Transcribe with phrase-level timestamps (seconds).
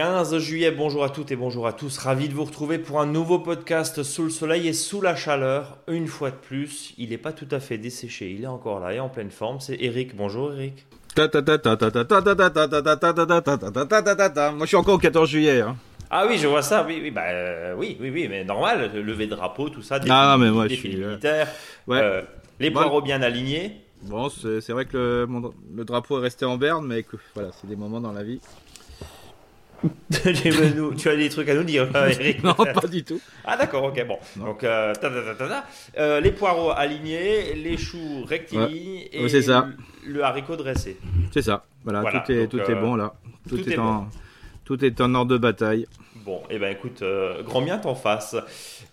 [0.00, 1.96] 15 juillet, bonjour à toutes et bonjour à tous.
[1.96, 5.78] Ravi de vous retrouver pour un nouveau podcast sous le soleil et sous la chaleur.
[5.88, 8.92] Une fois de plus, il n'est pas tout à fait desséché, il est encore là
[8.92, 9.58] et en pleine forme.
[9.58, 10.14] C'est Eric.
[10.14, 10.84] Bonjour Eric.
[11.16, 11.26] Moi
[14.60, 15.62] je suis encore au 14 juillet.
[15.62, 15.76] Hein.
[16.10, 16.84] Ah oui, je vois ça.
[16.86, 18.92] Oui, oui, bah, euh, oui, oui, oui, mais normal.
[18.94, 19.98] Lever drapeau, tout ça.
[20.10, 21.48] Ah, mais moi, je suis, euh, militaire,
[21.86, 22.00] ouais.
[22.02, 22.20] euh,
[22.60, 23.80] les Moi- poireaux bien alignés.
[24.02, 27.16] Bon, c'est c'est vrai que le, mon- le drapeau est resté en berne, mais que,
[27.34, 28.40] voilà, c'est des moments dans la vie.
[30.96, 33.20] Tu as des trucs à nous dire, euh, Eric Non, pas du tout.
[33.44, 34.18] Ah d'accord, ok, bon.
[34.36, 34.46] Non.
[34.46, 35.64] Donc, euh, ta, ta, ta, ta, ta.
[35.98, 39.68] Euh, les poireaux alignés, les choux rectilignes et c'est ça.
[40.04, 40.96] le haricot dressé.
[41.32, 41.64] C'est ça.
[41.84, 43.14] Voilà, Voilà, tout, est, donc, tout euh, est bon là.
[43.48, 44.08] Tout, tout est, est en,
[44.64, 45.86] tout est en ordre de bataille.
[46.26, 47.96] Bon, eh ben écoute, euh, grand bien t'en.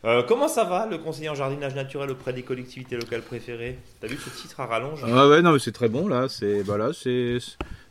[0.06, 3.80] Euh, comment ça va, le conseiller en jardinage naturel auprès des collectivités locales préférées?
[4.00, 5.00] T'as vu ce titre à rallonge?
[5.04, 6.28] Ah ouais, non, mais c'est très bon là.
[6.30, 7.40] C'est voilà, c'est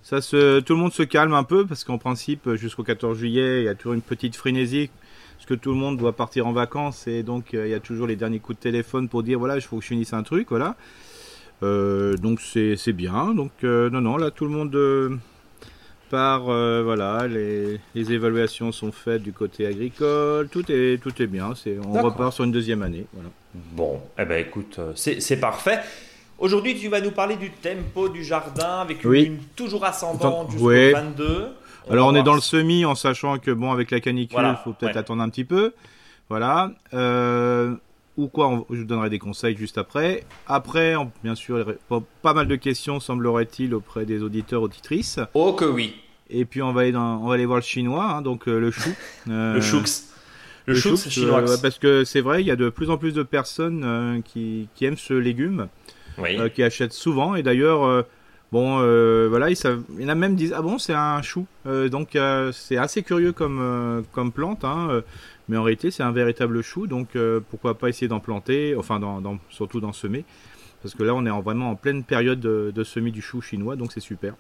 [0.03, 3.63] ça se, tout le monde se calme un peu parce qu'en principe, jusqu'au 14 juillet,
[3.63, 4.91] il y a toujours une petite frénésie
[5.37, 7.81] parce que tout le monde doit partir en vacances et donc euh, il y a
[7.81, 10.23] toujours les derniers coups de téléphone pour dire voilà, il faut que je finisse un
[10.23, 10.77] truc, voilà.
[11.63, 13.35] Euh, donc c'est bien.
[13.35, 15.17] Donc euh, non, non, là tout le monde euh,
[16.11, 21.53] part, voilà, les, les évaluations sont faites du côté agricole, tout est tout est bien.
[21.87, 23.31] On repart sur une deuxième année, voilà.
[23.55, 25.81] Bon, eh ben écoute, c'est parfait.
[26.43, 29.25] Aujourd'hui, tu vas nous parler du tempo du jardin avec une Oui.
[29.27, 30.91] lune toujours ascendante jusqu'au ouais.
[30.91, 31.47] 22.
[31.89, 34.57] Alors on est dans le semi en sachant que bon avec la canicule il Voilà,
[34.57, 34.99] faut peut-être ouais.
[34.99, 35.73] attendre un petit peu.
[36.29, 36.73] Voilà.
[36.95, 37.77] Euh,
[38.17, 40.25] ou quoi, on- je vous donnerai des conseils juste après.
[40.49, 41.65] Après, en- bien sûr,
[42.23, 45.21] pas mal de questions semblerait-il auprès des auditeurs auditrices.
[45.35, 45.95] Oh que oui,
[46.29, 48.59] Et puis on va aller, dans, on va aller voir le chinois, hein, donc euh,
[48.59, 48.91] le chou.
[49.31, 49.83] Euh, le choux.
[50.67, 51.41] Le, choux choux, chinois.
[51.49, 54.21] euh, parce que c'est vrai, il y a de plus en plus de personnes euh,
[54.25, 55.69] qui, qui aiment ce légume.
[56.19, 56.39] Oui.
[56.39, 57.35] euh, qui achètent souvent.
[57.35, 58.03] Et d'ailleurs, euh,
[58.53, 60.95] bon, euh, voilà, ils savent, il y en a même qui disent ah bon, c'est
[60.95, 61.47] un chou.
[61.65, 62.17] Donc
[62.53, 65.03] c'est assez curieux comme comme plante, hein,
[65.49, 66.87] mais en réalité c'est un véritable chou.
[66.87, 67.17] Donc
[67.51, 70.25] pourquoi pas essayer d'en planter, enfin dans, dans- surtout d'en semer.
[70.83, 73.41] Parce que là, on est en- vraiment en pleine période de, de semis du chou
[73.41, 74.35] chinois, donc c'est super.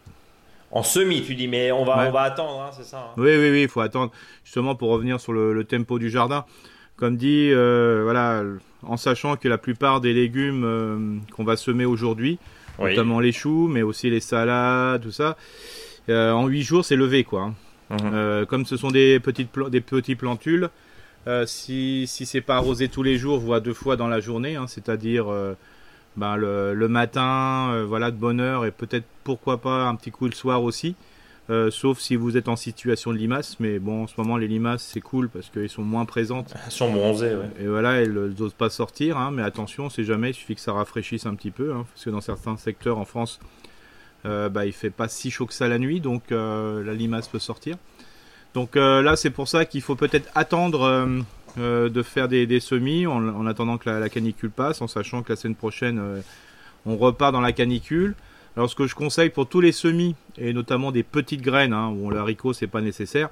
[0.72, 2.09] En semi, tu dis, mais on va, Ouais.
[2.09, 4.11] on va attendre, hein, c'est ça hein Oui, oui, oui, il faut attendre
[4.43, 6.44] justement pour revenir sur le, le tempo du jardin.
[6.97, 8.43] Comme dit, euh, voilà,
[8.83, 12.39] en sachant que la plupart des légumes euh, qu'on va semer aujourd'hui,
[12.79, 12.91] Oui.
[12.91, 15.37] notamment les choux, mais aussi les salades, tout ça.
[16.09, 17.53] Euh, en 8 jours, c'est levé, quoi.
[17.91, 17.97] hein.
[18.41, 18.47] Mhm.
[18.47, 20.71] Comme ce sont des petites des petits plantules,
[21.47, 24.67] si, si c'est pas arrosé tous les jours, voire deux fois dans la journée, hein,
[24.67, 25.27] c'est-à-dire
[26.17, 30.25] ben, le, le matin, voilà, de bonne heure, et peut-être pourquoi pas un petit coup
[30.27, 30.95] le soir aussi.
[31.51, 34.47] Euh, sauf si vous êtes en situation de limaces, mais bon, en ce moment les
[34.47, 37.51] limaces c'est cool parce qu'elles sont moins présentes Elles sont bronzées, ouais.
[37.61, 40.61] et voilà, elles n'osent pas sortir, hein, mais attention, on sait jamais, il suffit que
[40.61, 43.41] ça rafraîchisse un petit peu, hein, parce que dans certains secteurs en France,
[44.25, 47.27] euh, bah, il fait pas si chaud que ça la nuit, donc euh, la limace
[47.27, 47.77] peut sortir.
[48.55, 51.09] Donc là, c'est pour ça qu'il faut peut-être attendre
[51.57, 55.23] de faire des, des semis en, en attendant que la, la canicule passe, en sachant
[55.23, 56.23] que la semaine prochaine,
[56.85, 58.15] on repart dans la canicule.
[58.57, 61.89] Alors ce que je conseille pour tous les semis, et notamment des petites graines, hein,
[61.89, 63.31] où le haricot c'est pas nécessaire,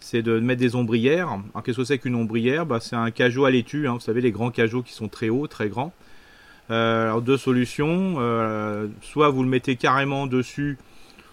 [0.00, 1.28] c'est de mettre des ombrières.
[1.28, 2.66] Alors qu'est-ce que c'est qu'une ombrière?
[2.66, 5.30] Bah, C'est un cajot à laitue, hein, vous savez les grands cajots qui sont très
[5.30, 5.92] hauts, très grands.
[6.70, 10.78] Euh, alors deux solutions, euh, soit vous le mettez carrément dessus,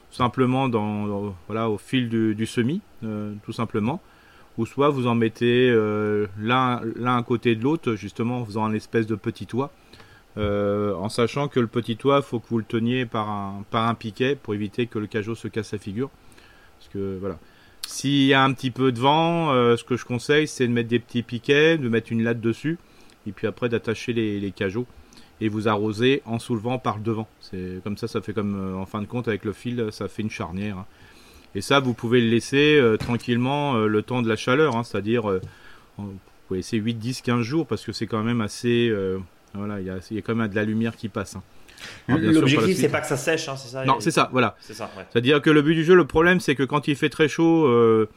[0.10, 4.02] simplement dans, au fil du, semis, euh, tout simplement,
[4.58, 5.70] ou soit vous en mettez
[6.40, 9.72] l'un à côté de l'autre, justement en faisant un espèce de petit toit,
[10.38, 14.36] euh, en sachant que le petit toit, faut que vous le teniez par un, piquet
[14.36, 16.10] pour éviter que le cajot se casse la figure.
[16.80, 17.40] Parce que voilà.
[17.88, 20.74] S'il y a un petit peu de vent, euh, ce que je conseille, c'est de
[20.74, 22.78] mettre des petits piquets, de mettre une latte dessus,
[23.26, 24.86] et puis après d'attacher les, cajots
[25.40, 27.28] et vous arroser en soulevant par le devant.
[27.40, 30.08] C'est comme ça, ça fait comme euh, en fin de compte avec le fil, ça
[30.08, 30.78] fait une charnière.
[30.80, 30.86] hein.
[31.56, 35.40] Et ça, vous pouvez le laisser tranquillement le temps de la chaleur, hein, c'est-à-dire
[35.98, 38.94] vous pouvez laisser 8, 10, 15 jours parce que c'est quand même assez.
[39.58, 41.36] Voilà, il y a, il y a quand même de la lumière qui passe.
[41.36, 41.44] hein.
[42.08, 44.56] L'objectif, c'est pas que ça sèche, hein, c'est ça Non, c'est ça, voilà.
[44.60, 45.06] C'est ça, ouais.
[45.12, 47.66] C'est-à-dire que le but du jeu, le problème, c'est que quand il fait très chaud,
[47.68, 48.10] euh,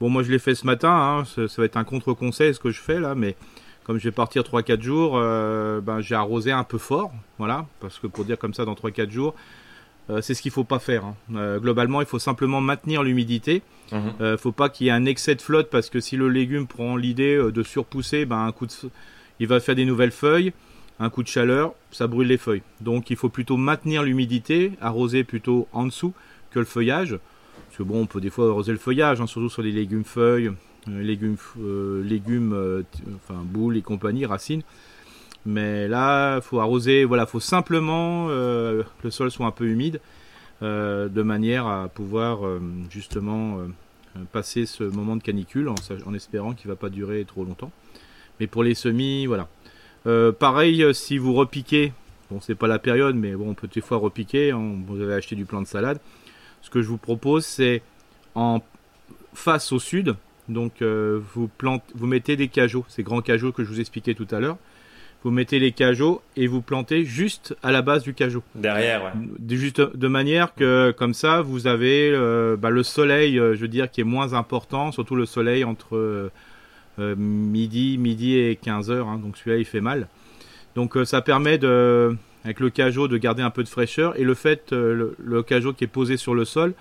[0.00, 2.58] bon, moi je l'ai fait ce matin, hein, ça, ça va être un contre-conseil ce
[2.60, 3.36] que je fais là, mais
[3.84, 7.98] comme je vais partir 3-4 jours, euh, ben, j'ai arrosé un peu fort, voilà, parce
[7.98, 9.34] que pour dire comme ça, dans 3-4 jours,
[10.10, 11.04] euh, c'est ce qu'il faut pas faire.
[11.04, 11.14] hein.
[11.36, 13.62] Euh, globalement, il faut simplement maintenir l'humidité.
[13.92, 14.00] Mhm.
[14.20, 16.66] Euh, faut pas qu'il y ait un excès de flotte parce que si le légume
[16.66, 18.72] prend l'idée de surpousser, ben un coup de,
[19.40, 20.52] il va faire des nouvelles feuilles.
[21.00, 22.62] Un coup de chaleur, ça brûle les feuilles.
[22.80, 26.12] Donc il faut plutôt maintenir l'humidité, arroser plutôt en dessous
[26.50, 27.18] que le feuillage.
[27.66, 30.04] Parce que bon, on peut des fois arroser le feuillage, hein, surtout sur les légumes
[30.04, 30.52] feuilles,
[30.88, 34.62] euh, légumes, euh, euh, boules et compagnie, racines.
[35.46, 40.00] Mais là, faut arroser, voilà, faut simplement que le sol soit un peu humide,
[40.62, 42.38] de manière à pouvoir
[42.88, 43.58] justement
[44.32, 47.72] passer ce moment de canicule en espérant qu'il ne va pas durer trop longtemps.
[48.40, 49.48] Mais pour les semis, voilà.
[50.38, 51.92] Pareil, si vous repiquez,
[52.30, 54.50] bon, c'est pas la période, mais bon, on peut des fois repiquer.
[54.50, 55.98] Hein, vous avez acheté du plant de salade.
[56.62, 57.82] Ce que je vous propose, c'est
[58.34, 58.60] en
[59.34, 60.16] face au sud,
[60.48, 64.28] donc vous, plantez, vous mettez des cajots, ces grands cajots que je vous expliquais tout
[64.30, 64.56] à l'heure
[65.24, 68.42] vous mettez les cajots et vous plantez juste à la base du cajot.
[68.54, 69.10] Derrière, ouais.
[69.38, 73.60] De, juste de manière que, comme ça, vous avez euh, bah, le soleil, euh, je
[73.60, 76.30] veux dire, qui est moins important, surtout le soleil entre euh,
[76.98, 79.08] midi, midi et 15 heures.
[79.08, 79.18] Hein.
[79.18, 80.08] donc celui-là, il fait mal.
[80.74, 84.18] Donc ça permet de, avec le cajot, de garder un peu de fraîcheur.
[84.18, 86.74] Et le fait, le, le cajot qui est posé sur le sol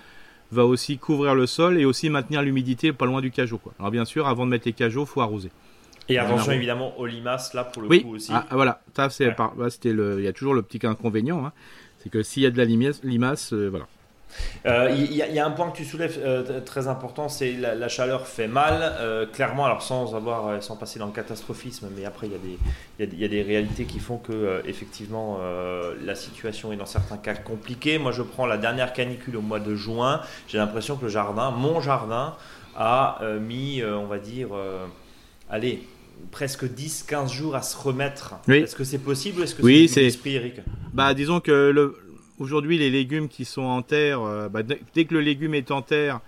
[0.54, 3.58] va aussi couvrir le sol et aussi maintenir l'humidité pas loin du cajot.
[3.58, 3.74] Quoi.
[3.80, 5.52] Alors bien sûr, avant de mettre les cajots, faut arroser.
[6.10, 8.32] Et attention évidemment aux limaces là pour le coup aussi.
[8.34, 9.34] Ah, voilà, ça c'est
[9.70, 11.54] c'était le, il y a toujours le petit inconvénient, hein.
[12.00, 13.88] c'est que s'il y a de la limace, limace euh, voilà.
[14.66, 17.76] Euh, il y, y, a un point que tu soulèves euh, très important, c'est la,
[17.76, 18.94] la, chaleur fait mal.
[19.34, 22.58] clairement, alors sans avoir, sans passer dans le catastrophisme, mais après il y a des,
[23.00, 25.40] il y a, y a des réalités qui font que effectivement
[26.04, 27.98] la situation est dans certains cas compliquée.
[27.98, 30.22] Moi, je prends la dernière canicule au mois de juin.
[30.48, 32.36] J'ai l'impression que le jardin, mon jardin,
[32.76, 34.50] a mis, on va dire,
[35.50, 35.84] allez,
[36.32, 38.36] presque 10-15 jours à se remettre.
[38.48, 40.56] Est-ce que c'est possible ou est-ce que oui, c'est l'esprit, Eric?
[40.94, 41.98] Bah, disons que le...
[42.40, 45.82] aujourd'hui, les légumes qui sont en terre, euh, bah, dès que le légume est en
[45.82, 46.20] terre,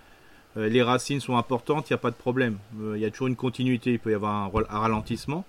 [0.56, 2.58] euh, les racines sont importantes, il n'y a pas de problème.
[2.80, 5.44] Euh, il y a toujours une continuité, il peut y avoir un, ralentissement.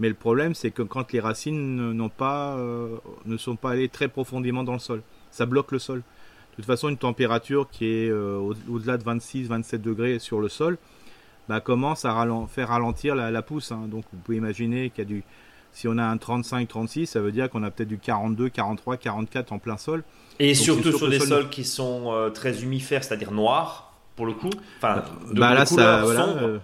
[0.00, 4.74] Mais le problème, c'est que quand les racines ne sont pas allées très profondément dans
[4.74, 5.02] le sol,
[5.32, 5.98] ça bloque le sol.
[5.98, 10.78] De toute façon, une température qui est au-delà de 26-27 degrés sur le sol,
[11.48, 13.72] bah, commence à faire ralentir la, pousse.
[13.72, 13.88] Hein.
[13.88, 15.24] Donc vous pouvez imaginer qu'il y a du.
[15.78, 19.52] Si on a un 35-36, ça veut dire qu'on a peut-être du 42, 43, 44
[19.52, 20.02] en plein sol.
[20.40, 24.50] Et surtout sur des sols qui sont euh, très humifères, c'est-à-dire noirs, pour le coup.
[24.78, 26.58] Enfin, de, bah là, ça, euh,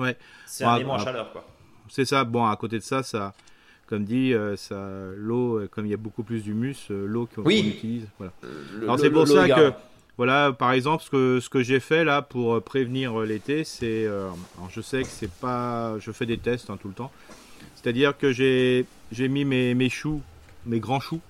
[0.00, 0.16] ouais.
[0.46, 1.46] C'est un élément à chaleur, quoi.
[1.88, 2.24] C'est ça.
[2.24, 3.34] Bon, à côté de ça, ça,
[3.86, 8.08] comme dit, euh, ça, l'eau, comme il y a beaucoup plus d'humus, l'eau qu'on utilise.
[8.18, 8.32] Voilà.
[8.82, 9.72] Alors c'est pour ça que
[10.16, 14.04] voilà, par exemple, ce que, ce que j'ai fait là pour prévenir l'été, c'est.
[14.04, 15.98] Euh, alors je sais que c'est pas.
[16.00, 17.10] Je fais des tests hein, tout le temps.
[17.80, 20.20] C'est-à-dire que j'ai mis mes, mes, choux,
[20.66, 21.20] mes grands choux.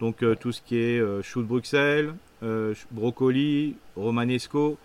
[0.00, 2.14] Donc tout ce qui est chou de Bruxelles,
[2.90, 4.76] brocoli, romanesco,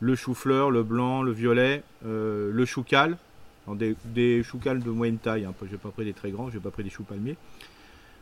[0.00, 3.18] le chou-fleur, le blanc, le violet, le chou cal.
[3.68, 5.44] Des, des choux cal de moyenne taille.
[5.44, 7.36] Hein, je n'ai pas pris des très grands, j'ai pas pris des choux palmiers.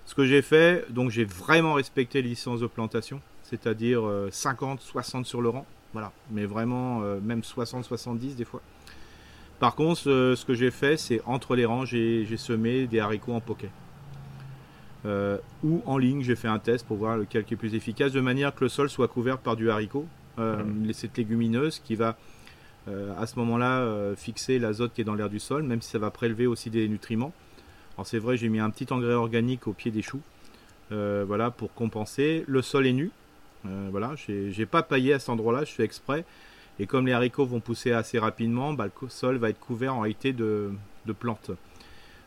[0.06, 3.20] Ce que j'ai fait, donc j'ai vraiment respecté les licences de plantation
[3.52, 5.66] c'est-à-dire 50, euh, 60 sur le rang.
[5.92, 8.62] Voilà, mais vraiment euh, même 60, 70 des fois.
[9.62, 13.34] Par contre, euh, ce que j'ai fait, c'est entre les rangs, j'ai semé des haricots
[13.34, 13.70] en poquet.
[15.62, 18.20] ou en ligne, j'ai fait un test pour voir lequel qui est plus efficace, de
[18.20, 20.04] manière que le sol soit couvert par du haricot,
[20.36, 20.92] mmh.
[20.92, 22.16] cette légumineuse qui va
[22.88, 26.10] à ce moment-là fixer l'azote qui est dans l'air du sol, même si ça va
[26.10, 27.32] prélever aussi des nutriments.
[27.96, 30.22] Alors c'est vrai, j'ai mis un petit engrais organique au pied des choux,
[30.90, 32.44] voilà, pour compenser.
[32.48, 33.12] Le sol est nu,
[33.66, 36.24] euh, voilà, j'ai pas paillé à cet endroit-là, je fais exprès.
[36.78, 40.00] Et comme les haricots vont pousser assez rapidement, bah, le sol va être couvert en
[40.00, 40.72] réalité de,
[41.18, 41.50] plantes.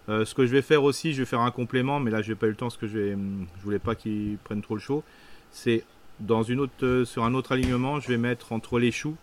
[0.07, 2.29] Euh, ce que je vais faire aussi, je vais faire un complément, mais là je
[2.29, 4.75] n'ai pas eu le temps parce que je, vais, je voulais pas qu'ils prennent trop
[4.75, 5.03] le chaud.
[5.51, 5.83] C'est
[6.19, 9.15] dans une autre, euh, sur un autre alignement, je vais mettre entre les choux,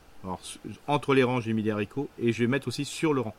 [0.86, 3.34] entre les rangs j'ai mis des haricots et je vais mettre aussi sur le rang.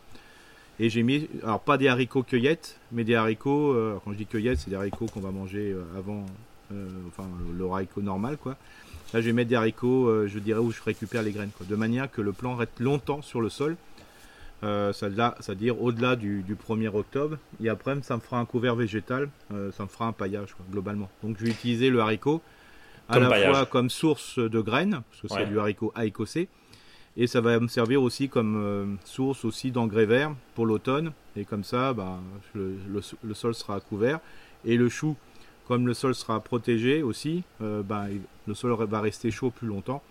[0.79, 4.59] Et j'ai mis, alors pas des haricots cueillettes, mais des haricots, quand je dis cueillettes,
[4.59, 6.25] c'est des haricots qu'on va manger avant,
[6.73, 7.27] euh, enfin
[7.57, 8.55] le haricot normal quoi.
[9.13, 11.65] Là je vais mettre des haricots, euh, je dirais où je récupère les graines quoi,
[11.69, 13.75] de manière que le plant reste longtemps sur le sol.
[14.63, 17.37] Euh, c'est-à-dire au-delà du, 1er octobre.
[17.61, 21.09] Et après, ça me fera un couvert végétal, ça me fera un paillage globalement.
[21.21, 22.41] Donc je vais utiliser le haricot
[23.09, 26.47] à la fois comme source de graines, parce que c'est du haricot écossais
[27.15, 31.11] et ça va me servir aussi comme source aussi d'engrais verts pour l'automne.
[31.35, 32.19] Et comme ça, bah,
[32.55, 33.01] le,
[33.33, 34.19] sol sera couvert.
[34.65, 35.15] Et le chou,
[35.67, 38.07] comme le sol sera protégé aussi, euh, ben,
[38.47, 40.01] le sol va rester chaud plus longtemps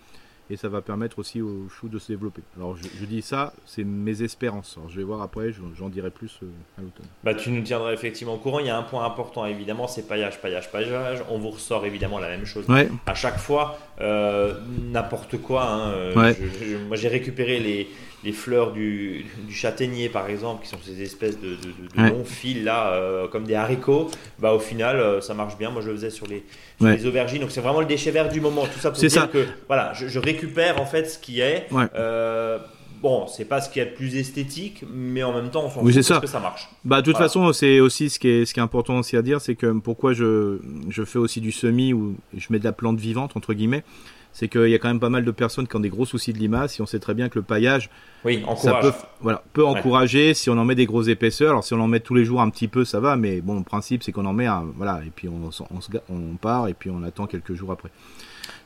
[0.49, 2.41] et ça va permettre aussi aux choux de se développer.
[2.57, 4.77] Alors je, dis ça, c'est mes espérances.
[4.89, 7.05] je vais voir après, j'en dirai plus euh, à l'automne.
[7.23, 8.59] Bah, tu nous tiendras effectivement au courant.
[8.59, 11.23] Il y a un point important évidemment, c'est paillage, paillage, paillage.
[11.29, 12.65] On vous ressort évidemment la même chose
[13.05, 13.79] à chaque fois.
[14.01, 14.55] Euh,
[14.91, 15.65] n'importe quoi.
[15.65, 16.13] Hein.
[16.15, 17.87] moi j'ai récupéré les,
[18.23, 21.57] les fleurs du, du, châtaignier par exemple, qui sont ces espèces de,
[21.97, 25.69] longs fils là, euh, comme des haricots, bah au final euh, ça marche bien.
[25.69, 26.43] Moi je le faisais sur les,
[26.81, 28.65] les aubergines, donc c'est vraiment le déchet vert du moment.
[28.65, 31.67] Tout ça pour dire que voilà, je, récupère en fait ce qui est.
[31.95, 32.59] Euh,
[33.01, 35.83] bon, c'est pas ce qui est le plus esthétique, mais en même temps, on s'en
[35.83, 36.19] oui, ça.
[36.19, 36.69] que ça marche.
[36.85, 39.21] Bah, de toute façon, c'est aussi ce qui est, ce qui est important aussi à
[39.21, 42.71] dire, c'est que pourquoi je, je fais aussi du semi ou je mets de la
[42.71, 43.83] plante vivante entre guillemets,
[44.33, 46.33] c'est qu'il y a quand même pas mal de personnes qui ont des gros soucis
[46.33, 46.73] de limaces.
[46.73, 47.89] Si on sait très bien que le paillage,
[48.25, 51.51] oui, ça peut, voilà, peut encourager si on en met des grosses épaisseurs.
[51.51, 53.59] Alors si on en met tous les jours un petit peu, ça va, mais bon,
[53.59, 56.73] le principe c'est qu'on en met un, voilà, et puis on, on, on, part et
[56.73, 57.89] puis on attend quelques jours après.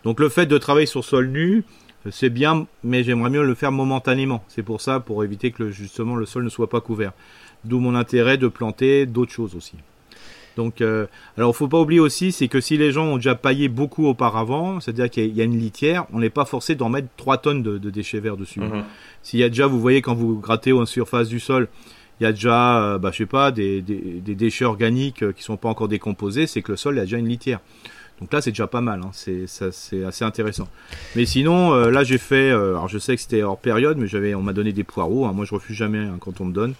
[0.04, 1.66] Donc le fait de travailler sur sol nu,
[2.12, 4.44] c'est bien, mais j'aimerais mieux le faire momentanément.
[4.48, 7.12] C'est pour ça, pour éviter que justement le sol ne soit pas couvert.
[7.66, 9.76] D'où mon intérêt de planter d'autres choses aussi.
[10.58, 11.06] Donc, euh,
[11.38, 14.80] alors, faut pas oublier aussi, c'est que si les gens ont déjà paillé beaucoup auparavant,
[14.80, 17.90] c'est-à-dire qu'il y a une litière, on n'est pas forcé d'en mettre 3 tonnes de,
[17.90, 18.60] déchets verts dessus.
[18.60, 18.84] Mhm.
[19.22, 21.70] S'il y a déjà, vous voyez, quand vous grattez en surface du sol,
[22.20, 25.58] il y a déjà, euh, bah, je sais pas, des, déchets organiques euh, qui sont
[25.58, 27.60] pas encore décomposés, c'est que le sol a déjà une litière.
[28.20, 29.12] Donc là, c'est déjà pas mal, hein.
[29.14, 30.68] c'est assez intéressant.
[31.16, 34.34] Mais sinon, euh, là, j'ai fait, alors je sais que c'était hors période, mais j'avais,
[34.34, 35.28] on m'a donné des poireaux.
[35.28, 35.34] Hein.
[35.34, 36.74] Moi, je refuse jamais hein, quand on me donne.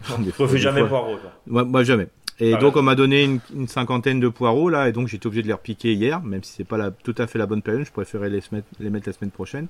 [0.08, 1.18] Je refuse jamais poireaux.
[1.46, 2.08] Moi, moi, jamais.
[2.40, 5.46] Et donc on m'a donné une, cinquantaine de poireaux là, et donc j'étais obligé de
[5.46, 7.84] les repiquer hier, même si c'est pas la, tout à fait la bonne période.
[7.84, 8.40] Je préférais les,
[8.80, 9.66] les mettre la semaine prochaine.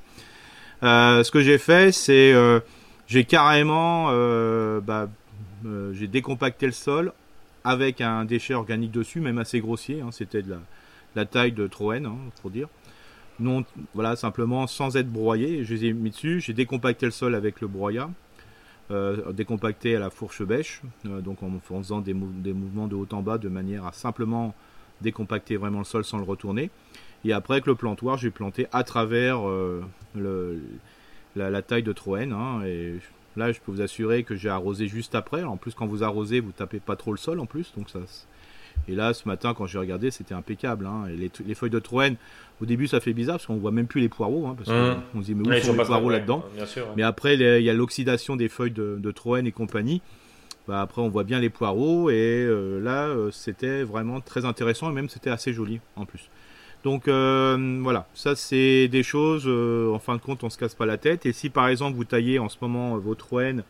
[0.82, 2.60] Euh, ce que j'ai fait, c'est euh,
[3.08, 5.08] j'ai carrément euh, bah,
[5.92, 7.12] j'ai décompacté le sol
[7.64, 10.00] avec un déchet organique dessus, même assez grossier.
[10.00, 10.60] Hein, C'était de la,
[11.16, 12.68] la, taille de Troen, hein, pour dire.
[13.40, 15.64] Non, voilà, simplement sans être broyé.
[15.64, 16.40] Je les ai mis dessus.
[16.40, 18.10] J'ai décompacté le sol avec le broyat.
[18.90, 23.22] Euh, décompacté à la fourche bêche, euh, donc en, faisant des, mouvements de haut en
[23.22, 24.52] bas de manière à simplement
[25.00, 26.70] décompacter vraiment le sol sans le retourner.
[27.24, 29.84] Et après avec le plantoir, j'ai planté à travers euh,
[31.36, 32.32] la, taille de Troène.
[32.32, 32.96] Hein, et
[33.36, 35.44] là, je peux vous assurer que j'ai arrosé juste après.
[35.44, 38.00] En plus, quand vous arrosez, vous tapez pas trop le sol en plus, donc ça,
[38.88, 40.86] et là, ce matin, quand j'ai regardé, c'était impeccable.
[40.86, 41.04] Hein.
[41.08, 42.16] Et les, feuilles de Troène,
[42.60, 44.46] au début, ça fait bizarre parce qu'on voit même plus les poireaux.
[44.46, 45.22] Hein, parce qu'on mmh.
[45.22, 46.44] se dit, mais où sont les poireaux là-dedans
[46.96, 50.02] Mais après, il y a l'oxydation des feuilles de, de Troène et compagnie.
[50.70, 52.10] Bah, après, on voit bien les poireaux.
[52.10, 54.90] Et euh, là, euh, c'était vraiment très intéressant.
[54.90, 56.30] Et même, c'était assez joli en plus.
[56.82, 60.86] Donc euh, voilà, ça c'est des choses, en fin de compte, on se casse pas
[60.86, 61.26] la tête.
[61.26, 63.64] Et si par exemple vous taillez en ce moment vos Troènes,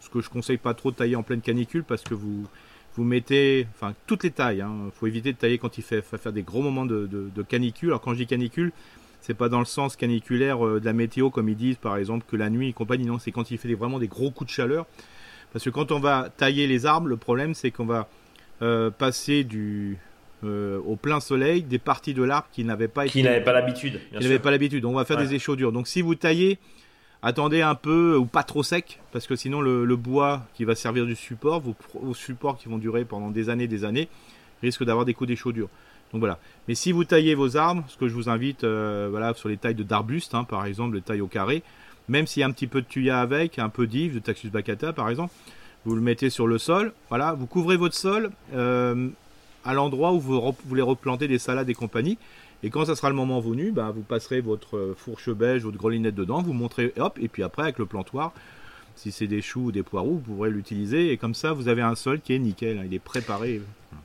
[0.00, 2.46] ce que je conseille pas trop de tailler en pleine canicule parce que vous,
[2.96, 4.90] vous mettez, enfin toutes les tailles, il hein.
[4.94, 7.90] faut éviter de tailler quand il fait, faire des gros moments de, canicule.
[7.90, 8.72] Alors quand je dis canicule,
[9.20, 12.24] c'est pas dans le sens caniculaire euh, de la météo comme ils disent par exemple
[12.28, 14.54] que la nuit et compagnie, non, c'est quand il fait vraiment des gros coups de
[14.54, 14.86] chaleur.
[15.52, 18.08] Parce que quand on va tailler les arbres, le problème c'est qu'on va
[18.62, 19.98] euh, passer du,
[20.44, 24.00] euh, au plein soleil des parties de l'arbre qui n'avaient pas qui n'avaient pas l'habitude.
[24.10, 24.84] Qui n'avaient pas l'habitude.
[24.84, 25.72] On va faire des échaudures.
[25.72, 26.58] Donc si vous taillez
[27.22, 31.06] attendez un peu ou pas trop sec parce que sinon le, bois qui va servir
[31.06, 34.08] du support, vos, supports qui vont durer pendant des années, des années,
[34.62, 35.68] risquent d'avoir des coups d'échaudure.
[36.12, 36.38] Donc voilà.
[36.68, 39.56] Mais si vous taillez vos arbres, ce que je vous invite, euh, voilà, sur les
[39.56, 41.62] tailles d'arbustes, hein, par exemple, le taille au carré,
[42.08, 44.50] même s'il y a un petit peu de tuya avec, un peu d'if, de Taxus
[44.50, 45.32] baccata, par exemple,
[45.84, 46.92] vous le mettez sur le sol.
[47.08, 49.08] Voilà, vous couvrez votre sol euh,
[49.64, 52.18] à l'endroit où vous voulez replanter des salades et compagnie.
[52.62, 55.78] Et quand ça sera le moment venu, bah, vous passerez votre euh, fourche beige, votre
[55.78, 58.32] grelinette dedans, vous montrez, hop, et puis après avec le plantoir,
[58.94, 61.10] si c'est des choux ou des poireaux, vous pourrez l'utiliser.
[61.10, 63.60] Et comme ça, vous avez un sol qui est nickel, hein, il est préparé.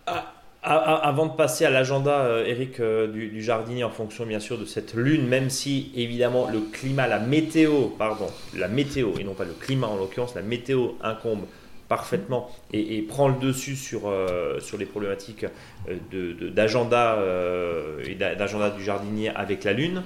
[0.08, 0.34] Ah,
[0.64, 4.40] ah, ah, avant de passer à l'agenda, euh, Eric, euh, du, jardinier, en fonction bien
[4.40, 9.24] sûr de cette lune, même si évidemment le climat, la météo, pardon, la météo, et
[9.24, 11.46] non pas le climat en l'occurrence, la météo incombe
[11.88, 15.46] parfaitement et, prend le dessus sur, euh, sur les problématiques
[15.89, 20.03] euh, d'agenda euh, et d'agenda du jardinier avec la Lune.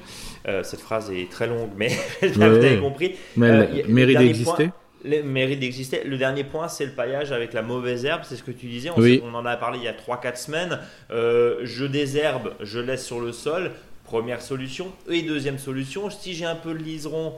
[0.63, 1.89] cette phrase est très longue, mais
[2.21, 3.15] vous avez compris.
[3.35, 4.69] Mais elle mérite d'exister.
[5.03, 6.03] Le mérite d'exister.
[6.03, 8.21] Le dernier point, c'est le paillage avec la mauvaise herbe.
[8.23, 8.91] C'est ce que tu disais.
[8.91, 10.79] On, on en a parlé il y a 3-4 semaines.
[11.09, 13.71] je désherbe, je laisse sur le sol.
[14.03, 14.91] Première solution.
[15.09, 17.33] Et deuxième solution, si j'ai un peu de liseron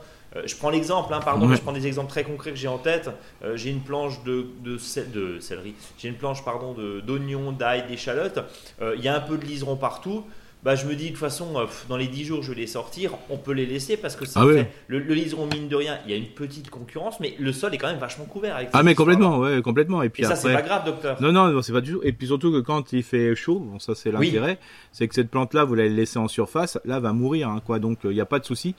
[0.45, 3.09] je prends l'exemple, hein, pardon, je prends des exemples très concrets que j'ai en tête.
[3.43, 4.77] Euh, j'ai une planche de, de,
[5.13, 6.75] de céleri, j'ai une planche pardon
[7.05, 8.39] d'oignons, d'ail, d'échalotes.
[8.81, 10.23] Euh, il y a un peu de liseron partout.
[10.63, 11.53] Bah, je me dis de toute façon,
[11.89, 13.11] dans les 10 jours, je vais les sortir.
[13.29, 14.45] On peut les laisser parce que ah
[14.87, 17.77] le, liseron, mine de rien, il y a une petite concurrence, mais le sol est
[17.77, 18.55] quand même vachement couvert.
[18.55, 20.01] Avec ah, mais complètement, ouais, complètement.
[20.03, 21.21] Et puis ça, c'est pas grave, docteur.
[21.21, 21.99] Non, non, c'est pas du tout.
[22.03, 24.57] Et puis surtout que quand il fait chaud, bon, ça c'est l'intérêt,
[24.93, 27.79] c'est que cette plante-là, vous la laissez en surface, là, va mourir, hein, quoi.
[27.79, 28.73] Donc, il n'y a pas de souci.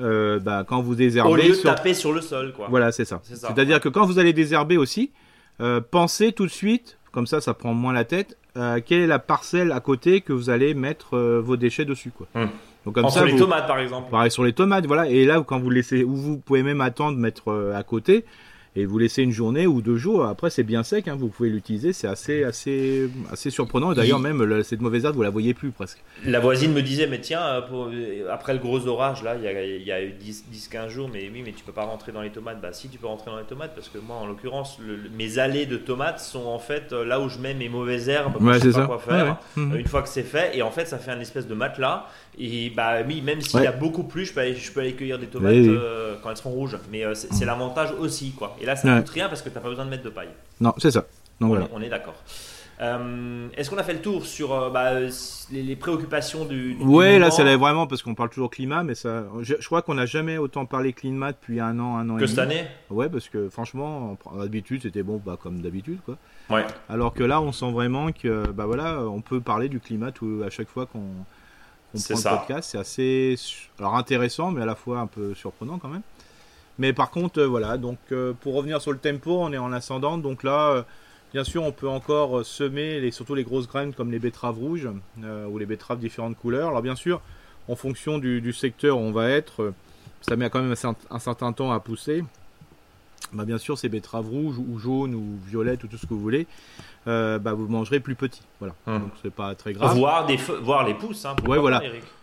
[0.00, 1.30] Euh, bah, quand vous désherbez.
[1.30, 2.66] Au lieu de taper sur le sol, quoi.
[2.70, 3.20] Voilà, c'est ça.
[3.22, 5.10] C'est-à-dire que quand vous allez désherber aussi,
[5.60, 9.06] euh, pensez tout de suite, comme ça, ça prend moins la tête, euh, quelle est
[9.06, 12.26] la parcelle à côté que vous allez mettre vos déchets dessus, quoi.
[12.34, 12.48] Hum.
[12.84, 14.10] Donc comme ça, sur les tomates, par exemple.
[14.10, 15.08] Pareil sur les tomates, voilà.
[15.08, 18.24] Et là, quand vous laissez, ou vous pouvez même attendre mettre à côté.
[18.74, 20.24] Et vous laissez une journée ou deux jours.
[20.24, 21.92] Après, c'est bien sec, hein, vous pouvez l'utiliser.
[21.92, 23.92] C'est assez, assez, assez surprenant.
[23.92, 25.98] D'ailleurs, même cette mauvaise herbe, vous la voyez plus presque.
[26.24, 29.92] La voisine me disait, mais tiens, euh, euh, après le gros orage, là, il y
[29.92, 32.62] a, eu 10-15 jours, mais oui, mais tu peux pas rentrer dans les tomates.
[32.62, 34.78] Bah, si, tu peux rentrer dans les tomates parce que moi, en l'occurrence,
[35.18, 38.40] mes allées de tomates sont en fait euh, là où je mets mes mauvaises herbes.
[38.40, 38.86] Ouais, je sais pas ça.
[38.86, 39.36] quoi faire.
[39.56, 39.76] Mhm.
[39.76, 42.06] Une fois que c'est fait, et en fait, ça fait un espèce de matelas.
[42.38, 44.94] Et bah oui, même s'il y a beaucoup plus, je peux aller, je peux aller
[44.94, 45.54] cueillir des tomates
[46.22, 46.78] quand elles seront rouges.
[46.90, 47.46] Mais c'est mhm.
[47.46, 48.56] l'avantage aussi, quoi.
[48.62, 50.10] Et là, ça ne coûte rien parce que tu n'as pas besoin de mettre de
[50.10, 50.30] paille.
[50.60, 51.00] Non, c'est ça.
[51.40, 51.64] Donc, on, voilà.
[51.64, 52.14] est, on est d'accord.
[52.80, 54.92] Euh, est-ce qu'on a fait le tour sur euh, bah,
[55.52, 59.24] les, préoccupations du, du Ouais, là, c'est vraiment parce qu'on parle toujours climat, mais ça,
[59.40, 62.26] je, crois qu'on n'a jamais autant parlé climat depuis un an, un an que et
[62.26, 62.64] cette année.
[62.90, 66.16] Ouais, parce que franchement, d'habitude, c'était bon, bah, comme d'habitude, quoi.
[66.50, 66.64] Ouais.
[66.88, 70.42] Alors que là, on sent vraiment que, bah voilà, on peut parler du climat tout,
[70.44, 71.00] à chaque fois qu'on
[71.92, 72.70] prend le podcast.
[72.72, 73.36] C'est assez,
[73.78, 76.02] alors intéressant, mais à la fois un peu surprenant quand même.
[76.78, 79.72] Mais par contre, euh, voilà, donc euh, pour revenir sur le tempo, on est en
[79.72, 80.18] ascendant.
[80.18, 80.82] Donc là, euh,
[81.32, 84.88] bien sûr, on peut encore semer les, surtout les grosses graines comme les betteraves rouges
[85.18, 86.68] ou les betteraves différentes couleurs.
[86.68, 87.20] Alors bien sûr,
[87.68, 89.72] en fonction du, secteur où on va être,
[90.22, 90.74] ça met quand même
[91.10, 92.24] un, certain temps à pousser.
[93.32, 96.20] Bah, bien sûr, ces betteraves rouges ou jaunes ou violettes ou tout ce que vous
[96.20, 96.46] voulez,
[97.06, 98.42] bah, vous mangerez plus petit.
[98.58, 99.02] Voilà, hum.
[99.02, 99.96] donc c'est pas très grave.
[99.96, 101.24] Voir, des voir les pousses.
[101.24, 101.82] Hein, ouais, voilà.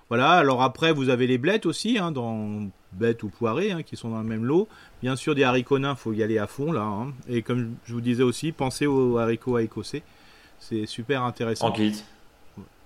[0.09, 3.95] Voilà, alors après, vous avez les blettes aussi, hein, dans bêtes ou poirées, hein, qui
[3.95, 4.67] sont dans le même lot.
[5.01, 6.81] Bien sûr, des haricots nains, il faut y aller à fond, là.
[6.81, 7.13] Hein.
[7.27, 10.03] Et comme je vous disais aussi, pensez aux haricots à écossais.
[10.59, 11.67] C'est super intéressant.
[11.67, 12.03] En kilt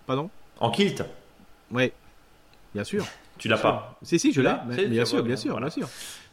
[0.05, 0.29] Pardon?
[0.59, 1.03] En kilt?
[1.71, 1.91] Oui,
[2.73, 3.05] bien sûr.
[3.39, 4.53] Tu l'as pas Si, si, je l'ai.
[4.87, 5.89] Bien, sûr, bien, sûr, bien sûr,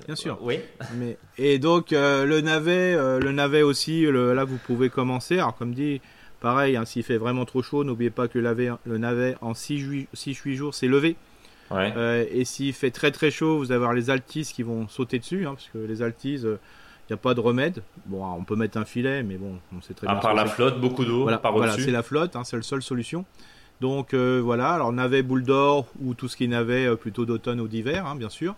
[0.07, 0.39] bien sûr.
[0.43, 0.59] Oui.
[0.97, 5.39] Mais, et donc, euh, le navet, euh, le navet aussi, là, vous pouvez commencer.
[5.39, 6.01] Alors, comme dit,
[6.41, 10.75] Pareil, hein, s'il fait vraiment trop chaud, n'oubliez pas que le navet en 6-8 jours,
[10.75, 11.17] c'est levé.
[11.73, 15.19] Euh, et s'il fait très très chaud, vous allez avoir les altises qui vont sauter
[15.19, 16.57] dessus, hein, parce que les altises, il euh,
[17.09, 17.83] n'y a pas de remède.
[18.07, 20.19] Bon, on peut mettre un filet, mais bon, on sait très à bien.
[20.19, 22.83] À part la flotte, beaucoup d'eau voilà, voilà c'est la flotte, hein, c'est la seule
[22.83, 23.25] solution.
[23.81, 27.61] Donc euh, voilà, alors navet boule d'or ou tout ce qui est navet plutôt d'automne
[27.61, 28.55] ou d'hiver, bien sûr.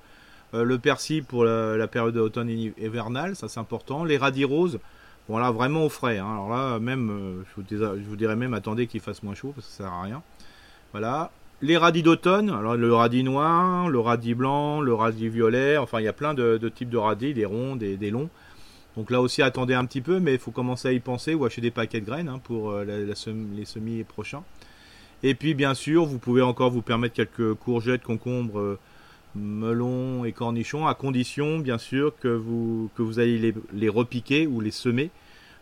[0.53, 4.05] le persil pour la, la période d'automne hivernale, ça c'est important.
[4.05, 4.81] Les radis roses,
[5.29, 6.19] Bon là vraiment au frais.
[6.19, 6.31] Hein.
[6.33, 9.73] Alors là même, euh, je, vous dirais, même attendez qu'il fasse moins chaud parce que
[9.73, 10.23] ça sert à rien.
[10.93, 11.31] Voilà.
[11.63, 16.05] Les radis d'automne, alors le radis noir, le radis blanc, le radis violet, enfin il
[16.05, 18.29] y a plein de, types de radis, des ronds, des, longs.
[18.97, 21.45] Donc là aussi attendez un petit peu, mais il faut commencer à y penser ou
[21.45, 24.43] acheter des paquets de graines hein, pour euh, les semis prochains.
[25.23, 28.79] Et puis bien sûr, vous pouvez encore vous permettre quelques courgettes, concombres, euh,
[29.37, 34.73] melons et cornichons, à condition bien sûr que vous, que allez les, repiquer ou les
[34.73, 35.11] semer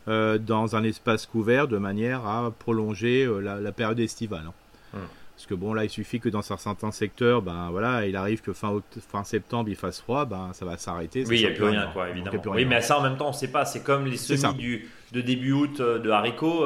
[0.09, 4.45] euh, dans un espace couvert de manière à prolonger la, période estivale.
[4.47, 4.55] Hein.
[4.95, 5.01] Hum.
[5.41, 8.53] Parce que bon là il suffit que dans certains secteurs, ben voilà, il arrive que
[8.53, 11.25] fin, fin septembre il fasse froid, ben ça va s'arrêter.
[11.27, 12.43] Oui, il n'y a plus rien, quoi, évidemment.
[12.49, 14.91] oui, mais ça en même temps on ne sait pas, c'est comme les semis du,
[15.13, 16.65] de début août euh, de haricots,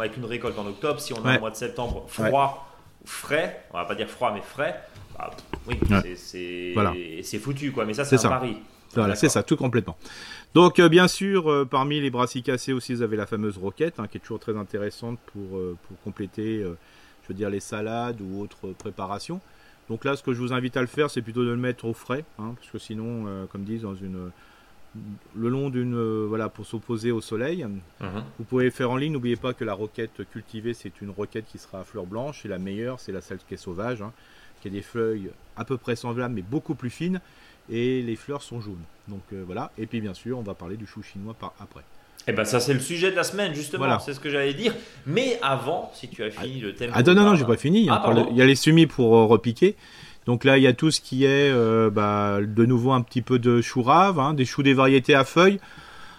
[0.00, 2.68] avec une récolte en octobre, si on a un mois de septembre froid,
[3.04, 4.82] frais, on va pas dire froid mais frais,
[5.18, 5.30] bah,
[5.68, 5.78] oui,
[7.22, 7.84] c'est foutu, quoi.
[7.84, 8.56] Mais ça, c'est un pari.
[8.94, 9.96] Voilà, c'est ça, tout complètement.
[10.54, 14.06] Donc, euh, bien sûr, euh, parmi les brassicacées aussi, vous avez la fameuse roquette, hein,
[14.10, 16.64] qui est toujours très intéressante pour, euh, pour compléter,
[17.28, 19.40] je veux dire, les salades ou autres préparations.
[19.88, 21.86] Donc là, ce que je vous invite à le faire, c'est plutôt de le mettre
[21.86, 24.30] au frais, hein, parce que sinon, comme disent, dans une,
[25.34, 27.64] le long d'une, voilà, pour s'opposer au soleil.
[27.64, 28.22] Mhm.
[28.38, 29.12] Vous pouvez faire en ligne.
[29.12, 32.48] N'oubliez pas que la roquette cultivée, c'est une roquette qui sera à fleurs blanches, et
[32.48, 34.02] la meilleure, c'est la celle qui est sauvage.
[34.02, 34.12] Hein
[34.60, 37.20] qui a des feuilles à peu près semblables mais beaucoup plus fines
[37.70, 38.82] et les fleurs sont jaunes.
[39.08, 41.84] Donc euh, voilà, et puis bien sûr on va parler du chou chinois par après.
[42.26, 44.52] Et eh ben ça c'est le sujet de la semaine justement, c'est ce que j'allais
[44.52, 44.74] dire.
[45.06, 46.90] Mais avant, si tu as fini le thème.
[46.92, 47.80] Ah non non non, j'ai pas fini.
[47.80, 49.76] Il y, a, ah, il y a les semis pour euh, repiquer.
[50.26, 53.22] Donc là il y a tout ce qui est euh, bah, de nouveau un petit
[53.22, 55.58] peu de chou rave, hein, des choux des variétés à feuilles.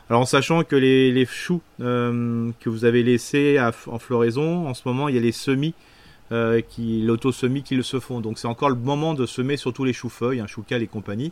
[0.10, 4.82] Alors en sachant que les, les choux que vous avez laissés en floraison, en ce
[4.86, 5.76] moment il y a les semis
[6.32, 8.22] euh, qui l'auto-semis qui le se font.
[8.22, 11.32] Donc c'est encore le moment de semer sur tous les choux-feuilles, un chou et compagnie.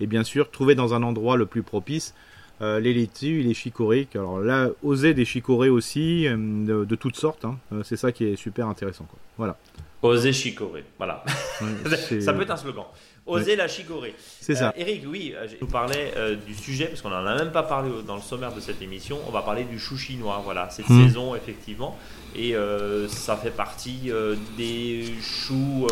[0.00, 2.14] Et bien sûr, trouver dans un endroit le plus propice
[2.60, 4.08] euh, les laitues les chicorées.
[4.14, 7.44] Alors là, oser des chicorées aussi, euh, de, toutes sortes.
[7.44, 7.58] Hein.
[7.84, 9.04] c'est ça qui est super intéressant.
[9.04, 9.18] Quoi.
[9.36, 9.56] Voilà.
[10.00, 11.24] Oser chicorée, voilà.
[12.20, 12.84] ça peut être un slogan.
[13.26, 14.14] Oser la chicorée.
[14.40, 14.72] C'est ça.
[14.76, 16.12] Eric, oui, je vous parlais
[16.46, 19.18] du sujet, parce qu'on n'en a même pas parlé dans le sommaire de cette émission.
[19.26, 21.08] On va parler du chou chinois, voilà, cette hmm.
[21.08, 21.98] saison, effectivement
[22.34, 25.86] et euh, ça fait partie euh, des choux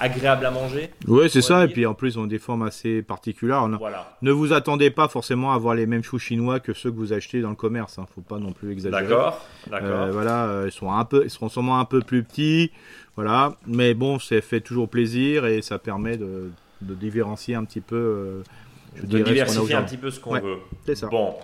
[0.00, 0.90] euh, agréables à manger.
[1.06, 1.64] Oui, c'est ça.
[1.64, 3.68] Et puis en plus, ils ont des formes assez particulières.
[4.22, 7.12] Ne vous attendez pas forcément à avoir les mêmes choux chinois que ceux que vous
[7.12, 7.98] achetez dans le commerce.
[7.98, 8.06] Hein.
[8.14, 9.02] Faut pas non plus exagérer.
[9.02, 9.44] D'accord.
[9.70, 10.08] D'accord.
[10.12, 12.70] voilà, ils sont un peu, ils seront sûrement un peu plus petits.
[13.16, 17.80] Voilà, mais bon, ça fait toujours plaisir et ça permet de, de différencier un petit
[17.80, 18.42] peu
[18.96, 20.58] je de diversifier un petit peu ce qu'on veut.
[20.86, 21.08] C'est ça.
[21.08, 21.34] Bon.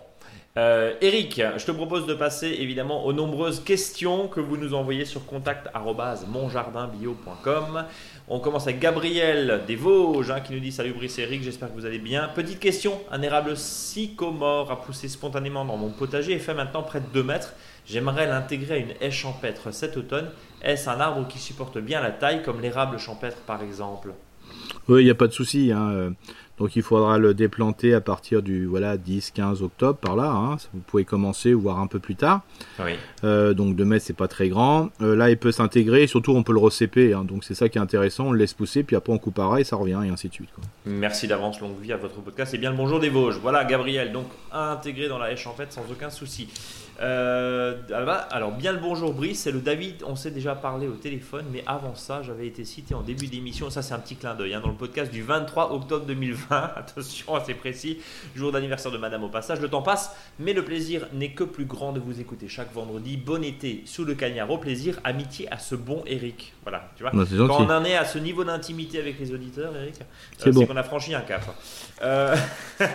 [0.56, 5.04] Euh, Eric, je te propose de passer évidemment aux nombreuses questions que vous nous envoyez
[5.04, 7.84] sur contact@monjardinbio.com.
[8.26, 11.68] On commence avec Gabriel des Vosges hein, qui nous dit Salut Brice et Eric, j'espère
[11.68, 12.28] que vous allez bien.
[12.34, 16.98] Petite question un érable sycomore a poussé spontanément dans mon potager et fait maintenant près
[16.98, 17.54] de 2 mètres.
[17.86, 20.30] J'aimerais l'intégrer à une haie champêtre cet automne.
[20.62, 24.14] Est-ce un arbre qui supporte bien la taille comme l'érable champêtre par exemple?
[24.88, 25.70] Oui, il n'y a pas de souci.
[25.72, 26.14] Hein.
[26.60, 30.30] Donc il faudra le déplanter à partir du voilà 10-15 octobre par là.
[30.30, 30.58] Hein.
[30.74, 32.42] Vous pouvez commencer ou voir un peu plus tard.
[32.78, 32.92] Oui.
[33.24, 34.90] Euh, donc 2 mètres c'est pas très grand.
[35.00, 36.06] Euh, là il peut s'intégrer.
[36.06, 37.14] Surtout on peut le recéper.
[37.14, 37.24] Hein.
[37.24, 38.26] Donc c'est ça qui est intéressant.
[38.26, 40.50] On le laisse pousser puis après on coupera et ça revient et ainsi de suite.
[40.84, 42.52] Merci d'avance longue vie à votre podcast.
[42.52, 43.38] Et bien le bonjour des Vosges.
[43.40, 44.12] Voilà Gabriel.
[44.12, 46.46] Donc intégré dans la hache en fait sans aucun souci.
[47.02, 47.76] Euh,
[48.30, 51.64] alors, bien le bonjour Brice, c'est le David, on s'est déjà parlé au téléphone, mais
[51.66, 54.60] avant ça, j'avais été cité en début d'émission, ça c'est un petit clin d'œil, hein,
[54.60, 57.98] dans le podcast du 23 octobre 2020, attention, assez précis,
[58.34, 61.64] jour d'anniversaire de Madame au passage, le temps passe, mais le plaisir n'est que plus
[61.64, 63.16] grand de vous écouter chaque vendredi.
[63.16, 66.52] Bon été sous le cagnard, au plaisir, amitié à ce bon Eric.
[66.62, 69.94] Voilà, tu vois, quand on en est à ce niveau d'intimité avec les auditeurs, Eric,
[70.38, 71.42] c'est euh, qu'on a franchi un cap.
[72.02, 72.36] Euh...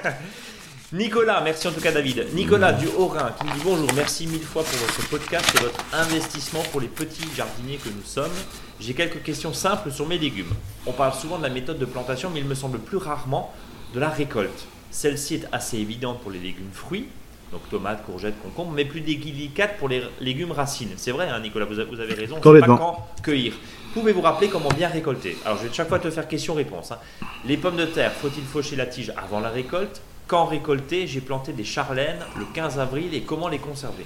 [0.95, 2.25] Nicolas, merci en tout cas David.
[2.33, 5.83] Nicolas du Haut-Rhin qui nous dit bonjour, merci mille fois pour votre podcast et votre
[5.91, 8.31] investissement pour les petits jardiniers que nous sommes.
[8.79, 10.53] J'ai quelques questions simples sur mes légumes.
[10.85, 13.53] On parle souvent de la méthode de plantation, mais il me semble plus rarement
[13.93, 14.67] de la récolte.
[14.89, 17.09] Celle-ci est assez évidente pour les légumes fruits,
[17.51, 20.93] donc tomates, courgettes, concombres, mais plus délicate pour les légumes racines.
[20.95, 23.51] C'est vrai, hein, Nicolas, vous avez raison, on ne sait pas quand cueillir.
[23.93, 25.35] Pouvez-vous rappeler comment bien récolter?
[25.43, 26.93] Alors, je vais chaque fois te faire question-réponse.
[26.93, 26.99] Hein.
[27.43, 30.01] Les pommes de terre, faut-il faucher la tige avant la récolte?
[30.27, 34.05] Quand récolter J'ai planté des charlènes le 15 avril et comment les conserver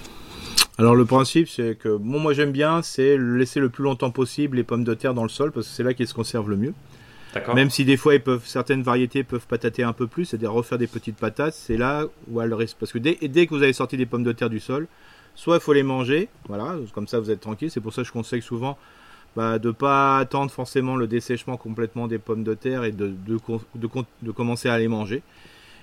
[0.78, 4.56] alors le principe c'est que bon moi j'aime bien c'est laisser le plus longtemps possible
[4.56, 6.56] les pommes de terre dans le sol parce que c'est là qu'elles se conservent le
[6.56, 6.74] mieux.
[7.54, 10.78] Même si des fois ils peuvent, certaines variétés peuvent patater un peu plus, c'est-à-dire refaire
[10.78, 12.78] des petites patates, c'est là où elles restent.
[12.80, 14.88] Parce que dès, dès, que vous avez sorti des pommes de terre du sol,
[15.36, 17.70] soit il faut les manger, voilà, comme ça vous êtes tranquille.
[17.70, 18.78] C'est pour ça que je conseille souvent
[19.36, 23.14] bah, de ne pas attendre forcément le dessèchement complètement des pommes de terre et de,
[23.28, 23.38] de,
[23.76, 25.22] de commencer à les manger.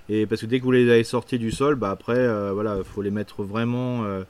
[0.08, 2.78] Et parce que dès que vous les avez sortis du sol, bah après, euh, voilà,
[2.84, 4.22] faut les mettre vraiment euh,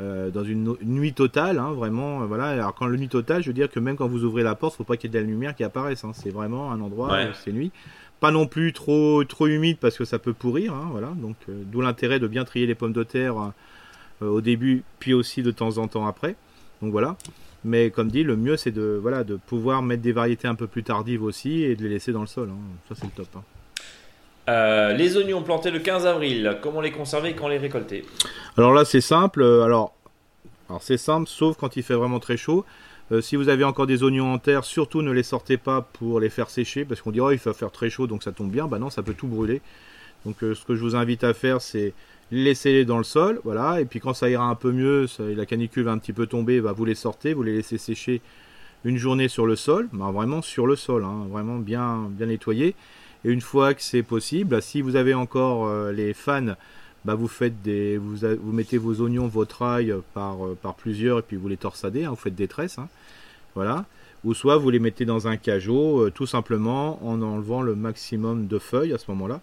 [0.00, 2.26] euh, dans une, nuit totale, hein, vraiment.
[2.26, 2.46] voilà.
[2.46, 4.76] Alors quand le nuit totale, je veux dire que même quand vous ouvrez la porte,
[4.76, 6.04] faut pas qu'il y ait de la lumière qui apparaisse.
[6.04, 6.12] Hein.
[6.14, 7.70] C'est vraiment un endroit, où c'est nuit.
[8.18, 11.08] Pas non plus trop trop humide parce que ça peut pourrir, hein, voilà.
[11.08, 13.52] Donc d'où l'intérêt de bien trier les pommes de terre
[14.20, 16.36] au début, puis aussi de temps en temps après.
[16.82, 17.16] Donc voilà.
[17.64, 20.66] Mais comme dit, le mieux c'est de voilà de pouvoir mettre des variétés un peu
[20.66, 22.50] plus tardives aussi et de les laisser dans le sol.
[22.88, 23.42] Ça c'est le top.
[24.48, 28.04] Euh, les oignons plantés le 15 avril, comment les conserver et quand les récolter?
[28.56, 29.42] Alors là, c'est simple.
[29.42, 29.94] Alors,
[30.68, 32.64] alors c'est simple, sauf quand il fait vraiment très chaud.
[33.12, 36.18] Euh, si vous avez encore des oignons en terre, surtout ne les sortez pas pour
[36.18, 38.50] les faire sécher, parce qu'on dit oh il va faire très chaud donc ça tombe
[38.50, 38.66] bien.
[38.66, 39.60] Bah non, ça peut tout brûler.
[40.24, 41.92] Donc euh, ce que je vous invite à faire, c'est
[42.30, 43.80] laisser les dans le sol, voilà.
[43.80, 46.60] Et puis quand ça ira un peu mieux, la canicule va un petit peu tomber,
[46.60, 48.22] bah, vous les sortez, vous les laissez sécher
[48.84, 52.74] une journée sur le sol, bah, vraiment sur le sol, hein, vraiment bien bien nettoyé.
[53.24, 56.56] Et une fois que c'est possible, si vous avez encore euh, les fans,
[57.04, 61.36] bah vous faites des, vous, mettez vos oignons, votre ail par, euh, plusieurs et puis
[61.36, 62.88] vous les torsadez, hein, vous faites des tresses, hein,
[63.54, 63.86] voilà.
[64.24, 68.46] Ou soit vous les mettez dans un cajot, euh, tout simplement en enlevant le maximum
[68.46, 69.40] de feuilles à ce moment-là.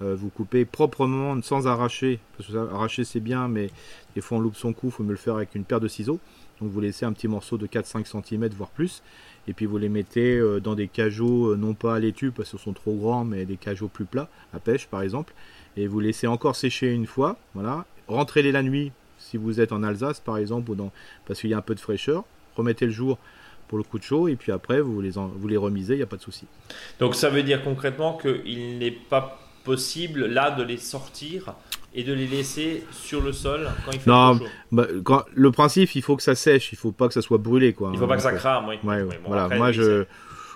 [0.00, 3.70] vous coupez proprement sans arracher, parce que arracher c'est bien, mais
[4.14, 5.88] des fois on loupe son coup, il faut me le faire avec une paire de
[5.88, 6.20] ciseaux.
[6.60, 9.02] Donc vous laissez un petit morceau de 4-5 cm voire plus
[9.50, 12.50] et puis vous les mettez euh, dans des cajots, euh, non pas à l'étu parce
[12.50, 15.34] ce sont trop grands, mais des cajots plus plats, à pêche par exemple,
[15.76, 19.82] et vous laissez encore sécher une fois, voilà, rentrez-les la nuit si vous êtes en
[19.82, 20.92] Alsace par exemple, ou dans,
[21.26, 23.18] parce qu'il y a un peu de fraîcheur, remettez le jour
[23.66, 26.04] pour le coup de chaud, et puis après vous les, vous les remisez, il n'y
[26.04, 26.46] a pas de souci.
[27.00, 31.54] Donc ça veut dire concrètement qu'il n'est pas possible là de les sortir
[31.94, 34.44] et de les laisser sur le sol quand il fait non, chaud.
[34.70, 37.38] Bah, quand, le principe, il faut que ça sèche, il faut pas que ça soit
[37.38, 37.90] brûlé, quoi.
[37.92, 38.78] Il faut pas que ça crame, oui.
[39.26, 40.04] voilà, moi je.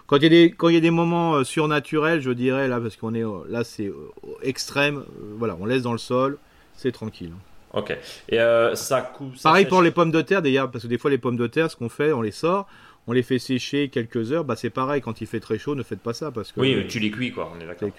[0.06, 2.68] Quand il, y a des, quand il y a des moments euh, surnaturels, je dirais
[2.68, 5.02] là, parce qu'on est euh, là, c'est euh, extrême.
[5.38, 6.36] voilà, on laisse dans le sol,
[6.76, 7.32] c'est tranquille.
[7.72, 7.96] Ok.
[8.28, 8.38] Et
[8.74, 9.34] ça coupe.
[9.42, 11.70] Pareil pour les pommes de terre, d'ailleurs, parce que des fois les pommes de terre,
[11.70, 12.68] ce qu'on fait, on les sort,
[13.06, 15.82] on les fait sécher quelques heures, bah c'est pareil, quand il fait très chaud, ne
[15.82, 16.30] faites pas ça.
[16.30, 17.90] parce que Oui, tu les cuis, quoi, on est d'accord.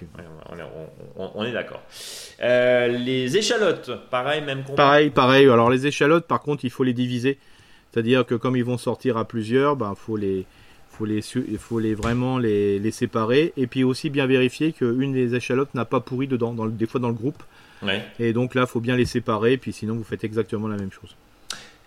[1.16, 1.82] on, est, d'accord.
[2.42, 4.76] Euh, les échalotes, pareil, même combat.
[4.76, 5.48] Pareil, pareil.
[5.48, 7.38] Alors les échalotes, par contre, il faut les diviser.
[7.92, 10.46] C'est-à-dire que comme ils vont sortir à plusieurs, bah, faut les,
[10.90, 13.54] faut les, il faut les vraiment les, les, séparer.
[13.58, 17.00] Et puis aussi bien vérifier qu'une des échalotes n'a pas pourri dedans, dans des fois
[17.00, 17.44] dans le groupe.
[18.20, 20.92] Et donc là, il faut bien les séparer, puis sinon vous faites exactement la même
[20.92, 21.16] chose.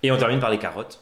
[0.05, 1.01] Et on termine par les carottes.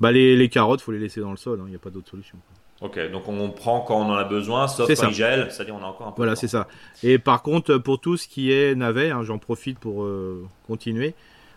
[0.00, 1.90] Bah les, les carottes, faut les laisser dans le sol, il hein, n'y a pas
[1.90, 2.38] d'autre solution.
[2.80, 5.82] Ok, donc on prend quand on en a besoin, sauf quand il gèle, c'est-à-dire on
[5.82, 6.18] a encore un peu.
[6.18, 6.68] Voilà, c'est ça.
[7.02, 11.14] Et par contre, pour tout ce qui est navet, hein, j'en profite pour euh, continuer.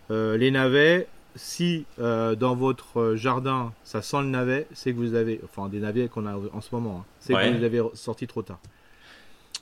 [0.10, 5.14] Euh, les navets, si euh, dans votre jardin ça sent le navet, c'est que vous
[5.14, 8.26] avez, enfin des navets qu'on a en ce moment, hein, c'est que vous avez sorti
[8.26, 8.60] trop tard.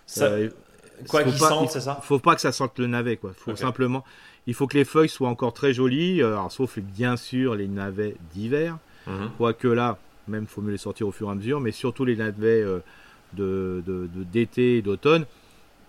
[0.06, 0.32] Ça,
[1.08, 2.00] quoi qu'il sente, c'est ça?
[2.02, 3.32] Faut pas que ça sente le navet, quoi.
[3.36, 4.06] Faut simplement,
[4.50, 8.16] il faut que les feuilles soient encore très jolies, alors, sauf bien sûr les navets
[8.34, 8.80] d'hiver.
[9.06, 9.30] Mhm.
[9.38, 12.16] Quoique là, même faut mieux les sortir au fur et à mesure, mais surtout les
[12.16, 12.80] navets euh,
[13.34, 13.84] de,
[14.34, 15.28] d'été et d'automne,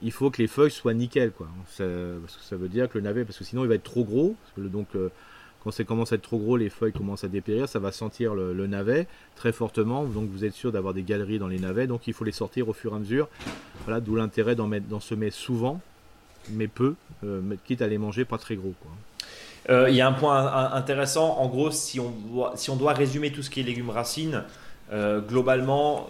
[0.03, 1.49] il faut que les feuilles soient nickel, quoi.
[1.69, 1.85] Ça,
[2.21, 4.05] parce que ça veut dire que le navet, parce que sinon il va être trop
[4.05, 5.09] gros, donc euh,
[5.65, 8.35] quand ça commence à être trop gros, les feuilles commencent à dépérir, ça va sentir
[8.35, 12.07] le, navet très fortement, donc vous êtes sûr d'avoir des galeries dans les navets, donc
[12.07, 13.27] il faut les sortir au fur et à mesure.
[13.87, 15.81] Voilà, d'où l'intérêt d'en mettre, d'en semer souvent,
[16.51, 18.91] mais peu, euh, quitte à les manger pas très gros, quoi.
[19.69, 21.39] Euh, il y a un point intéressant.
[21.39, 24.43] En gros, si on, doit, si on doit résumer tout ce qui est légumes racines,
[24.93, 26.09] euh, globalement,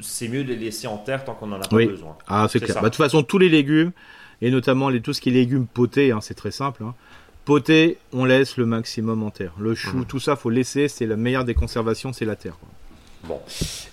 [0.00, 2.16] c'est mieux de les laisser en terre tant qu'on en a pas besoin.
[2.26, 2.76] Ah, c'est clair.
[2.76, 3.92] Bah, de toute façon, tous les légumes,
[4.40, 6.82] et notamment les, tout ce qui est légumes potés, hein, c'est très simple.
[6.82, 6.94] Hein.
[7.44, 9.52] Potés, on laisse le maximum en terre.
[9.58, 10.06] Le chou, mmh.
[10.06, 10.88] tout ça, faut laisser.
[10.88, 12.58] C'est la meilleure des conservations, c'est la terre.
[13.28, 13.42] Bon,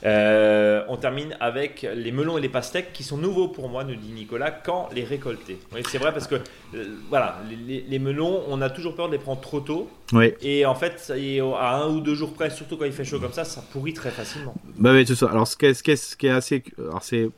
[0.05, 3.95] euh, on termine avec les melons et les pastèques qui sont nouveaux pour moi, nous
[3.95, 4.49] dit Nicolas.
[4.49, 8.95] Quand les récolter oui, C'est vrai parce que euh, voilà, les, melons, on a toujours
[8.95, 9.89] peur de les prendre trop tôt.
[10.13, 10.33] Oui.
[10.41, 11.11] Et en fait,
[11.59, 13.93] à un ou deux jours près, surtout quand il fait chaud comme ça, ça pourrit
[13.93, 14.55] très facilement.
[14.77, 15.27] Bah oui, c'est ça.
[15.29, 17.29] Alors ce qui est, ce qui est, assez, alors c'est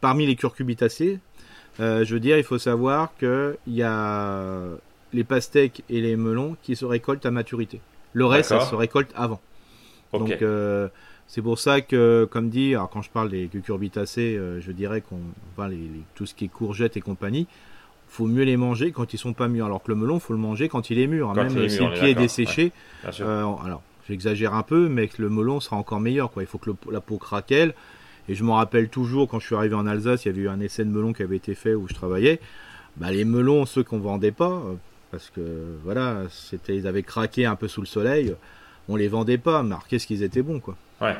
[0.00, 1.18] parmi les curcubitacées,
[1.80, 4.60] euh, je veux dire, il faut savoir que il y a
[5.12, 7.80] les pastèques et les melons qui se récoltent à maturité.
[8.12, 9.40] Le reste, ça se récolte avant.
[10.12, 10.40] Donc
[11.34, 15.00] c'est pour ça que, comme dit, alors quand je parle des cucurbitacées, euh, je dirais
[15.00, 15.16] qu'on,
[15.56, 17.46] enfin, les, tout ce qui est courgettes et compagnie,
[18.06, 19.64] faut mieux les manger quand ils sont pas mûrs.
[19.64, 21.34] Alors que le melon, faut le manger quand il est mûr, hein.
[21.34, 22.70] même si le pied est desséché.
[23.20, 26.30] Euh, alors, j'exagère un peu, mais que le melon sera encore meilleur.
[26.30, 26.42] Quoi.
[26.42, 27.72] Il faut que la peau craquelle.
[28.28, 30.48] Et je me rappelle toujours quand je suis arrivé en Alsace, il y avait eu
[30.50, 32.40] un essai de melon qui avait été fait où je travaillais.
[32.98, 34.74] Bah, les melons, ceux qu'on vendait pas, euh,
[35.10, 35.40] parce que
[35.82, 38.34] voilà, c'était, ils avaient craqué un peu sous le soleil
[38.92, 40.76] on les vendait pas, mais qu'est-ce qu'ils étaient bons, quoi.
[41.00, 41.16] Ouais.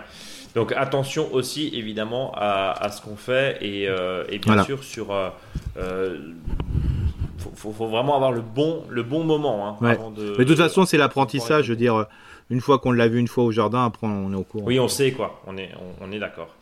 [0.54, 5.12] Donc attention aussi évidemment à, ce qu'on fait et, euh, bien sûr sur.
[5.12, 5.30] Euh,
[5.78, 6.18] euh,
[7.56, 9.68] faut, vraiment avoir le bon, le bon moment.
[9.68, 11.66] Hein, mais de toute façon, c'est l'apprentissage.
[11.66, 12.06] Je veux dire,
[12.52, 14.66] une fois qu'on l'a vu une fois au jardin, après on est au courant.
[14.66, 15.40] Oui, on sait quoi.
[15.46, 16.54] On est, on, est d'accord.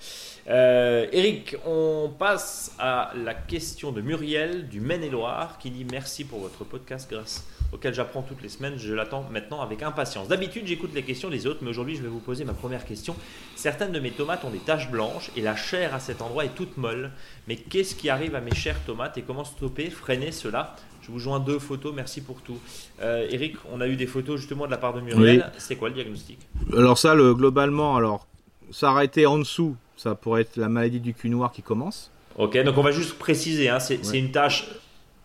[0.47, 6.65] Eric, on passe à la question de Muriel du Maine-et-Loire qui dit merci pour votre
[6.65, 8.75] podcast grâce auquel j'apprends toutes les semaines.
[8.79, 10.29] Je l'attends maintenant avec impatience.
[10.29, 13.17] D'habitude, j'écoute les questions des autres, mais aujourd'hui, je vais vous poser ma première question.
[13.57, 16.55] Certaines de mes tomates ont des taches blanches et la chair à cet endroit est
[16.55, 17.11] toute molle.
[17.49, 20.77] Mais qu'est-ce qui arrive à mes chères tomates et comment stopper, freiner cela?
[21.11, 22.57] Je vous joins deux photos, merci pour tout.
[23.03, 25.51] Euh, Eric, on a eu des photos justement de la part de Muriel.
[25.59, 26.39] C'est quoi le diagnostic?
[26.73, 28.29] Alors ça, le, globalement, alors
[28.71, 32.13] s'arrêter en dessous, ça pourrait être la maladie du cul noir qui commence.
[32.37, 34.69] Ok, donc on va juste préciser, hein, c'est une tâche,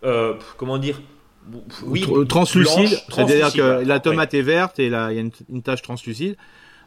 [0.03, 0.99] euh, comment dire,
[1.83, 5.83] oui, translucide, c'est-à-dire que la tomate est verte et là il y a une, tache
[5.83, 6.35] translucide.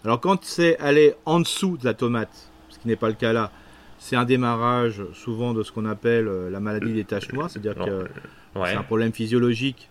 [0.04, 3.32] Alors quand c'est aller en dessous de la tomate, ce qui n'est pas le cas
[3.32, 3.52] là,
[4.00, 7.76] c'est un démarrage souvent de ce qu'on appelle euh, la maladie des taches noires, c'est-à-dire
[7.76, 8.08] que
[8.54, 9.90] c'est un problème physiologique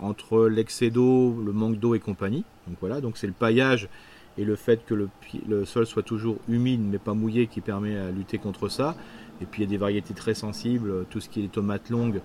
[0.00, 2.44] entre l'excès d'eau, le manque d'eau et compagnie.
[2.66, 3.88] Donc voilà, donc c'est le paillage
[4.38, 5.08] et le fait que le,
[5.48, 8.96] le, sol soit toujours humide mais pas mouillé qui permet à lutter contre ça.
[9.42, 11.90] Et puis il y a des variétés très sensibles, tout ce qui est les tomates
[11.90, 12.20] longues,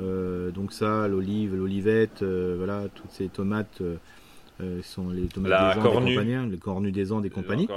[0.00, 5.80] euh, donc ça, l'olive, l'olivette, euh, voilà, toutes ces tomates euh, sont les tomates des
[5.80, 7.68] Andes des compagnies, les cornues des Andes et compagnie.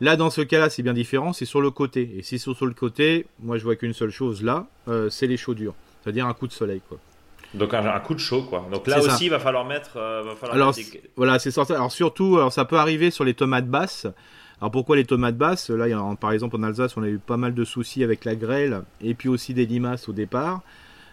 [0.00, 2.16] Là, dans ce cas-là, c'est bien différent, c'est sur le côté.
[2.16, 4.66] Et si c'est sur le côté, moi je vois qu'une seule chose là,
[5.10, 6.98] c'est les chaudures, c'est-à-dire un coup de soleil, quoi.
[7.54, 8.66] Donc un, coup de chaud, quoi.
[8.70, 9.94] Donc là aussi, il va falloir mettre.
[9.94, 10.74] va falloir alors
[11.16, 11.72] voilà, c'est sorti.
[11.72, 14.06] Alors surtout, alors ça peut arriver sur les tomates basses.
[14.60, 15.70] Alors pourquoi les tomates basses?
[15.70, 15.86] Là,
[16.20, 19.14] par exemple en Alsace, on a eu pas mal de soucis avec la grêle et
[19.14, 20.62] puis aussi des limaces au départ.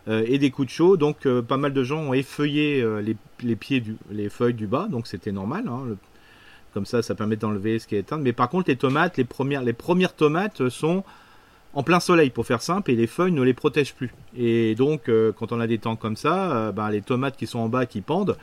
[0.08, 0.97] Euh, et des coups de chaud.
[0.97, 3.01] Donc euh, pas mal de gens ont effeuillé euh,
[3.41, 5.65] les, pieds, du, les feuilles du bas, donc c'était normal.
[5.67, 5.95] Hein,
[6.73, 8.17] comme ça, ça permet d'enlever ce qui est éteint.
[8.17, 11.04] Mais par contre, les tomates, les premières, les premières tomates sont
[11.73, 14.13] en plein soleil pour faire simple et les feuilles ne les protègent plus.
[14.38, 17.69] Et donc, quand on a des temps comme ça, ben, les tomates qui sont en
[17.69, 18.36] bas, qui pendent,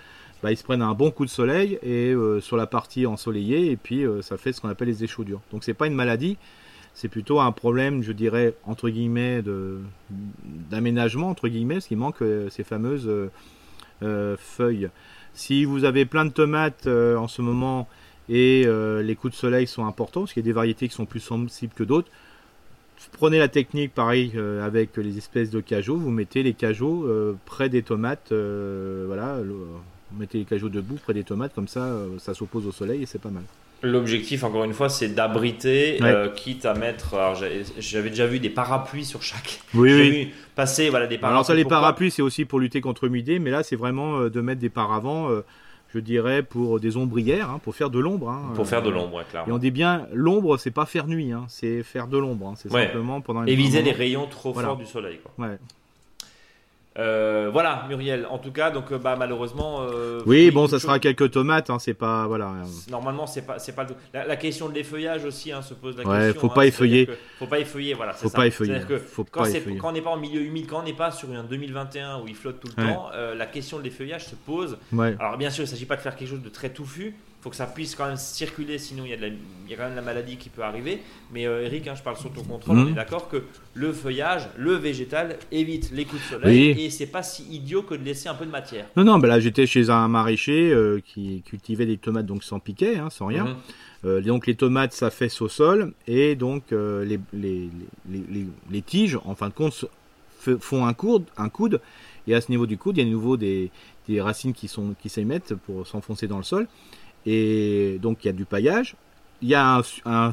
[0.43, 3.77] ben, ils se prennent un bon coup de soleil et sur la partie ensoleillée et
[3.77, 5.41] puis ça fait ce qu'on appelle les échaudures.
[5.53, 6.39] Donc c'est pas une maladie,
[6.99, 9.41] c'est plutôt un problème, je dirais, entre guillemets,
[10.69, 13.31] d'aménagement, entre guillemets, parce qu'il manque euh, ces fameuses euh,
[14.03, 14.91] euh, feuilles.
[15.33, 17.89] Si vous avez plein de tomates en ce moment
[18.29, 21.07] et les coups de soleil sont importants, parce qu'il y a des variétés qui sont
[21.07, 22.11] plus sensibles que d'autres,
[23.13, 24.33] prenez la technique pareil
[24.63, 27.09] avec les espèces de cajots, vous mettez les cajots
[27.47, 32.35] près des tomates, voilà, vous mettez les cajots debout près des tomates, comme ça ça
[32.35, 33.45] s'oppose au soleil et c'est pas mal.
[33.81, 37.15] L'objectif, encore une fois, c'est d'abriter, euh, quitte à mettre.
[37.79, 39.61] J'avais déjà vu des parapluies sur chaque.
[39.73, 40.11] Oui, oui.
[40.11, 41.37] Vu passer voilà, des parapluies.
[41.37, 44.31] Alors, ça, les parapluies, c'est aussi pour lutter contre l'humidité, mais là, c'est vraiment euh,
[44.31, 45.45] de mettre des paravents, euh,
[45.95, 48.31] je dirais, pour des ombrières, hein, pour faire de l'ombre.
[48.31, 49.49] Hein, pour faire de l'ombre, clairement.
[49.49, 52.55] Et on dit bien, l'ombre, c'est pas faire nuit, hein, c'est faire de l'ombre.
[52.57, 55.19] c'est simplement pendant Éviter les rayons trop forts du soleil.
[55.23, 55.47] Quoi.
[55.47, 55.59] Ouais.
[56.99, 58.27] Euh, voilà, Muriel.
[58.29, 59.83] En tout cas, donc euh, bah malheureusement.
[59.83, 62.53] Euh, oui, bon, ça sera quelques tomates, hein, c'est pas voilà.
[62.91, 66.19] Normalement, c'est pas c'est pas la, question de l'effeuillage aussi hein, se pose la ouais,
[66.19, 66.41] question.
[66.41, 67.09] Faut pas effeuiller.
[67.39, 68.13] Faut pas effeuiller, voilà.
[68.15, 68.81] Faut pas effeuiller.
[68.89, 69.45] Que faut quand,
[69.81, 72.29] quand on n'est pas en milieu humide, quand on n'est pas sur un 2021 où
[72.29, 74.79] il flotte tout le temps, la question de l'effeuillage se pose.
[74.93, 77.57] Alors bien sûr, il s'agit pas de faire quelque chose de très touffu, faut que
[77.57, 79.95] ça puisse quand même circuler, sinon il y, a de il y a quand même
[79.95, 81.01] la maladie qui peut arriver.
[81.33, 82.93] Mais euh, Eric, hein, je parle sur ton contrôle, on mhm.
[82.93, 87.23] est d'accord que le feuillage, le végétal évite les coups de soleil et c'est pas
[87.23, 88.87] si idiot que de laisser un peu de matière.
[88.97, 92.59] Non, non, bah là j'étais chez un maraîcher euh, qui cultivait des tomates donc sans
[92.59, 93.45] piquet, hein, sans rien.
[93.45, 93.57] Mhm.
[94.05, 97.69] Euh, donc les tomates s'affaissent au sol et donc les, les,
[98.09, 99.85] les, les, tiges, en fin de compte,
[100.61, 101.81] font un coude, un coude
[102.27, 103.71] et à ce niveau du coude, il y a de nouveau des,
[104.09, 106.67] des racines qui sont qui s'émettent pour s'enfoncer dans le sol.
[107.27, 108.95] Et donc il y a du paillage.
[109.43, 110.33] Il y a un,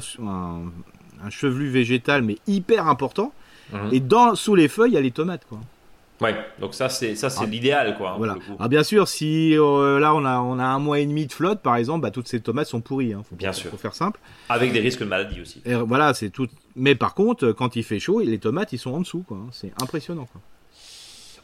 [1.30, 3.32] chevelu végétal, mais hyper important.
[3.72, 3.88] Mhm.
[3.92, 5.44] Et dans, sous les feuilles, il y a les tomates.
[5.48, 5.58] Quoi.
[6.20, 7.46] Ouais, donc ça c'est ça c'est ah.
[7.46, 8.14] l'idéal quoi.
[8.16, 8.36] Voilà.
[8.58, 11.32] Ah, bien sûr, si euh, là on a on a un mois et demi de
[11.32, 13.12] flotte par exemple, bah, toutes ces tomates sont pourries.
[13.12, 13.22] Hein.
[13.32, 13.70] bien sûr.
[13.70, 14.18] Faut faire simple.
[14.48, 15.60] Avec des risques de maladie aussi.
[15.66, 16.48] Et voilà, c'est tout.
[16.74, 19.38] Mais par contre, quand il fait chaud, les tomates ils sont en dessous quoi.
[19.52, 20.40] C'est impressionnant quoi.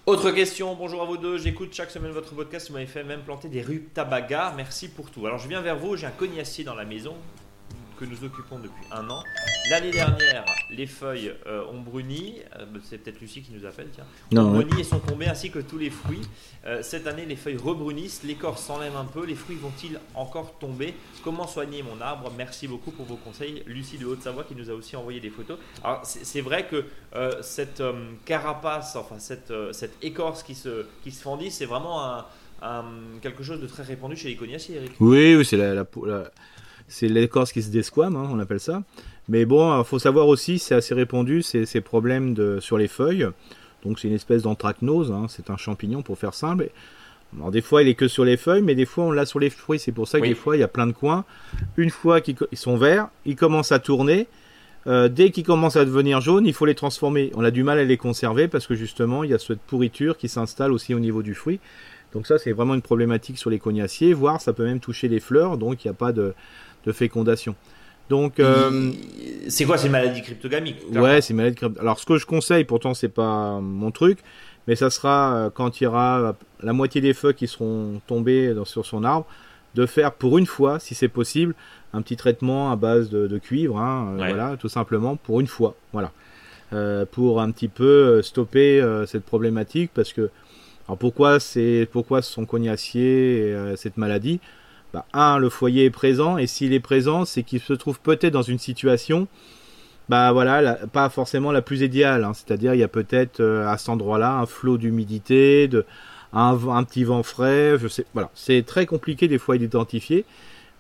[0.04, 3.20] Autre question, bonjour à vous deux, j'écoute chaque semaine votre podcast, vous m'avez fait même
[3.20, 4.52] planter des tabaga.
[4.56, 5.24] merci pour tout.
[5.26, 7.14] Alors je viens vers vous, j'ai un cognacier dans la maison,
[8.02, 9.22] que nous occupons depuis un an.
[9.70, 12.40] L'année dernière, les feuilles euh, ont bruni.
[12.56, 14.04] Euh, c'est peut-être Lucie qui nous appelle, tiens.
[14.32, 16.22] Non, ont bruni et sont tombées ainsi que tous les fruits.
[16.66, 19.24] Euh, cette année, les feuilles rebrunissent, l'écorce s'enlève un peu.
[19.24, 20.94] Les fruits vont-ils encore tomber?
[21.22, 22.32] Comment soigner mon arbre?
[22.36, 23.62] Merci beaucoup pour vos conseils.
[23.66, 25.58] Lucie de Haute-Savoie qui nous a aussi envoyé des photos.
[25.84, 26.84] Alors, c'est vrai que
[27.40, 27.82] cette
[28.24, 32.24] carapace, enfin cette, cette écorce qui se, qui se fendit, c'est vraiment
[32.62, 32.84] un,
[33.20, 34.92] quelque chose de très répandu chez les cognaciers, Eric.
[34.98, 35.84] Oui, oui c'est la, la
[36.88, 38.82] c'est l'écorce qui se desquame, hein, on appelle ça.
[39.28, 42.88] Mais bon, il faut savoir aussi, c'est assez répandu, c'est ces problèmes de, sur les
[42.88, 43.28] feuilles.
[43.84, 46.70] Donc c'est une espèce d'anthracnose, hein, c'est un champignon pour faire simple.
[47.36, 49.38] Alors des fois il est que sur les feuilles, mais des fois on l'a sur
[49.38, 49.78] les fruits.
[49.78, 51.24] C'est pour ça que des fois il y a plein de coins.
[51.76, 54.28] Une fois qu'ils sont verts, ils commencent à tourner.
[54.88, 57.30] Euh, dès qu'ils commencent à devenir jaunes, il faut les transformer.
[57.34, 60.16] On a du mal à les conserver parce que justement il y a cette pourriture
[60.16, 61.60] qui s'installe aussi au niveau du fruit.
[62.12, 65.20] Donc ça c'est vraiment une problématique sur les cognaciers, voire ça peut même toucher les
[65.20, 66.34] fleurs, donc il n'y a pas de,
[66.84, 67.54] de fécondation.
[68.12, 68.92] Donc, euh,
[69.48, 72.64] c'est quoi, c'est une maladie cryptogamique Ouais, c'est une maladie Alors, ce que je conseille,
[72.64, 74.18] pourtant, c'est pas mon truc,
[74.66, 78.54] mais ça sera euh, quand il y aura la moitié des feuilles qui seront tombées
[78.64, 79.26] sur son arbre,
[79.74, 81.54] de faire pour une fois, si c'est possible,
[81.94, 85.74] un petit traitement à base de, cuivre, hein, euh, voilà, tout simplement pour une fois,
[85.92, 86.12] voilà,
[87.12, 90.28] pour un petit peu stopper cette problématique, parce que,
[90.86, 94.40] alors pourquoi c'est, pourquoi son cognacier cette maladie?
[94.92, 98.32] Bah, un, le foyer est présent, et s'il est présent, c'est qu'il se trouve peut-être
[98.32, 99.26] dans une situation,
[100.08, 102.24] bah voilà, pas forcément la plus idéale.
[102.24, 102.32] Hein.
[102.34, 105.70] C'est-à-dire, il y a peut-être euh, à cet endroit-là un flot d'humidité,
[106.32, 108.30] un, petit vent frais, je sais, voilà.
[108.34, 110.24] C'est très compliqué des fois à identifier,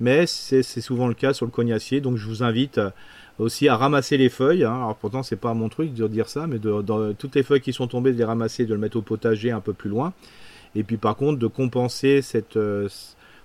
[0.00, 2.90] mais c'est souvent le cas sur le cognacier, donc je vous invite euh,
[3.38, 4.64] aussi à ramasser les feuilles.
[4.64, 4.74] Hein.
[4.74, 7.72] Alors pourtant, c'est pas mon truc de dire ça, mais de, toutes les feuilles qui
[7.72, 10.12] sont tombées, de les ramasser, de le mettre au potager un peu plus loin.
[10.74, 12.88] Et puis par contre, de compenser cette, euh,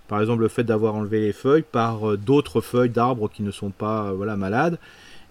[0.08, 3.52] par exemple, le fait d'avoir enlevé les feuilles par euh, d'autres feuilles d'arbres qui ne
[3.52, 4.80] sont pas euh, voilà, malades.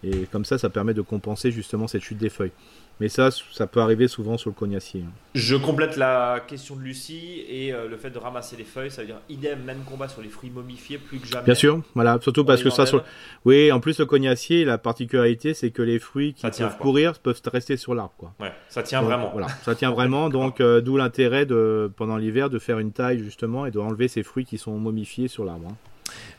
[0.04, 2.52] Et comme ça, ça permet de compenser justement cette chute des feuilles.
[2.98, 5.02] Mais ça, ça peut arriver souvent sur le cognacier.
[5.06, 5.10] Hein.
[5.34, 9.02] Je complète la question de Lucie et euh, le fait de ramasser les feuilles, ça
[9.02, 11.44] veut dire idem, même combat sur les fruits momifiés plus que jamais.
[11.44, 13.04] Bien sûr, voilà, surtout parce que ça, sur...
[13.44, 17.40] oui, en plus le cognacier, la particularité, c'est que les fruits qui peuvent courir peuvent
[17.52, 18.32] rester sur l'arbre, quoi.
[18.40, 19.30] Ouais, ça tient vraiment.
[19.32, 20.28] Voilà, ça tient vraiment.
[20.30, 24.08] donc, euh, d'où l'intérêt de pendant l'hiver de faire une taille justement et de enlever
[24.08, 25.68] ces fruits qui sont momifiés sur l'arbre.
[25.70, 25.76] Hein.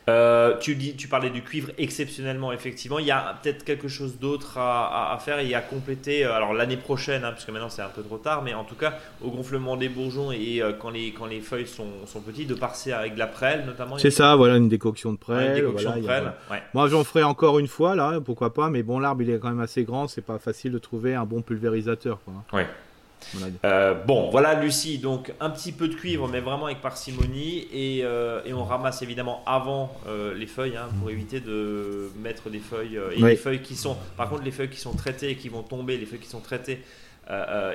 [0.08, 2.98] Euh, tu, dis, tu parlais du cuivre exceptionnellement, effectivement.
[2.98, 6.24] Il y a peut-être quelque chose d'autre à, faire et à compléter.
[6.24, 8.74] Euh, alors l'année prochaine, hein, puisque maintenant c'est un peu trop tard, mais en tout
[8.74, 12.48] cas au gonflement des bourgeons et euh, quand, les, quand les feuilles sont, sont petites,
[12.48, 13.98] de passer avec de la prêle notamment.
[13.98, 15.62] C'est ça, voilà une décoction de prêle.
[16.74, 19.50] Moi j'en ferai encore une fois là, pourquoi pas, mais bon l'arbre il est quand
[19.50, 22.18] même assez grand, c'est pas facile de trouver un bon pulvérisateur.
[22.24, 22.58] Quoi.
[22.58, 22.66] Ouais.
[23.64, 28.00] Euh, bon, voilà Lucie, donc un petit peu de cuivre, mais vraiment avec parcimonie, et,
[28.02, 32.98] euh, on ramasse évidemment avant euh, les feuilles hein, pour éviter de mettre des feuilles
[33.16, 35.62] et les feuilles qui sont, par contre, les feuilles qui sont traitées et qui vont
[35.62, 36.80] tomber, les feuilles qui sont traitées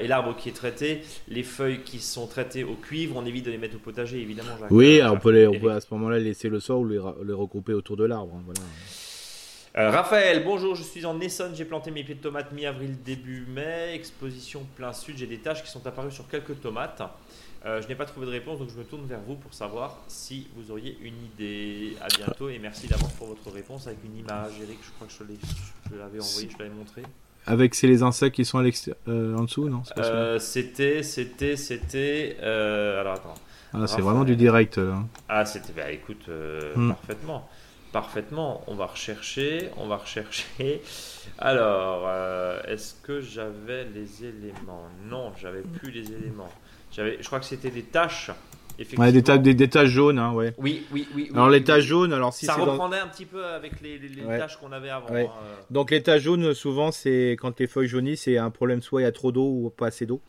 [0.02, 3.52] et l'arbre qui est traité, les feuilles qui sont traitées au cuivre, on évite de
[3.52, 4.50] les mettre au potager, évidemment.
[4.72, 7.34] oui, on, peut les, on peut à ce moment-là laisser le sol ou les, les
[7.34, 8.34] regrouper autour de l'arbre.
[8.36, 8.62] Hein, voilà.
[9.76, 13.48] Euh, Raphaël, bonjour, je suis en Essonne, j'ai planté mes pieds de tomates mi-avril, début
[13.50, 17.02] mai, exposition plein sud, j'ai des taches qui sont apparues sur quelques tomates.
[17.66, 19.98] Euh, je n'ai pas trouvé de réponse, donc je me tourne vers vous pour savoir
[20.08, 21.98] si vous auriez une idée.
[22.02, 24.52] À bientôt et merci d'avance pour votre réponse avec une image.
[24.62, 27.02] Eric, je crois que je l'avais envoyé, je l'avais montré.
[27.48, 28.64] Avec c'est les insectes qui sont à
[29.08, 29.82] euh, en dessous, non?
[30.40, 32.38] C'était, c'était, c'était.
[32.40, 33.36] alors attends.
[33.74, 34.78] Ah, c'est vraiment du direct.
[34.78, 35.02] Là.
[35.28, 35.74] Ah, c'était.
[35.74, 36.30] Bah écoute,
[36.76, 36.90] hmm.
[36.90, 37.50] parfaitement
[37.94, 38.62] parfaitement.
[38.68, 40.82] On va rechercher, on va rechercher.
[41.38, 44.88] Alors, euh, est-ce que j'avais les éléments?
[45.10, 46.50] Non, j'avais plus les éléments.
[46.92, 48.32] J'avais, je crois que c'était des tâches.
[48.98, 50.52] Ouais, des, tâches, des, jaunes, hein, ouais.
[50.58, 51.30] Oui, oui, oui.
[51.32, 54.72] alors les taches jaunes, alors si ça reprendait un petit peu avec les, tâches qu'on
[54.72, 55.06] avait avant.
[55.12, 55.56] Hein, euh.
[55.70, 59.04] Donc les taches jaunes, souvent, c'est quand les feuilles jaunissent, c'est un problème soit il
[59.04, 60.22] y a trop d'eau ou pas assez d'eau.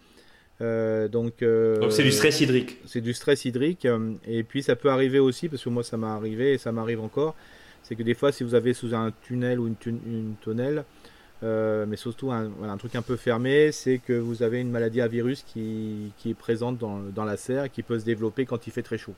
[0.60, 2.76] Euh, donc, donc c'est du stress hydrique.
[2.84, 3.88] C'est du stress hydrique.
[4.28, 7.00] et puis ça peut arriver aussi, parce que moi ça m'est arrivé et ça m'arrive
[7.00, 7.34] encore,
[7.84, 10.84] c'est que des fois, si vous avez sous un tunnel ou une, tonnelle,
[11.42, 15.06] euh, mais surtout un, truc un peu fermé, c'est que vous avez une maladie à
[15.06, 18.98] virus qui, est présente dans, la serre qui peut se développer quand il fait très
[18.98, 19.14] chaud.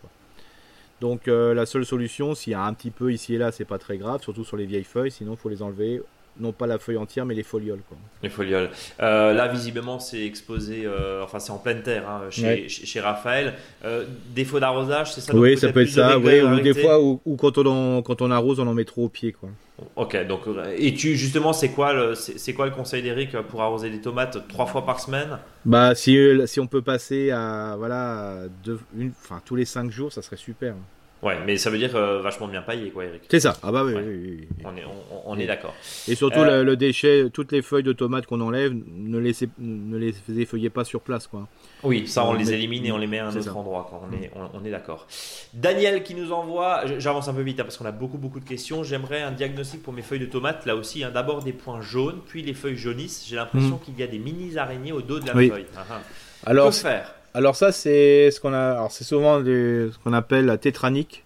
[1.00, 3.64] Donc euh, la seule solution, s'il y a un petit peu ici et là, c'est
[3.64, 6.02] pas très grave, surtout sur les vieilles feuilles, sinon il faut les enlever
[6.40, 7.80] non pas la feuille entière, mais les folioles.
[7.88, 7.96] Quoi.
[8.22, 8.70] Les folioles.
[9.00, 13.54] Euh, là, visiblement, c'est exposé, euh, enfin, c'est en pleine terre hein, chez, chez, Raphaël.
[13.84, 16.18] Euh, défaut d'arrosage, c'est ça Oui, ça peut être ça.
[16.18, 19.08] Oui, ou des fois, ou, quand, on quand on arrose, on en met trop au
[19.08, 19.32] pied.
[19.32, 19.50] Quoi.
[19.96, 20.42] Ok, donc,
[20.78, 24.48] et tu, justement, c'est quoi, le, c'est, quoi le conseil d'Eric pour arroser des tomates
[24.48, 25.38] trois fois par semaine?
[25.64, 30.12] Bah, si, si on peut passer à, voilà, deux, une, enfin, tous les cinq jours,
[30.12, 30.74] ça serait super.
[31.22, 33.22] Ouais, mais ça veut dire euh, vachement bien paillé, quoi, Eric.
[33.30, 33.56] C'est ça.
[33.62, 34.84] Ah bah oui, oui, oui, On est,
[35.24, 35.74] on, est d'accord.
[36.08, 39.96] Et surtout euh, le, déchet, toutes les feuilles de tomates qu'on enlève, ne, laissez, ne
[39.96, 41.48] les effeuillez pas sur place, quoi.
[41.82, 43.86] Oui, ça on, les élimine et on les met à un autre endroit.
[43.88, 44.02] Quoi.
[44.08, 45.06] On est, on, est d'accord.
[45.54, 48.48] Daniel qui nous envoie, j'avance un peu vite hein, parce qu'on a beaucoup beaucoup de
[48.48, 48.84] questions.
[48.84, 50.66] J'aimerais un diagnostic pour mes feuilles de tomates.
[50.66, 51.10] Là aussi, hein.
[51.12, 53.26] d'abord des points jaunes, puis les feuilles jaunissent.
[53.26, 53.80] J'ai l'impression hmm.
[53.84, 55.66] qu'il y a des mini araignées au dos de la feuille.
[55.76, 56.00] Ah, ah.
[56.44, 57.15] Alors, que faire?
[57.36, 61.22] Alors ça c'est ce qu'on a, souvent ce qu'on appelle la tétranique.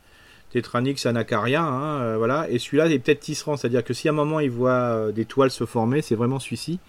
[0.50, 2.50] Tétranix anacaria, hein, euh, voilà.
[2.50, 5.24] Et celui-là est peut-être tisserand, c'est-à-dire que si à un moment il voit euh, des
[5.24, 6.80] toiles se former, c'est vraiment celui-ci.